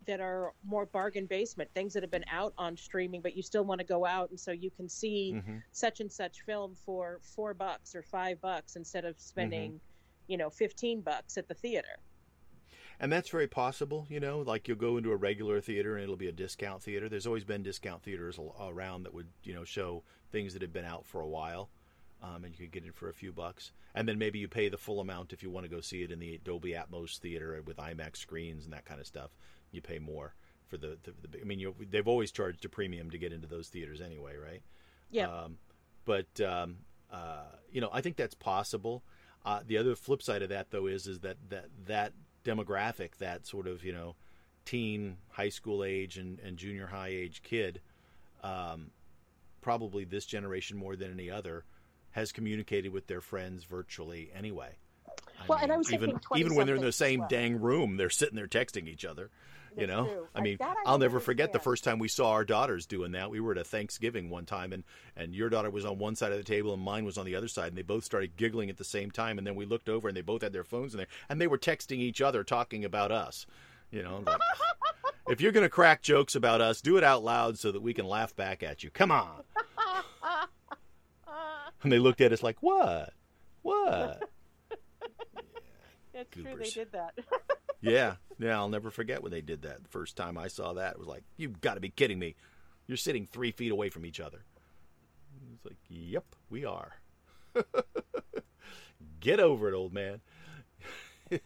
that 0.07 0.19
are 0.21 0.53
more 0.65 0.85
bargain 0.87 1.25
basement 1.27 1.69
things 1.73 1.93
that 1.93 2.03
have 2.03 2.11
been 2.11 2.25
out 2.31 2.53
on 2.57 2.75
streaming 2.77 3.21
but 3.21 3.35
you 3.35 3.43
still 3.43 3.63
want 3.65 3.79
to 3.79 3.85
go 3.85 4.05
out 4.05 4.29
and 4.29 4.39
so 4.39 4.51
you 4.51 4.71
can 4.71 4.89
see 4.89 5.37
hmm 5.45 5.57
such 5.71 5.99
and 5.99 6.11
such 6.11 6.41
film 6.41 6.75
for 6.85 7.19
four 7.23 7.53
bucks 7.53 7.95
or 7.95 8.03
five 8.03 8.39
bucks 8.41 8.75
instead 8.75 9.05
of 9.05 9.19
spending 9.19 9.79
you 10.27 10.37
know 10.37 10.49
15 10.49 11.01
bucks 11.01 11.37
at 11.37 11.47
the 11.47 11.53
theater 11.55 11.99
And 12.99 13.11
that's 13.11 13.29
very 13.29 13.47
possible, 13.47 14.07
you 14.09 14.19
know, 14.19 14.39
like 14.39 14.67
you'll 14.67 14.77
go 14.77 14.97
into 14.97 15.11
a 15.11 15.15
regular 15.15 15.61
theater 15.61 15.95
and 15.95 16.03
it'll 16.03 16.15
be 16.17 16.27
a 16.27 16.31
discount 16.31 16.81
theater. 16.81 17.07
There's 17.09 17.27
always 17.27 17.43
been 17.43 17.63
discount 17.63 18.03
theaters 18.03 18.39
around 18.59 19.03
that 19.03 19.13
would, 19.13 19.27
you 19.43 19.53
know, 19.53 19.63
show 19.63 20.03
things 20.31 20.53
that 20.53 20.61
have 20.63 20.73
been 20.73 20.85
out 20.85 21.05
for 21.05 21.21
a 21.21 21.27
while. 21.27 21.69
Um, 22.21 22.43
and 22.43 22.57
you 22.57 22.65
could 22.65 22.71
get 22.71 22.85
it 22.85 22.95
for 22.95 23.09
a 23.09 23.13
few 23.13 23.31
bucks. 23.31 23.71
And 23.93 24.07
then 24.07 24.17
maybe 24.17 24.39
you 24.39 24.47
pay 24.47 24.69
the 24.69 24.77
full 24.77 24.99
amount 24.99 25.33
if 25.33 25.43
you 25.43 25.51
want 25.51 25.65
to 25.65 25.69
go 25.69 25.81
see 25.81 26.01
it 26.01 26.11
in 26.11 26.17
the 26.19 26.39
Dolby 26.43 26.71
Atmos 26.73 27.19
theater 27.19 27.61
with 27.63 27.77
IMAX 27.77 28.17
screens 28.17 28.63
and 28.65 28.73
that 28.73 28.85
kind 28.85 28.99
of 28.99 29.05
stuff. 29.05 29.31
You 29.71 29.81
pay 29.81 29.99
more 29.99 30.33
for 30.67 30.77
the, 30.77 30.97
the, 31.03 31.13
the 31.27 31.41
I 31.41 31.43
mean, 31.43 31.59
you 31.59 31.75
they've 31.89 32.07
always 32.07 32.31
charged 32.31 32.65
a 32.65 32.69
premium 32.69 33.09
to 33.11 33.17
get 33.17 33.33
into 33.33 33.47
those 33.47 33.69
theaters 33.69 34.01
anyway, 34.01 34.35
right? 34.37 34.61
yeah 35.09 35.27
Um, 35.27 35.57
but 36.05 36.39
um, 36.41 36.77
uh, 37.11 37.45
you 37.71 37.81
know, 37.81 37.89
I 37.91 38.01
think 38.01 38.15
that's 38.15 38.35
possible. 38.35 39.03
Uh, 39.45 39.61
the 39.65 39.77
other 39.77 39.95
flip 39.95 40.21
side 40.21 40.41
of 40.41 40.49
that, 40.49 40.71
though, 40.71 40.87
is 40.87 41.07
is 41.07 41.19
that 41.19 41.37
that 41.49 41.65
that 41.85 42.13
demographic, 42.43 43.17
that 43.19 43.45
sort 43.45 43.67
of 43.67 43.83
you 43.83 43.93
know, 43.93 44.15
teen, 44.65 45.17
high 45.29 45.49
school 45.49 45.83
age, 45.83 46.17
and, 46.17 46.39
and 46.39 46.57
junior 46.57 46.87
high 46.87 47.09
age 47.09 47.41
kid, 47.43 47.81
um, 48.43 48.91
probably 49.61 50.05
this 50.05 50.25
generation 50.25 50.77
more 50.77 50.95
than 50.95 51.11
any 51.11 51.29
other, 51.29 51.65
has 52.11 52.31
communicated 52.31 52.91
with 52.91 53.07
their 53.07 53.21
friends 53.21 53.63
virtually 53.63 54.29
anyway. 54.35 54.77
Well, 55.47 55.59
and 55.61 55.71
I 55.71 55.77
was 55.77 55.91
even 55.91 56.19
even 56.35 56.55
when 56.55 56.67
they're 56.67 56.75
in 56.75 56.81
the 56.81 56.91
same 56.91 57.21
well. 57.21 57.29
dang 57.29 57.59
room, 57.61 57.97
they're 57.97 58.09
sitting 58.09 58.35
there 58.35 58.47
texting 58.47 58.87
each 58.87 59.05
other. 59.05 59.29
You 59.75 59.85
know, 59.85 60.05
true. 60.05 60.27
I 60.33 60.41
mean, 60.41 60.57
I 60.59 60.73
I'll 60.87 60.93
don't 60.93 61.01
never 61.01 61.19
forget 61.19 61.53
the 61.53 61.59
first 61.59 61.83
time 61.83 61.99
we 61.99 62.07
saw 62.07 62.31
our 62.31 62.43
daughters 62.43 62.87
doing 62.87 63.11
that. 63.11 63.29
We 63.29 63.39
were 63.39 63.51
at 63.51 63.59
a 63.59 63.63
Thanksgiving 63.63 64.31
one 64.31 64.45
time, 64.45 64.73
and 64.73 64.83
and 65.15 65.35
your 65.35 65.49
daughter 65.49 65.69
was 65.69 65.85
on 65.85 65.99
one 65.99 66.15
side 66.15 66.31
of 66.31 66.39
the 66.39 66.43
table 66.43 66.73
and 66.73 66.81
mine 66.81 67.05
was 67.05 67.17
on 67.19 67.25
the 67.25 67.35
other 67.35 67.47
side, 67.47 67.67
and 67.67 67.77
they 67.77 67.83
both 67.83 68.03
started 68.03 68.35
giggling 68.37 68.71
at 68.71 68.77
the 68.77 68.83
same 68.83 69.11
time. 69.11 69.37
And 69.37 69.45
then 69.45 69.55
we 69.55 69.65
looked 69.65 69.87
over, 69.87 70.07
and 70.07 70.17
they 70.17 70.21
both 70.21 70.41
had 70.41 70.51
their 70.51 70.63
phones 70.63 70.95
in 70.95 70.97
there, 70.97 71.07
and 71.29 71.39
they 71.39 71.45
were 71.45 71.59
texting 71.59 71.99
each 71.99 72.21
other, 72.21 72.43
talking 72.43 72.85
about 72.85 73.11
us. 73.11 73.45
You 73.91 74.01
know, 74.01 74.23
like, 74.25 74.39
if 75.29 75.41
you're 75.41 75.51
gonna 75.51 75.69
crack 75.69 76.01
jokes 76.01 76.33
about 76.33 76.59
us, 76.59 76.81
do 76.81 76.97
it 76.97 77.03
out 77.03 77.23
loud 77.23 77.59
so 77.59 77.71
that 77.71 77.83
we 77.83 77.93
can 77.93 78.07
laugh 78.07 78.35
back 78.35 78.63
at 78.63 78.83
you. 78.83 78.89
Come 78.89 79.11
on. 79.11 79.43
And 81.83 81.91
they 81.91 81.99
looked 81.99 82.21
at 82.21 82.33
us 82.33 82.43
like, 82.43 82.57
what? 82.61 83.13
What? 83.61 84.29
It's 86.21 86.31
true 86.31 86.43
they 86.57 86.69
did 86.69 86.91
that 86.91 87.13
Yeah, 87.81 88.15
yeah, 88.39 88.57
I'll 88.57 88.69
never 88.69 88.89
forget 88.89 89.21
when 89.21 89.31
they 89.31 89.41
did 89.41 89.61
that. 89.61 89.83
The 89.83 89.89
first 89.89 90.15
time 90.15 90.37
I 90.37 90.47
saw 90.47 90.73
that, 90.73 90.93
it 90.93 90.99
was 90.99 91.07
like, 91.07 91.23
you've 91.37 91.61
got 91.61 91.75
to 91.75 91.79
be 91.79 91.89
kidding 91.89 92.17
me. 92.17 92.35
You're 92.87 92.97
sitting 92.97 93.25
three 93.25 93.51
feet 93.51 93.71
away 93.71 93.89
from 93.89 94.05
each 94.05 94.19
other. 94.19 94.43
It's 95.53 95.65
like, 95.65 95.77
yep, 95.87 96.25
we 96.49 96.65
are. 96.65 96.95
Get 99.19 99.39
over 99.39 99.69
it, 99.69 99.75
old 99.75 99.93
man. 99.93 100.21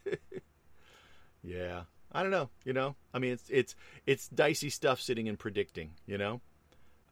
yeah, 1.44 1.84
I 2.12 2.22
don't 2.22 2.32
know. 2.32 2.50
You 2.64 2.74
know, 2.74 2.96
I 3.14 3.20
mean, 3.20 3.34
it's 3.34 3.50
it's 3.50 3.76
it's 4.06 4.28
dicey 4.28 4.70
stuff 4.70 5.02
sitting 5.02 5.28
and 5.28 5.40
predicting. 5.40 5.92
You 6.06 6.18
know, 6.18 6.42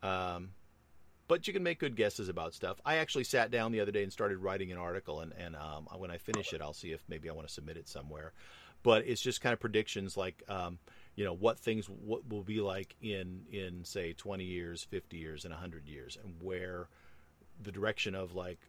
um, 0.03 0.51
but 1.30 1.48
you 1.48 1.54
can 1.54 1.62
make 1.62 1.80
good 1.80 1.96
guesses 1.96 2.28
about 2.28 2.56
stuff. 2.56 2.82
I 2.84 2.96
actually 2.96 3.24
sat 3.24 3.52
down 3.52 3.72
the 3.72 3.80
other 3.80 3.92
day 3.92 4.02
and 4.02 4.12
started 4.12 4.40
writing 4.40 4.72
an 4.72 4.80
article, 4.80 5.22
and 5.22 5.32
and 5.40 5.56
um, 5.56 5.88
when 5.96 6.12
I 6.12 6.18
finish 6.18 6.52
it, 6.52 6.62
I'll 6.62 6.74
see 6.74 6.92
if 6.92 7.02
maybe 7.08 7.30
I 7.30 7.34
want 7.34 7.48
to 7.48 7.54
submit 7.54 7.78
it 7.78 7.88
somewhere. 7.88 8.34
But 8.82 9.06
it's 9.06 9.22
just 9.22 9.40
kind 9.40 9.54
of 9.54 9.60
predictions, 9.60 10.18
like 10.18 10.44
um, 10.50 10.80
you 11.16 11.24
know 11.24 11.34
what 11.34 11.60
things 11.60 11.86
what 11.86 12.28
will 12.28 12.44
be 12.44 12.60
like 12.60 12.96
in 13.02 13.44
in 13.52 13.86
say 13.86 14.14
20 14.14 14.44
years, 14.44 14.84
50 14.84 15.18
years, 15.18 15.46
and 15.46 15.54
100 15.54 15.88
years, 15.88 16.18
and 16.22 16.34
where 16.42 16.90
the 17.62 17.72
direction 17.72 18.16
of 18.16 18.34
like 18.34 18.60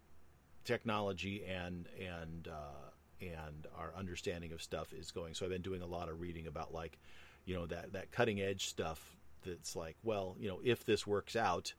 technology 0.65 1.43
and 1.49 1.89
and 1.99 2.47
uh, 2.47 2.91
and 3.23 3.67
our 3.79 3.95
understanding 3.97 4.53
of 4.53 4.61
stuff 4.61 4.93
is 4.93 5.11
going. 5.11 5.33
So 5.33 5.47
I've 5.47 5.53
been 5.53 5.63
doing 5.63 5.81
a 5.81 5.87
lot 5.87 6.11
of 6.11 6.21
reading 6.21 6.47
about 6.47 6.75
like 6.75 6.99
you 7.47 7.55
know 7.55 7.65
that 7.67 7.95
that 7.95 8.13
cutting 8.13 8.39
edge 8.39 8.67
stuff 8.67 9.17
that's 9.47 9.75
like 9.75 9.97
well 10.03 10.37
you 10.39 10.47
know 10.47 10.61
if 10.63 10.85
this 10.85 11.07
works 11.07 11.35
out 11.35 11.73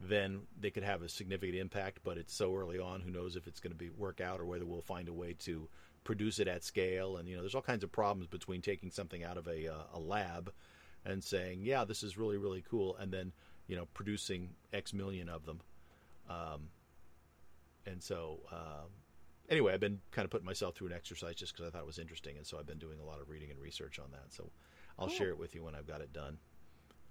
then 0.00 0.40
they 0.58 0.70
could 0.70 0.82
have 0.82 1.02
a 1.02 1.08
significant 1.08 1.58
impact 1.58 1.98
but 2.02 2.16
it's 2.16 2.34
so 2.34 2.54
early 2.56 2.78
on 2.78 3.00
who 3.00 3.10
knows 3.10 3.36
if 3.36 3.46
it's 3.46 3.60
going 3.60 3.72
to 3.72 3.76
be 3.76 3.90
work 3.90 4.20
out 4.20 4.40
or 4.40 4.46
whether 4.46 4.64
we'll 4.64 4.80
find 4.80 5.08
a 5.08 5.12
way 5.12 5.34
to 5.34 5.68
produce 6.04 6.38
it 6.38 6.48
at 6.48 6.64
scale. 6.64 7.18
And 7.18 7.28
you 7.28 7.36
know 7.36 7.42
there's 7.42 7.54
all 7.54 7.62
kinds 7.62 7.84
of 7.84 7.92
problems 7.92 8.26
between 8.26 8.62
taking 8.62 8.90
something 8.90 9.22
out 9.22 9.36
of 9.36 9.46
a, 9.46 9.68
uh, 9.68 9.82
a 9.94 10.00
lab 10.00 10.52
and 11.04 11.22
saying 11.22 11.60
yeah 11.62 11.84
this 11.84 12.02
is 12.02 12.16
really 12.18 12.36
really 12.36 12.62
cool 12.68 12.96
and 12.96 13.12
then 13.12 13.32
you 13.66 13.76
know 13.76 13.86
producing 13.94 14.50
x 14.72 14.92
million 14.94 15.28
of 15.28 15.44
them. 15.44 15.60
Um, 16.28 16.68
and 17.86 18.02
so 18.02 18.40
uh, 18.52 18.84
anyway 19.48 19.72
i've 19.72 19.80
been 19.80 20.00
kind 20.12 20.24
of 20.24 20.30
putting 20.30 20.46
myself 20.46 20.74
through 20.76 20.86
an 20.86 20.92
exercise 20.92 21.34
just 21.34 21.52
because 21.52 21.66
i 21.66 21.70
thought 21.70 21.82
it 21.82 21.86
was 21.86 21.98
interesting 21.98 22.36
and 22.36 22.46
so 22.46 22.58
i've 22.58 22.66
been 22.66 22.78
doing 22.78 23.00
a 23.00 23.04
lot 23.04 23.20
of 23.20 23.28
reading 23.28 23.50
and 23.50 23.60
research 23.60 23.98
on 23.98 24.10
that. 24.12 24.32
So 24.32 24.50
i'll 24.98 25.08
Cool. 25.08 25.16
share 25.16 25.28
it 25.30 25.38
with 25.38 25.54
you 25.54 25.62
when 25.64 25.74
i've 25.74 25.86
got 25.86 26.00
it 26.00 26.12
done 26.12 26.38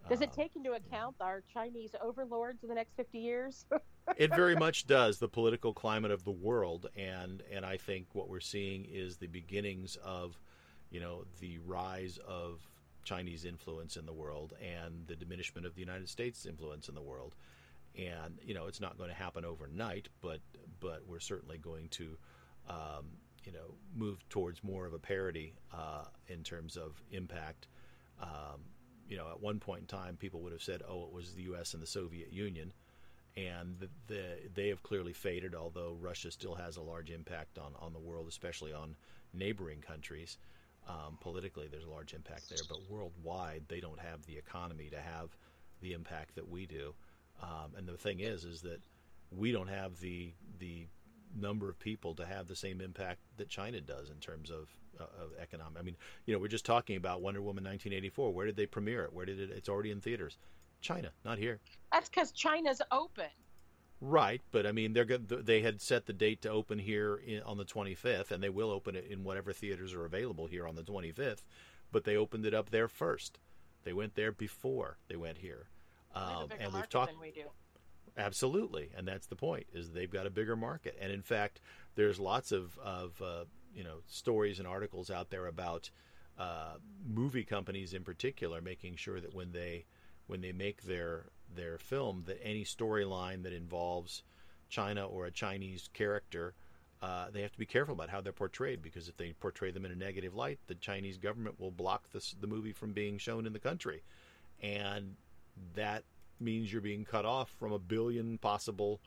Does 0.07 0.21
it 0.21 0.29
Um, 0.29 0.35
take 0.35 0.55
into 0.55 0.73
account 0.73 1.15
our 1.19 1.41
Chinese 1.53 1.91
overlords 2.01 2.63
in 2.63 2.69
the 2.69 2.75
next 2.75 2.95
50 2.95 3.19
years? 3.19 3.65
it 4.17 4.33
very 4.33 4.55
much 4.55 4.87
does 4.87 5.19
the 5.19 5.27
political 5.27 5.73
climate 5.73 6.11
of 6.11 6.23
the 6.23 6.31
world 6.31 6.87
and 6.95 7.43
and 7.51 7.65
I 7.65 7.77
think 7.77 8.07
what 8.13 8.27
we're 8.29 8.39
seeing 8.39 8.85
is 8.85 9.17
the 9.17 9.27
beginnings 9.27 9.97
of 10.03 10.39
you 10.89 10.99
know 10.99 11.25
the 11.39 11.59
rise 11.59 12.17
of 12.27 12.67
Chinese 13.03 13.45
influence 13.45 13.97
in 13.97 14.05
the 14.05 14.13
world 14.13 14.53
and 14.61 15.05
the 15.07 15.15
diminishment 15.15 15.65
of 15.67 15.75
the 15.75 15.81
United 15.81 16.09
States 16.09 16.45
influence 16.45 16.89
in 16.89 16.95
the 16.95 17.01
world 17.01 17.35
and 17.95 18.39
you 18.43 18.53
know 18.53 18.65
it's 18.67 18.79
not 18.81 18.97
going 18.97 19.09
to 19.09 19.15
happen 19.15 19.45
overnight 19.45 20.09
but 20.21 20.39
but 20.79 21.01
we're 21.07 21.19
certainly 21.19 21.57
going 21.57 21.87
to 21.89 22.17
um, 22.67 23.05
you 23.45 23.51
know 23.51 23.75
move 23.95 24.27
towards 24.29 24.63
more 24.63 24.85
of 24.85 24.93
a 24.93 24.99
parity 24.99 25.53
uh, 25.73 26.05
in 26.27 26.43
terms 26.43 26.77
of 26.77 27.01
impact 27.11 27.67
um, 28.21 28.61
you 29.09 29.17
know 29.17 29.27
at 29.29 29.41
one 29.41 29.59
point 29.59 29.81
in 29.81 29.87
time 29.87 30.15
people 30.15 30.39
would 30.41 30.53
have 30.53 30.61
said 30.61 30.81
oh 30.87 31.03
it 31.03 31.11
was 31.11 31.33
the 31.33 31.43
US 31.43 31.73
and 31.73 31.83
the 31.83 31.87
Soviet 31.87 32.31
Union 32.31 32.71
and 33.37 33.75
the, 33.79 33.89
the, 34.07 34.23
they 34.53 34.69
have 34.69 34.83
clearly 34.83 35.13
faded. 35.13 35.55
Although 35.55 35.97
Russia 35.99 36.31
still 36.31 36.55
has 36.55 36.77
a 36.77 36.81
large 36.81 37.09
impact 37.09 37.57
on, 37.57 37.73
on 37.79 37.93
the 37.93 37.99
world, 37.99 38.27
especially 38.27 38.73
on 38.73 38.95
neighboring 39.33 39.81
countries. 39.81 40.37
Um, 40.87 41.17
politically, 41.21 41.67
there's 41.67 41.83
a 41.83 41.89
large 41.89 42.13
impact 42.13 42.49
there, 42.49 42.57
but 42.67 42.79
worldwide, 42.89 43.63
they 43.67 43.79
don't 43.79 43.99
have 43.99 44.25
the 44.25 44.37
economy 44.37 44.89
to 44.89 44.99
have 44.99 45.29
the 45.81 45.93
impact 45.93 46.35
that 46.35 46.49
we 46.49 46.65
do. 46.65 46.93
Um, 47.43 47.75
and 47.77 47.87
the 47.87 47.97
thing 47.97 48.21
is, 48.21 48.43
is 48.43 48.61
that 48.61 48.81
we 49.31 49.51
don't 49.51 49.69
have 49.69 49.99
the 49.99 50.33
the 50.57 50.87
number 51.35 51.69
of 51.69 51.79
people 51.79 52.15
to 52.15 52.25
have 52.25 52.47
the 52.47 52.55
same 52.55 52.81
impact 52.81 53.19
that 53.37 53.49
China 53.49 53.81
does 53.81 54.09
in 54.09 54.17
terms 54.17 54.49
of 54.49 54.69
uh, 54.99 55.03
of 55.23 55.31
economic. 55.39 55.79
I 55.79 55.83
mean, 55.83 55.95
you 56.25 56.33
know, 56.33 56.39
we're 56.39 56.47
just 56.47 56.65
talking 56.65 56.97
about 56.97 57.21
Wonder 57.21 57.41
Woman 57.41 57.63
1984. 57.63 58.33
Where 58.33 58.45
did 58.45 58.55
they 58.55 58.65
premiere 58.65 59.05
it? 59.05 59.13
Where 59.13 59.25
did 59.25 59.39
it? 59.39 59.49
It's 59.51 59.69
already 59.69 59.91
in 59.91 60.01
theaters. 60.01 60.37
China, 60.81 61.11
not 61.25 61.37
here. 61.37 61.59
That's 61.91 62.09
because 62.09 62.31
China's 62.31 62.81
open. 62.91 63.25
Right, 64.01 64.41
but 64.51 64.65
I 64.65 64.71
mean, 64.71 64.93
they're 64.93 65.05
good. 65.05 65.27
They 65.27 65.61
had 65.61 65.81
set 65.81 66.05
the 66.05 66.13
date 66.13 66.41
to 66.43 66.49
open 66.49 66.79
here 66.79 67.15
in, 67.15 67.41
on 67.43 67.57
the 67.57 67.65
25th, 67.65 68.31
and 68.31 68.41
they 68.41 68.49
will 68.49 68.71
open 68.71 68.95
it 68.95 69.07
in 69.09 69.25
whatever 69.25 69.51
theaters 69.51 69.93
are 69.93 70.05
available 70.05 70.47
here 70.47 70.65
on 70.65 70.75
the 70.75 70.83
25th. 70.83 71.43
But 71.91 72.05
they 72.05 72.15
opened 72.15 72.45
it 72.45 72.53
up 72.53 72.69
there 72.69 72.87
first. 72.87 73.39
They 73.83 73.91
went 73.91 74.15
there 74.15 74.31
before 74.31 74.97
they 75.09 75.15
went 75.15 75.39
here, 75.39 75.67
They 76.13 76.19
have 76.19 76.29
a 76.29 76.33
um, 76.33 76.49
and 76.59 76.73
we've 76.73 76.89
talked 76.89 77.19
we 77.19 77.31
do. 77.31 77.49
Absolutely, 78.17 78.89
and 78.95 79.07
that's 79.07 79.27
the 79.27 79.35
point: 79.35 79.67
is 79.73 79.91
they've 79.91 80.11
got 80.11 80.25
a 80.25 80.29
bigger 80.29 80.55
market. 80.55 80.97
And 80.99 81.11
in 81.11 81.21
fact, 81.21 81.59
there's 81.95 82.19
lots 82.19 82.51
of 82.51 82.77
of 82.79 83.21
uh, 83.21 83.45
you 83.73 83.83
know 83.83 83.97
stories 84.07 84.59
and 84.59 84.67
articles 84.67 85.09
out 85.09 85.29
there 85.29 85.47
about 85.47 85.89
uh, 86.37 86.75
movie 87.07 87.43
companies 87.43 87.93
in 87.93 88.03
particular 88.03 88.61
making 88.61 88.95
sure 88.95 89.19
that 89.19 89.33
when 89.33 89.51
they 89.51 89.85
when 90.27 90.41
they 90.41 90.51
make 90.51 90.83
their 90.83 91.25
their 91.53 91.77
film 91.77 92.23
that 92.27 92.39
any 92.43 92.63
storyline 92.63 93.43
that 93.43 93.53
involves 93.53 94.23
China 94.69 95.05
or 95.05 95.25
a 95.25 95.31
Chinese 95.31 95.89
character 95.93 96.53
uh, 97.01 97.29
they 97.31 97.41
have 97.41 97.51
to 97.51 97.59
be 97.59 97.65
careful 97.65 97.93
about 97.93 98.09
how 98.09 98.19
they're 98.19 98.33
portrayed 98.33 98.81
because 98.81 99.07
if 99.07 99.15
they 99.15 99.31
portray 99.39 99.71
them 99.71 99.85
in 99.85 99.91
a 99.91 99.95
negative 99.95 100.35
light, 100.35 100.59
the 100.67 100.75
Chinese 100.75 101.17
government 101.17 101.59
will 101.59 101.71
block 101.71 102.11
this, 102.11 102.35
the 102.41 102.47
movie 102.47 102.73
from 102.73 102.91
being 102.91 103.17
shown 103.17 103.45
in 103.45 103.53
the 103.53 103.59
country, 103.59 104.03
and 104.61 105.15
that 105.75 106.03
means 106.39 106.71
you're 106.71 106.81
being 106.81 107.05
cut 107.05 107.25
off 107.25 107.49
from 107.59 107.71
a 107.71 107.79
billion 107.79 108.37
possible 108.37 108.99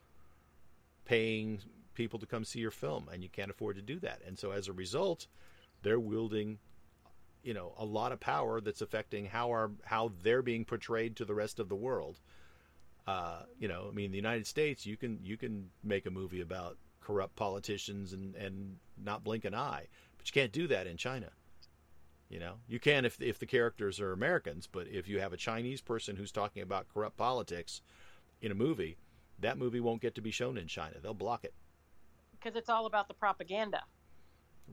paying 1.04 1.60
people 1.94 2.18
to 2.18 2.26
come 2.26 2.44
see 2.44 2.60
your 2.60 2.70
film, 2.70 3.08
and 3.12 3.22
you 3.22 3.28
can't 3.28 3.50
afford 3.50 3.76
to 3.76 3.82
do 3.82 3.98
that. 4.00 4.20
And 4.26 4.38
so 4.38 4.52
as 4.52 4.68
a 4.68 4.72
result, 4.72 5.26
they're 5.82 6.00
wielding 6.00 6.58
you 7.42 7.54
know 7.54 7.74
a 7.76 7.84
lot 7.84 8.12
of 8.12 8.20
power 8.20 8.60
that's 8.60 8.82
affecting 8.82 9.26
how 9.26 9.50
our 9.50 9.70
how 9.84 10.12
they're 10.22 10.42
being 10.42 10.64
portrayed 10.64 11.16
to 11.16 11.24
the 11.24 11.34
rest 11.34 11.58
of 11.58 11.68
the 11.68 11.76
world. 11.76 12.20
Uh, 13.06 13.42
you 13.58 13.66
know, 13.66 13.86
I 13.88 13.94
mean, 13.94 14.12
the 14.12 14.16
United 14.16 14.46
States, 14.46 14.86
you 14.86 14.96
can 14.96 15.18
you 15.22 15.36
can 15.36 15.70
make 15.82 16.06
a 16.06 16.10
movie 16.10 16.40
about 16.40 16.76
corrupt 17.00 17.36
politicians 17.36 18.12
and 18.12 18.34
and 18.36 18.76
not 19.02 19.24
blink 19.24 19.44
an 19.44 19.54
eye, 19.54 19.86
but 20.18 20.28
you 20.28 20.32
can't 20.32 20.52
do 20.52 20.68
that 20.68 20.86
in 20.86 20.96
China. 20.96 21.30
You 22.32 22.38
know, 22.40 22.54
you 22.66 22.80
can 22.80 23.04
if 23.04 23.20
if 23.20 23.38
the 23.38 23.44
characters 23.44 24.00
are 24.00 24.10
Americans, 24.10 24.66
but 24.66 24.88
if 24.88 25.06
you 25.06 25.20
have 25.20 25.34
a 25.34 25.36
Chinese 25.36 25.82
person 25.82 26.16
who's 26.16 26.32
talking 26.32 26.62
about 26.62 26.88
corrupt 26.88 27.18
politics 27.18 27.82
in 28.40 28.50
a 28.50 28.54
movie, 28.54 28.96
that 29.38 29.58
movie 29.58 29.80
won't 29.80 30.00
get 30.00 30.14
to 30.14 30.22
be 30.22 30.30
shown 30.30 30.56
in 30.56 30.66
China. 30.66 30.96
They'll 31.02 31.12
block 31.12 31.44
it. 31.44 31.52
Because 32.32 32.56
it's 32.56 32.70
all 32.70 32.86
about 32.86 33.06
the 33.06 33.14
propaganda. 33.14 33.82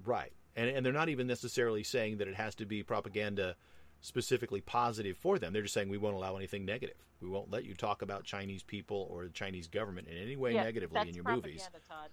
Right. 0.06 0.32
And, 0.56 0.70
and 0.70 0.86
they're 0.86 0.94
not 0.94 1.10
even 1.10 1.28
necessarily 1.28 1.84
saying 1.84 2.18
that 2.20 2.30
it 2.30 2.36
has 2.36 2.56
to 2.56 2.66
be 2.66 2.82
propaganda 2.82 3.58
specifically 4.00 4.62
positive 4.62 5.18
for 5.18 5.38
them. 5.38 5.52
They're 5.52 5.64
just 5.64 5.74
saying 5.74 5.90
we 5.90 5.98
won't 5.98 6.16
allow 6.16 6.38
anything 6.38 6.64
negative. 6.64 6.96
We 7.22 7.28
won't 7.28 7.52
let 7.52 7.66
you 7.66 7.76
talk 7.76 8.02
about 8.02 8.24
Chinese 8.24 8.64
people 8.64 9.10
or 9.12 9.26
the 9.26 9.32
Chinese 9.32 9.68
government 9.68 10.08
in 10.08 10.18
any 10.18 10.38
way 10.38 10.54
yeah, 10.54 10.64
negatively 10.64 11.10
in 11.10 11.14
your 11.14 11.26
movies. 11.26 11.68
Todd. 11.90 12.10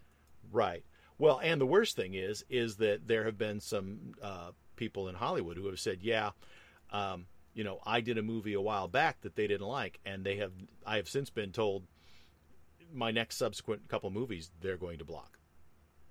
Right. 0.51 0.85
Well, 1.19 1.41
and 1.43 1.61
the 1.61 1.67
worst 1.67 1.95
thing 1.95 2.15
is, 2.15 2.45
is 2.51 2.77
that 2.77 3.07
there 3.07 3.25
have 3.25 3.39
been 3.39 3.61
some 3.61 4.13
uh, 4.21 4.51
people 4.77 5.09
in 5.09 5.15
Hollywood 5.15 5.57
who 5.57 5.67
have 5.67 5.81
said, 5.81 6.03
"Yeah, 6.03 6.31
um, 6.91 7.27
you 7.55 7.65
know, 7.65 7.81
I 7.85 8.01
did 8.01 8.19
a 8.19 8.23
movie 8.23 8.53
a 8.53 8.61
while 8.61 8.89
back 8.89 9.23
that 9.23 9.35
they 9.35 9.47
didn't 9.47 9.67
like, 9.67 9.99
and 10.05 10.25
they 10.25 10.37
have. 10.37 10.53
I 10.85 10.97
have 10.97 11.09
since 11.09 11.31
been 11.31 11.53
told 11.53 11.85
my 12.93 13.11
next 13.11 13.37
subsequent 13.37 13.89
couple 13.89 14.11
movies 14.11 14.51
they're 14.61 14.77
going 14.77 14.99
to 14.99 15.05
block. 15.05 15.39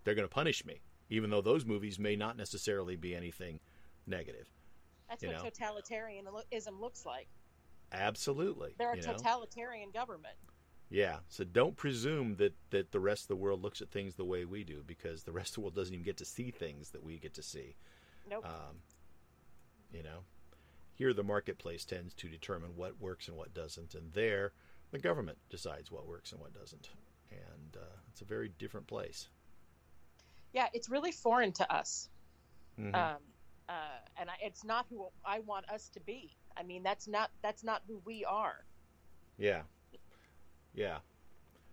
They're 0.04 0.16
going 0.16 0.28
to 0.28 0.34
punish 0.34 0.66
me, 0.66 0.82
even 1.10 1.30
though 1.30 1.42
those 1.42 1.66
movies 1.66 2.00
may 2.00 2.16
not 2.16 2.38
necessarily 2.38 2.96
be 2.96 3.16
anything 3.16 3.60
negative. 4.08 4.48
That's 5.10 5.24
You 5.24 5.30
what 5.30 5.44
know? 5.44 5.50
totalitarianism 5.50 6.80
looks 6.80 7.06
like. 7.06 7.28
Absolutely. 7.92 8.74
They're 8.78 8.94
a 8.94 8.98
you 8.98 9.04
know? 9.04 9.14
totalitarian 9.14 9.92
government. 9.92 10.36
Yeah. 10.90 11.18
So 11.30 11.44
don't 11.44 11.76
presume 11.76 12.36
that, 12.38 12.54
that 12.70 12.92
the 12.92 13.00
rest 13.00 13.24
of 13.24 13.28
the 13.30 13.36
world 13.36 13.62
looks 13.62 13.82
at 13.82 13.90
things 13.90 14.16
the 14.16 14.26
way 14.26 14.46
we 14.46 14.64
do 14.64 14.84
because 14.86 15.24
the 15.24 15.32
rest 15.32 15.52
of 15.52 15.56
the 15.56 15.62
world 15.62 15.76
doesn't 15.76 15.94
even 15.94 16.06
get 16.06 16.18
to 16.18 16.26
see 16.26 16.52
things 16.52 16.92
that 16.92 17.04
we 17.04 17.18
get 17.18 17.34
to 17.36 17.44
see. 17.44 17.76
Nope. 18.30 18.46
Um, 18.46 18.82
you 19.92 20.04
know, 20.04 20.20
here 20.96 21.14
the 21.14 21.24
marketplace 21.24 21.86
tends 21.86 22.14
to 22.16 22.30
determine 22.30 22.76
what 22.76 23.00
works 23.00 23.28
and 23.28 23.38
what 23.38 23.54
doesn't, 23.54 23.96
and 23.96 24.12
there 24.14 24.54
the 24.92 25.00
government 25.00 25.38
decides 25.50 25.92
what 25.92 26.08
works 26.08 26.32
and 26.32 26.42
what 26.42 26.54
doesn't. 26.54 26.90
And 27.32 27.76
uh, 27.78 27.96
it's 28.12 28.22
a 28.22 28.26
very 28.26 28.50
different 28.60 28.88
place. 28.88 29.28
yeah, 30.54 30.68
it's 30.74 30.90
really 30.90 31.12
foreign 31.12 31.52
to 31.54 31.74
us. 31.74 32.10
Mhm. 32.80 32.96
Um, 32.96 33.18
uh, 33.68 34.00
and 34.18 34.30
I, 34.30 34.34
it's 34.42 34.64
not 34.64 34.86
who 34.90 35.08
I 35.26 35.40
want 35.40 35.68
us 35.70 35.90
to 35.90 36.00
be. 36.00 36.38
I 36.56 36.64
mean, 36.64 36.84
that's 36.84 37.08
not 37.08 37.30
that's 37.42 37.64
not 37.64 37.82
who 37.88 38.02
we 38.06 38.24
are. 38.26 38.66
yeah. 39.38 39.64
Yeah. 40.74 41.00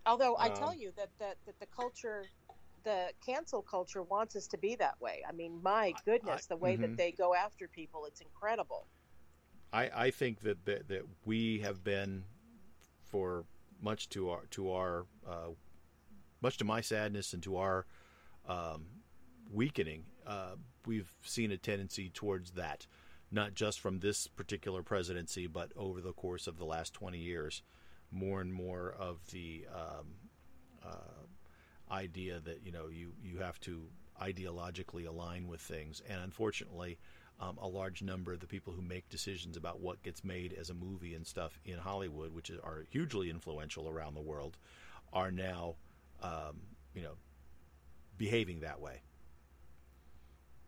Although 0.07 0.37
I 0.37 0.49
Um, 0.49 0.57
tell 0.57 0.75
you 0.75 0.93
that, 0.97 1.11
that 1.19 1.37
that 1.47 1.59
the 1.61 1.67
culture, 1.67 2.25
the 2.85 3.13
cancel 3.25 3.63
culture 3.63 4.03
wants 4.03 4.37
us 4.37 4.47
to 4.49 4.59
be 4.59 4.75
that 4.77 5.01
way. 5.01 5.23
I 5.29 5.33
mean, 5.33 5.61
my 5.63 5.95
goodness, 6.05 6.47
the 6.47 6.57
way 6.57 6.77
mhm. 6.77 6.83
that 6.83 6.97
they 6.97 7.13
go 7.13 7.35
after 7.35 7.69
people, 7.69 8.05
it's 8.07 8.21
incredible. 8.21 8.87
I, 9.73 9.91
I 9.95 10.11
think 10.11 10.41
that, 10.41 10.65
that 10.67 10.89
that 10.89 11.03
we 11.25 11.61
have 11.61 11.83
been 11.83 12.25
for 13.05 13.45
much 13.81 14.09
to 14.11 14.31
our 14.31 14.47
to 14.51 14.73
our 14.73 15.07
uh, 15.27 15.49
much 16.41 16.59
to 16.59 16.65
my 16.65 16.81
sadness 16.81 17.33
and 17.33 17.43
to 17.43 17.57
our 17.57 17.87
um, 18.47 18.87
weakening. 19.51 20.05
Uh, 20.27 20.57
we've 20.87 21.13
seen 21.23 21.51
a 21.53 21.57
tendency 21.57 22.11
towards 22.11 22.53
that, 22.53 22.87
not 23.31 23.55
just 23.55 23.81
from 23.81 24.01
this 24.01 24.27
particular 24.27 24.83
presidency, 24.83 25.47
but 25.47 25.73
over 25.77 26.01
the 26.01 26.13
course 26.13 26.47
of 26.47 26.59
the 26.59 26.65
last 26.65 26.93
twenty 26.93 27.19
years. 27.19 27.63
More 28.15 28.43
and 28.43 28.53
more 28.53 28.95
of 28.99 29.31
the 29.31 29.65
um, 29.75 30.07
uh, 30.85 31.22
idea 31.93 32.41
that 32.41 32.61
you 32.65 32.73
know 32.73 32.89
you 32.89 33.13
you 33.23 33.39
have 33.39 33.61
to 33.61 33.83
ideologically 34.21 35.07
align 35.07 35.47
with 35.47 35.61
things, 35.61 36.03
and 36.09 36.21
unfortunately, 36.23 36.99
um, 37.41 37.59
a 37.61 37.69
large 37.69 38.03
number 38.03 38.33
of 38.33 38.41
the 38.41 38.47
people 38.47 38.73
who 38.73 38.83
make 38.83 39.09
decisions 39.09 39.57
about 39.57 39.81
what 39.81 40.03
gets 40.03 40.25
made 40.25 40.53
as 40.53 40.71
a 40.71 40.75
movie 40.75 41.15
and 41.15 41.27
stuff 41.27 41.59
in 41.65 41.79
Hollywood, 41.79 42.33
which 42.33 42.51
is, 42.51 42.59
are 42.61 42.85
hugely 42.91 43.31
influential 43.31 43.89
around 43.89 44.15
the 44.15 44.21
world, 44.21 44.57
are 45.13 45.31
now, 45.31 45.75
um, 46.23 46.61
you 46.95 47.03
know, 47.03 47.15
behaving 48.17 48.61
that 48.61 48.81
way. 48.81 49.03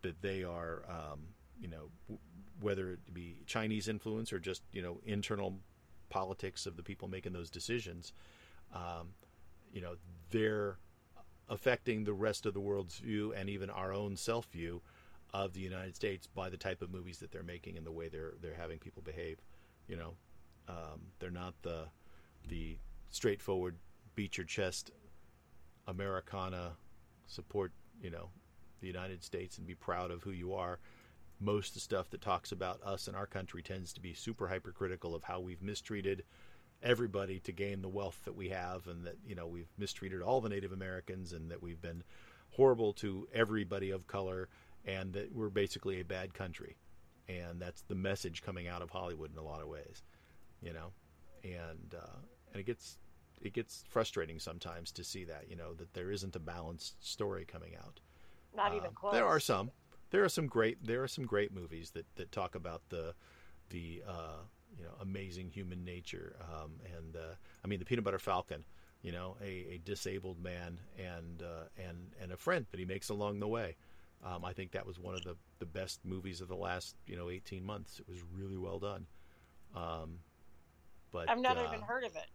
That 0.03 0.21
they 0.21 0.43
are, 0.45 0.83
um, 0.89 1.21
you 1.61 1.69
know, 1.69 1.91
w- 2.09 2.21
whether 2.61 2.91
it 2.91 3.15
be 3.15 3.37
Chinese 3.47 3.89
influence 3.89 4.33
or 4.33 4.39
just 4.39 4.63
you 4.73 4.83
know 4.83 5.01
internal 5.05 5.59
politics 6.11 6.67
of 6.67 6.77
the 6.77 6.83
people 6.83 7.09
making 7.09 7.33
those 7.33 7.51
decisions, 7.51 8.13
um, 8.75 9.09
you 9.73 9.81
know, 9.81 9.95
they're 10.31 10.77
affecting 11.49 12.05
the 12.05 12.13
rest 12.13 12.47
of 12.47 12.55
the 12.55 12.61
world's 12.61 12.99
view 12.99 13.33
and 13.33 13.49
even 13.49 13.71
our 13.71 13.93
own 13.93 14.17
self 14.17 14.47
view 14.47 14.81
of 15.33 15.53
the 15.53 15.61
United 15.61 15.97
States 15.97 16.27
by 16.27 16.49
the 16.49 16.57
type 16.57 16.81
of 16.81 16.91
movies 16.91 17.19
that 17.19 17.33
they're 17.33 17.43
making 17.43 17.77
and 17.77 17.85
the 17.85 17.93
way 17.93 18.09
they're 18.09 18.35
they're 18.41 18.55
having 18.55 18.79
people 18.79 19.03
behave. 19.03 19.39
You 19.89 19.97
know, 19.97 20.15
um, 20.69 21.01
they're 21.19 21.31
not 21.31 21.55
the 21.63 21.87
the 22.49 22.79
straightforward 23.11 23.77
beat 24.15 24.37
your 24.37 24.47
chest 24.47 24.91
Americana 25.87 26.73
support. 27.27 27.73
You 28.01 28.11
know, 28.11 28.31
the 28.81 28.87
United 28.87 29.23
States 29.23 29.59
and 29.59 29.67
be 29.67 29.75
proud 29.75 30.11
of 30.11 30.23
who 30.23 30.31
you 30.31 30.55
are. 30.55 30.79
Most 31.41 31.71
of 31.71 31.75
the 31.75 31.81
stuff 31.81 32.11
that 32.11 32.21
talks 32.21 32.53
about 32.53 32.81
us 32.83 33.09
and 33.09 33.17
our 33.17 33.27
country 33.27 33.61
tends 33.61 33.93
to 33.95 34.01
be 34.01 34.15
super 34.15 34.47
hypercritical 34.47 35.15
of 35.15 35.25
how 35.25 35.41
we've 35.41 35.63
mistreated 35.63 36.23
everybody 36.85 37.41
to 37.41 37.53
gain 37.53 37.83
the 37.83 37.89
wealth 37.89 38.21
that 38.25 38.37
we 38.37 38.51
have, 38.51 38.87
and 38.87 39.05
that 39.07 39.17
you 39.27 39.35
know 39.35 39.47
we've 39.47 39.73
mistreated 39.79 40.23
all 40.23 40.41
the 40.41 40.49
Native 40.49 40.73
Americans, 40.73 41.33
and 41.33 41.51
that 41.51 41.63
we've 41.63 41.81
been 41.81 42.05
horrible 42.51 42.93
to 42.93 43.27
everybody 43.33 43.91
of 43.91 44.07
color, 44.07 44.49
and 44.85 45.13
that 45.15 45.35
we're 45.35 45.49
basically 45.49 46.01
a 46.01 46.05
bad 46.05 46.35
country, 46.35 46.77
and 47.29 47.61
that's 47.61 47.83
the 47.83 47.95
message 47.95 48.43
coming 48.43 48.69
out 48.69 48.83
of 48.83 48.91
Hollywood 48.91 49.33
in 49.33 49.39
a 49.39 49.43
lot 49.43 49.63
of 49.63 49.69
ways, 49.69 50.03
you 50.63 50.73
know, 50.73 50.93
and 51.43 51.95
uh, 51.97 52.19
and 52.53 52.61
it 52.61 52.67
gets 52.67 52.99
it 53.43 53.53
gets 53.53 53.85
frustrating 53.89 54.39
sometimes 54.39 54.93
to 54.93 55.05
see 55.05 55.25
that 55.25 55.47
you 55.49 55.57
know 55.57 55.75
that 55.75 55.93
there 55.95 56.11
isn't 56.11 56.37
a 56.37 56.41
balanced 56.41 57.05
story 57.07 57.45
coming 57.45 57.75
out. 57.77 58.01
Not 58.55 58.75
even 58.75 58.93
close. 58.93 59.13
There 59.13 59.27
are 59.27 59.41
some. 59.41 59.71
There 60.11 60.23
are 60.23 60.29
some 60.29 60.47
great. 60.47 60.85
There 60.87 61.03
are 61.03 61.09
some 61.09 61.25
great 61.25 61.53
movies 61.53 61.91
that, 61.91 62.07
that 62.17 62.31
talk 62.31 62.55
about 62.55 62.83
the 62.89 63.15
the 63.71 64.03
uh, 64.07 64.45
you 64.79 64.85
know 64.85 64.93
amazing 65.01 65.51
human 65.51 65.85
nature. 65.85 66.37
Um, 66.41 66.73
and 66.97 67.17
uh, 67.17 67.35
I 67.65 67.69
mean, 67.69 67.79
the 67.79 67.85
Peanut 67.85 68.05
Butter 68.05 68.19
Falcon. 68.19 68.65
You 69.03 69.13
know, 69.13 69.37
a, 69.43 69.75
a 69.75 69.81
disabled 69.85 70.43
man 70.43 70.79
and 70.99 71.43
uh, 71.43 71.65
and 71.77 72.13
and 72.23 72.33
a 72.33 72.39
friend 72.39 72.65
that 72.71 72.81
he 72.81 72.87
makes 72.87 73.11
along 73.11 73.41
the 73.41 73.47
way. 73.47 73.77
Um, 74.25 74.47
I 74.47 74.55
think 74.55 74.71
that 74.73 74.87
was 74.87 74.99
one 74.99 75.15
of 75.15 75.23
the, 75.25 75.37
the 75.59 75.67
best 75.67 76.01
movies 76.07 76.41
of 76.41 76.49
the 76.49 76.57
last 76.57 76.97
you 77.07 77.15
know 77.15 77.29
eighteen 77.29 77.67
months. 77.67 78.01
It 78.01 78.09
was 78.09 78.21
really 78.35 78.57
well 78.57 78.79
done. 78.79 79.07
Um, 79.77 80.21
but 81.13 81.29
I've 81.29 81.39
never 81.39 81.61
uh, 81.61 81.69
even 81.69 81.83
heard 81.83 82.05
of 82.05 82.17
it. 82.17 82.27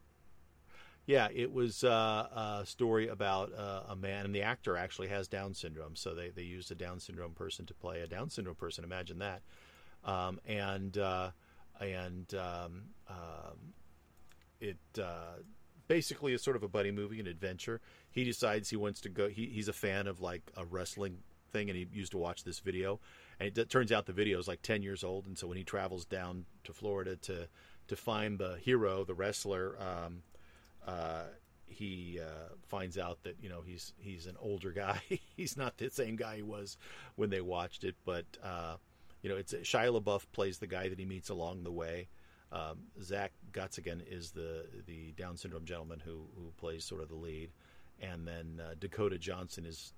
yeah, 1.07 1.27
it 1.33 1.51
was 1.51 1.83
uh, 1.83 2.59
a 2.61 2.65
story 2.67 3.07
about 3.07 3.51
uh, 3.51 3.81
a 3.89 3.95
man, 3.95 4.25
and 4.25 4.35
the 4.35 4.43
actor 4.43 4.77
actually 4.77 5.07
has 5.07 5.27
Down 5.27 5.55
syndrome. 5.55 5.95
So 5.95 6.13
they, 6.13 6.29
they 6.29 6.43
used 6.43 6.71
a 6.71 6.75
Down 6.75 6.99
syndrome 6.99 7.33
person 7.33 7.65
to 7.65 7.73
play 7.73 8.01
a 8.01 8.07
Down 8.07 8.29
syndrome 8.29 8.57
person. 8.57 8.83
Imagine 8.83 9.17
that. 9.17 9.41
Um, 10.05 10.39
and 10.45 10.95
uh, 10.99 11.31
and 11.79 12.33
um, 12.33 12.83
um, 13.09 13.73
it 14.59 14.77
uh, 15.01 15.37
basically 15.87 16.33
is 16.33 16.41
sort 16.41 16.55
of 16.55 16.63
a 16.63 16.67
buddy 16.67 16.91
movie, 16.91 17.19
an 17.19 17.27
adventure. 17.27 17.81
He 18.11 18.23
decides 18.23 18.69
he 18.69 18.75
wants 18.75 19.01
to 19.01 19.09
go. 19.09 19.27
He, 19.27 19.45
he's 19.47 19.67
a 19.67 19.73
fan 19.73 20.07
of 20.07 20.21
like 20.21 20.51
a 20.57 20.65
wrestling 20.65 21.19
thing, 21.51 21.69
and 21.69 21.77
he 21.77 21.87
used 21.91 22.11
to 22.11 22.17
watch 22.17 22.43
this 22.43 22.59
video. 22.59 22.99
And 23.39 23.57
it 23.57 23.69
turns 23.69 23.91
out 23.91 24.05
the 24.05 24.13
video 24.13 24.39
is 24.39 24.47
like 24.47 24.61
ten 24.61 24.81
years 24.81 25.03
old. 25.03 25.25
And 25.25 25.37
so 25.37 25.47
when 25.47 25.57
he 25.57 25.63
travels 25.63 26.05
down 26.05 26.45
to 26.65 26.73
Florida 26.73 27.15
to 27.17 27.47
to 27.87 27.95
find 27.95 28.39
the 28.39 28.57
hero, 28.61 29.03
the 29.03 29.15
wrestler. 29.15 29.75
Um, 29.79 30.21
uh, 30.87 31.23
he 31.65 32.19
uh, 32.19 32.53
finds 32.67 32.97
out 32.97 33.21
that 33.23 33.37
you 33.41 33.49
know 33.49 33.61
he's 33.65 33.93
he's 33.99 34.25
an 34.25 34.35
older 34.39 34.71
guy. 34.71 35.01
he's 35.37 35.55
not 35.55 35.77
the 35.77 35.89
same 35.89 36.15
guy 36.15 36.37
he 36.37 36.41
was 36.41 36.77
when 37.15 37.29
they 37.29 37.41
watched 37.41 37.83
it, 37.83 37.95
but 38.05 38.25
uh, 38.43 38.75
you 39.21 39.29
know 39.29 39.35
it's 39.35 39.53
Shia 39.53 40.01
LaBeouf 40.01 40.25
plays 40.31 40.57
the 40.57 40.67
guy 40.67 40.89
that 40.89 40.99
he 40.99 41.05
meets 41.05 41.29
along 41.29 41.63
the 41.63 41.71
way. 41.71 42.07
Um, 42.51 42.79
Zack 43.01 43.31
Gottsagen 43.51 44.01
is 44.09 44.31
the 44.31 44.65
the 44.87 45.11
Down 45.11 45.37
syndrome 45.37 45.65
gentleman 45.65 46.01
who 46.03 46.25
who 46.35 46.51
plays 46.57 46.83
sort 46.83 47.01
of 47.01 47.09
the 47.09 47.15
lead, 47.15 47.51
and 48.01 48.27
then 48.27 48.61
uh, 48.63 48.73
Dakota 48.79 49.17
Johnson 49.17 49.65
is 49.65 49.93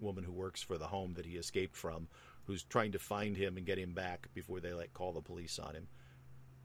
a 0.00 0.04
woman 0.04 0.24
who 0.24 0.32
works 0.32 0.62
for 0.62 0.78
the 0.78 0.86
home 0.86 1.14
that 1.14 1.26
he 1.26 1.36
escaped 1.36 1.76
from, 1.76 2.08
who's 2.44 2.64
trying 2.64 2.92
to 2.92 2.98
find 2.98 3.36
him 3.36 3.56
and 3.56 3.66
get 3.66 3.78
him 3.78 3.92
back 3.92 4.28
before 4.34 4.60
they 4.60 4.72
like 4.72 4.92
call 4.94 5.12
the 5.12 5.20
police 5.20 5.58
on 5.58 5.74
him. 5.74 5.86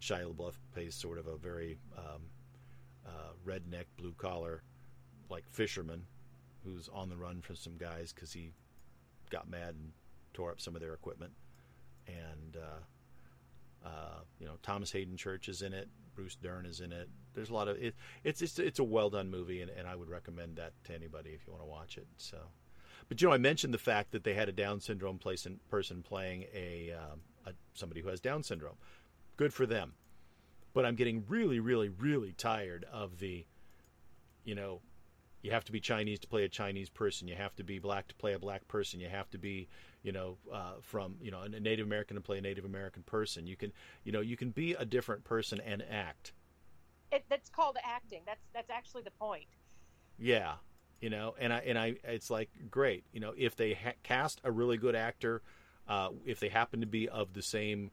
Shia 0.01 0.33
LaBeouf 0.33 0.55
plays 0.73 0.95
sort 0.95 1.19
of 1.19 1.27
a 1.27 1.37
very 1.37 1.77
um, 1.95 2.21
uh, 3.05 3.33
redneck, 3.45 3.85
blue 3.97 4.13
collar, 4.17 4.63
like 5.29 5.43
fisherman 5.49 6.05
who's 6.63 6.89
on 6.93 7.09
the 7.09 7.17
run 7.17 7.41
from 7.41 7.55
some 7.55 7.77
guys 7.77 8.13
because 8.13 8.33
he 8.33 8.51
got 9.29 9.49
mad 9.49 9.69
and 9.69 9.91
tore 10.33 10.51
up 10.51 10.59
some 10.59 10.75
of 10.75 10.81
their 10.81 10.93
equipment. 10.93 11.31
And 12.11 12.57
uh, 12.57 13.87
uh, 13.87 14.19
you 14.39 14.45
know, 14.45 14.53
Thomas 14.63 14.91
Haden 14.91 15.17
Church 15.17 15.49
is 15.49 15.61
in 15.61 15.73
it. 15.73 15.89
Bruce 16.15 16.35
Dern 16.35 16.65
is 16.65 16.81
in 16.81 16.91
it. 16.91 17.09
There's 17.33 17.49
a 17.49 17.53
lot 17.53 17.67
of 17.67 17.77
it. 17.77 17.95
It's 18.23 18.41
it's, 18.41 18.59
it's 18.59 18.79
a 18.79 18.83
well 18.83 19.09
done 19.09 19.29
movie, 19.29 19.61
and, 19.61 19.71
and 19.71 19.87
I 19.87 19.95
would 19.95 20.09
recommend 20.09 20.57
that 20.57 20.73
to 20.85 20.93
anybody 20.93 21.31
if 21.31 21.45
you 21.45 21.53
want 21.53 21.63
to 21.63 21.69
watch 21.69 21.97
it. 21.97 22.07
So, 22.17 22.37
but 23.07 23.21
you 23.21 23.27
know, 23.27 23.33
I 23.33 23.37
mentioned 23.37 23.73
the 23.73 23.79
fact 23.79 24.11
that 24.11 24.23
they 24.23 24.33
had 24.33 24.49
a 24.49 24.53
Down 24.53 24.79
syndrome 24.81 25.19
person 25.19 25.59
person 25.69 26.03
playing 26.03 26.45
a, 26.53 26.91
um, 26.91 27.21
a 27.45 27.53
somebody 27.73 28.01
who 28.01 28.09
has 28.09 28.19
Down 28.19 28.43
syndrome. 28.43 28.75
Good 29.37 29.53
for 29.53 29.65
them 29.65 29.93
but 30.73 30.85
I'm 30.85 30.95
getting 30.95 31.25
really, 31.27 31.59
really, 31.59 31.89
really 31.89 32.33
tired 32.33 32.85
of 32.91 33.19
the, 33.19 33.45
you 34.43 34.55
know, 34.55 34.81
you 35.41 35.51
have 35.51 35.65
to 35.65 35.71
be 35.71 35.79
Chinese 35.79 36.19
to 36.19 36.27
play 36.27 36.43
a 36.43 36.49
Chinese 36.49 36.89
person. 36.89 37.27
You 37.27 37.35
have 37.35 37.55
to 37.55 37.63
be 37.63 37.79
black 37.79 38.07
to 38.09 38.15
play 38.15 38.33
a 38.33 38.39
black 38.39 38.67
person. 38.67 38.99
You 38.99 39.09
have 39.09 39.29
to 39.31 39.37
be, 39.37 39.67
you 40.03 40.11
know, 40.11 40.37
uh, 40.51 40.73
from 40.81 41.15
you 41.21 41.31
know 41.31 41.41
a 41.41 41.49
Native 41.49 41.85
American 41.85 42.15
to 42.15 42.21
play 42.21 42.37
a 42.37 42.41
Native 42.41 42.65
American 42.65 43.03
person. 43.03 43.47
You 43.47 43.55
can, 43.55 43.71
you 44.03 44.11
know, 44.11 44.21
you 44.21 44.37
can 44.37 44.51
be 44.51 44.73
a 44.73 44.85
different 44.85 45.23
person 45.23 45.59
and 45.65 45.83
act. 45.89 46.33
it. 47.11 47.25
That's 47.29 47.49
called 47.49 47.77
acting. 47.83 48.21
That's 48.25 48.45
that's 48.53 48.69
actually 48.69 49.03
the 49.03 49.11
point. 49.11 49.47
Yeah, 50.17 50.53
you 51.01 51.09
know, 51.09 51.35
and 51.39 51.51
I 51.51 51.59
and 51.59 51.77
I, 51.77 51.95
it's 52.03 52.29
like 52.29 52.49
great, 52.69 53.03
you 53.11 53.19
know, 53.19 53.33
if 53.37 53.55
they 53.55 53.73
ha- 53.73 53.93
cast 54.03 54.41
a 54.43 54.51
really 54.51 54.77
good 54.77 54.95
actor, 54.95 55.41
uh, 55.87 56.09
if 56.25 56.39
they 56.39 56.49
happen 56.49 56.81
to 56.81 56.87
be 56.87 57.09
of 57.09 57.33
the 57.33 57.41
same, 57.41 57.91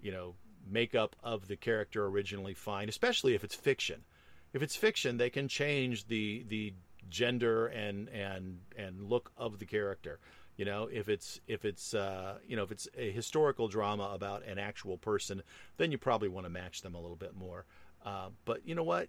you 0.00 0.12
know, 0.12 0.34
makeup 0.70 1.16
of 1.22 1.48
the 1.48 1.56
character 1.56 2.04
originally, 2.06 2.54
fine. 2.54 2.88
Especially 2.88 3.34
if 3.34 3.42
it's 3.44 3.54
fiction. 3.54 4.04
If 4.52 4.62
it's 4.62 4.76
fiction, 4.76 5.16
they 5.16 5.30
can 5.30 5.48
change 5.48 6.06
the 6.08 6.44
the 6.48 6.74
gender 7.08 7.66
and 7.66 8.08
and 8.10 8.60
and 8.76 9.08
look 9.08 9.32
of 9.36 9.58
the 9.58 9.66
character. 9.66 10.20
You 10.56 10.66
know, 10.66 10.88
if 10.92 11.08
it's 11.08 11.40
if 11.46 11.64
it's 11.64 11.94
uh, 11.94 12.38
you 12.46 12.56
know 12.56 12.62
if 12.62 12.70
it's 12.70 12.88
a 12.96 13.10
historical 13.10 13.68
drama 13.68 14.10
about 14.12 14.44
an 14.44 14.58
actual 14.58 14.98
person, 14.98 15.42
then 15.78 15.90
you 15.90 15.98
probably 15.98 16.28
want 16.28 16.44
to 16.46 16.50
match 16.50 16.82
them 16.82 16.94
a 16.94 17.00
little 17.00 17.16
bit 17.16 17.34
more. 17.34 17.64
Uh, 18.04 18.28
but 18.44 18.66
you 18.66 18.74
know 18.74 18.82
what? 18.82 19.08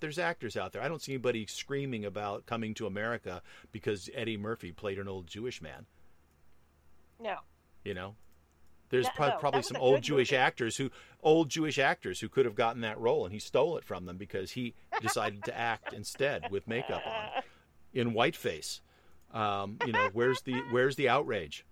There's 0.00 0.18
actors 0.18 0.56
out 0.56 0.72
there. 0.72 0.82
I 0.82 0.88
don't 0.88 1.00
see 1.00 1.12
anybody 1.12 1.46
screaming 1.46 2.04
about 2.04 2.46
coming 2.46 2.74
to 2.74 2.86
America 2.86 3.42
because 3.70 4.08
Eddie 4.14 4.38
Murphy 4.38 4.72
played 4.72 4.98
an 4.98 5.08
old 5.08 5.26
Jewish 5.26 5.60
man. 5.62 5.86
No, 7.20 7.36
You 7.84 7.92
know, 7.94 8.14
there's 8.88 9.06
No, 9.18 9.28
no, 9.28 9.36
probably 9.38 9.62
some 9.62 9.76
old 9.76 10.02
Jewish 10.02 10.32
movie. 10.32 10.38
actors 10.40 10.76
who 10.76 10.90
old 11.22 11.50
Jewish 11.50 11.78
actors 11.78 12.20
who 12.20 12.28
could 12.28 12.46
have 12.46 12.54
gotten 12.54 12.80
that 12.80 12.98
role, 12.98 13.24
and 13.24 13.32
he 13.32 13.38
stole 13.38 13.76
it 13.76 13.84
from 13.84 14.06
them 14.06 14.16
because 14.16 14.52
he 14.52 14.74
decided 15.00 15.44
to 15.44 15.56
act 15.56 15.92
instead 15.92 16.50
with 16.50 16.66
makeup 16.66 17.02
on 17.06 17.42
in 17.92 18.12
whiteface. 18.12 18.80
Um, 19.32 19.78
you 19.86 19.92
know, 19.92 20.10
where's 20.12 20.40
the 20.42 20.54
where's 20.70 20.96
the 20.96 21.08
outrage? 21.08 21.64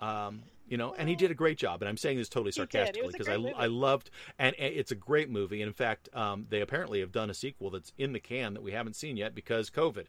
Um, 0.00 0.42
you 0.66 0.76
know, 0.76 0.94
and 0.96 1.08
he 1.08 1.14
did 1.14 1.30
a 1.30 1.34
great 1.34 1.58
job. 1.58 1.82
And 1.82 1.88
I'm 1.88 1.96
saying 1.96 2.18
this 2.18 2.28
totally 2.28 2.52
He 2.52 2.60
did. 2.60 2.64
It 2.64 2.72
sarcastically 2.72 3.12
because 3.12 3.28
I, 3.28 3.36
movie. 3.36 3.54
I 3.54 3.66
loved, 3.66 4.10
and 4.38 4.54
and 4.58 4.74
it's 4.74 4.92
a 4.92 4.96
great 4.96 5.30
movie. 5.30 5.60
And 5.62 5.68
in 5.68 5.74
fact, 5.74 6.08
um, 6.14 6.46
they 6.48 6.60
apparently 6.60 7.00
have 7.00 7.12
done 7.12 7.30
a 7.30 7.34
sequel 7.34 7.70
that's 7.70 7.92
in 7.98 8.12
the 8.12 8.20
can 8.20 8.54
that 8.54 8.62
we 8.62 8.72
haven't 8.72 8.96
seen 8.96 9.16
yet 9.16 9.34
because 9.34 9.70
COVID, 9.70 10.06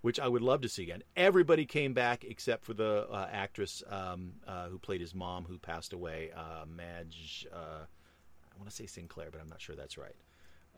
which 0.00 0.20
I 0.20 0.28
would 0.28 0.42
love 0.42 0.60
to 0.62 0.68
see 0.68 0.84
again. 0.84 1.02
Everybody 1.16 1.64
came 1.64 1.92
back 1.92 2.24
except 2.24 2.64
for 2.64 2.74
the 2.74 3.06
uh, 3.10 3.28
actress 3.30 3.82
um, 3.88 4.34
uh, 4.46 4.68
who 4.68 4.78
played 4.78 5.00
his 5.00 5.14
mom, 5.14 5.44
who 5.44 5.58
passed 5.58 5.92
away, 5.92 6.30
uh, 6.36 6.64
Madge. 6.66 7.46
Uh, 7.52 7.84
I 7.86 8.58
want 8.58 8.70
to 8.70 8.74
say 8.74 8.86
Sinclair, 8.86 9.28
but 9.30 9.40
I'm 9.40 9.48
not 9.48 9.60
sure 9.60 9.76
that's 9.76 9.98
right. 9.98 10.16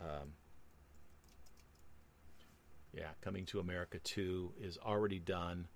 Um, 0.01 0.32
yeah, 2.99 3.09
Coming 3.20 3.46
to 3.46 3.61
America 3.61 3.99
2 3.99 4.55
is 4.61 4.78
already 4.78 5.18
done. 5.20 5.68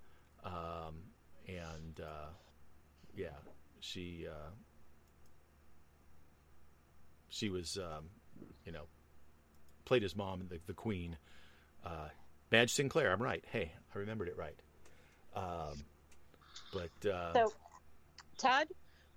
Um, 0.43 0.95
and 1.47 1.99
uh, 2.01 2.29
yeah, 3.15 3.29
she 3.79 4.27
uh, 4.29 4.51
she 7.29 7.49
was, 7.49 7.77
um, 7.77 8.05
you 8.65 8.71
know, 8.71 8.83
played 9.85 10.03
his 10.03 10.15
mom, 10.15 10.45
the, 10.49 10.59
the 10.67 10.73
queen. 10.73 11.17
Uh, 11.85 12.09
Madge 12.51 12.71
Sinclair, 12.71 13.11
I'm 13.11 13.21
right. 13.21 13.43
Hey, 13.51 13.71
I 13.93 13.97
remembered 13.97 14.27
it 14.27 14.37
right. 14.37 14.59
Um, 15.35 15.83
but 16.71 17.09
uh, 17.09 17.33
So, 17.33 17.53
Todd, 18.37 18.67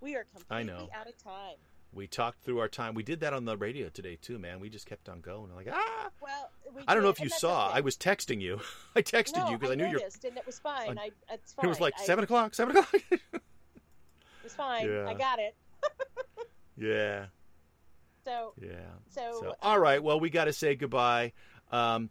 we 0.01 0.15
are 0.15 0.25
I 0.51 0.63
completely 0.63 0.89
out 0.95 1.09
of 1.09 1.23
time. 1.23 1.57
We 1.97 2.07
talked 2.07 2.45
through 2.45 2.59
our 2.61 2.69
time. 2.69 2.95
We 2.95 3.03
did 3.03 3.21
that 3.21 3.33
on 3.33 3.47
the 3.47 3.57
radio 3.57 3.89
today 3.89 4.19
too, 4.21 4.39
man. 4.39 4.61
We 4.61 4.69
just 4.69 4.87
kept 4.87 5.09
on 5.09 5.21
going. 5.21 5.55
Like 5.57 5.69
ah. 5.73 6.11
Well, 6.21 6.51
we 6.75 6.83
I 6.87 6.95
don't 6.95 7.03
know 7.03 7.09
if 7.09 7.21
you 7.21 7.31
saw. 7.31 7.69
okay. 7.69 7.79
I 7.79 7.81
was 7.81 7.97
texting 7.97 8.41
you. 8.41 8.61
I 8.95 9.03
texted 9.03 9.39
no, 9.39 9.51
you 9.51 9.57
because 9.59 9.73
I, 9.73 9.75
knew 9.77 9.85
you're. 9.87 10.01
noticed, 10.01 10.25
and 10.25 10.37
it 10.37 10.45
was 10.45 10.59
fine. 10.59 10.99
I, 10.99 11.11
it's 11.33 11.55
fine. 11.55 11.65
It 11.65 11.69
was 11.69 11.81
like 11.81 11.95
I- 11.99 12.05
seven 12.05 12.23
o'clock. 12.25 12.55
Seven 12.55 12.77
o'clock. 12.77 13.03
It 13.33 14.51
was 14.51 14.55
fine. 14.55 14.89
Yeah. 14.89 15.09
I 15.09 15.15
got 15.15 15.41
it. 15.41 15.57
yeah. 16.77 17.27
So, 18.25 18.53
Yeah. 18.63 18.93
so, 19.09 19.39
So, 19.41 19.55
all 19.61 19.81
right. 19.81 20.01
Well, 20.01 20.21
we 20.21 20.31
got 20.31 20.45
to 20.45 20.53
say 20.53 20.77
goodbye. 20.77 21.33
Um, 21.73 22.11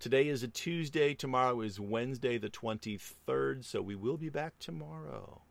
today 0.00 0.26
is 0.26 0.42
a 0.42 0.48
Tuesday. 0.48 1.14
Tomorrow 1.14 1.60
is 1.60 1.78
Wednesday, 1.78 2.38
the 2.38 2.48
23rd. 2.50 3.64
So 3.64 3.82
we 3.82 3.94
will 3.94 4.16
be 4.16 4.30
back 4.30 4.54
tomorrow. 4.58 5.42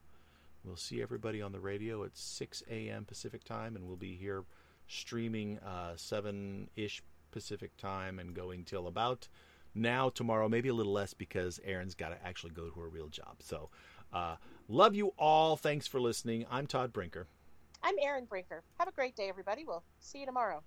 We'll 0.64 0.76
see 0.76 1.02
everybody 1.02 1.42
on 1.42 1.52
the 1.52 1.60
radio 1.60 2.04
at 2.04 2.18
6 2.18 2.64
a.m. 2.70 3.06
Pacific 3.06 3.44
time, 3.44 3.76
and 3.76 3.88
we'll 3.88 3.96
be 3.96 4.16
here 4.16 4.44
streaming 4.88 5.60
uh, 5.60 5.94
7 5.96 6.70
ish 6.76 7.02
Pacific 7.32 7.76
time 7.78 8.20
and 8.20 8.34
going 8.34 8.64
till 8.64 8.88
about 8.88 9.28
now 9.76 10.10
tomorrow, 10.10 10.50
maybe 10.50 10.70
a 10.70 10.74
little 10.74 10.94
less 10.94 11.14
because 11.14 11.60
Erin's 11.64 11.96
got 11.96 12.10
to 12.10 12.28
actually 12.28 12.52
go 12.52 12.68
to 12.68 12.80
her 12.80 12.90
real 12.90 13.08
job. 13.08 13.38
So, 13.40 13.70
uh, 14.12 14.36
love 14.68 14.96
you 14.96 15.14
all. 15.18 15.56
Thanks 15.56 15.88
for 15.88 16.02
listening. 16.02 16.46
I'm 16.50 16.66
Todd 16.66 16.92
Brinker. 16.92 17.28
I'm 17.84 17.96
Erin 18.02 18.26
Brinker. 18.26 18.64
Have 18.80 18.88
a 18.88 18.92
great 18.92 19.16
day, 19.16 19.30
everybody. 19.30 19.64
We'll 19.64 19.84
see 20.00 20.20
you 20.20 20.26
tomorrow. 20.26 20.64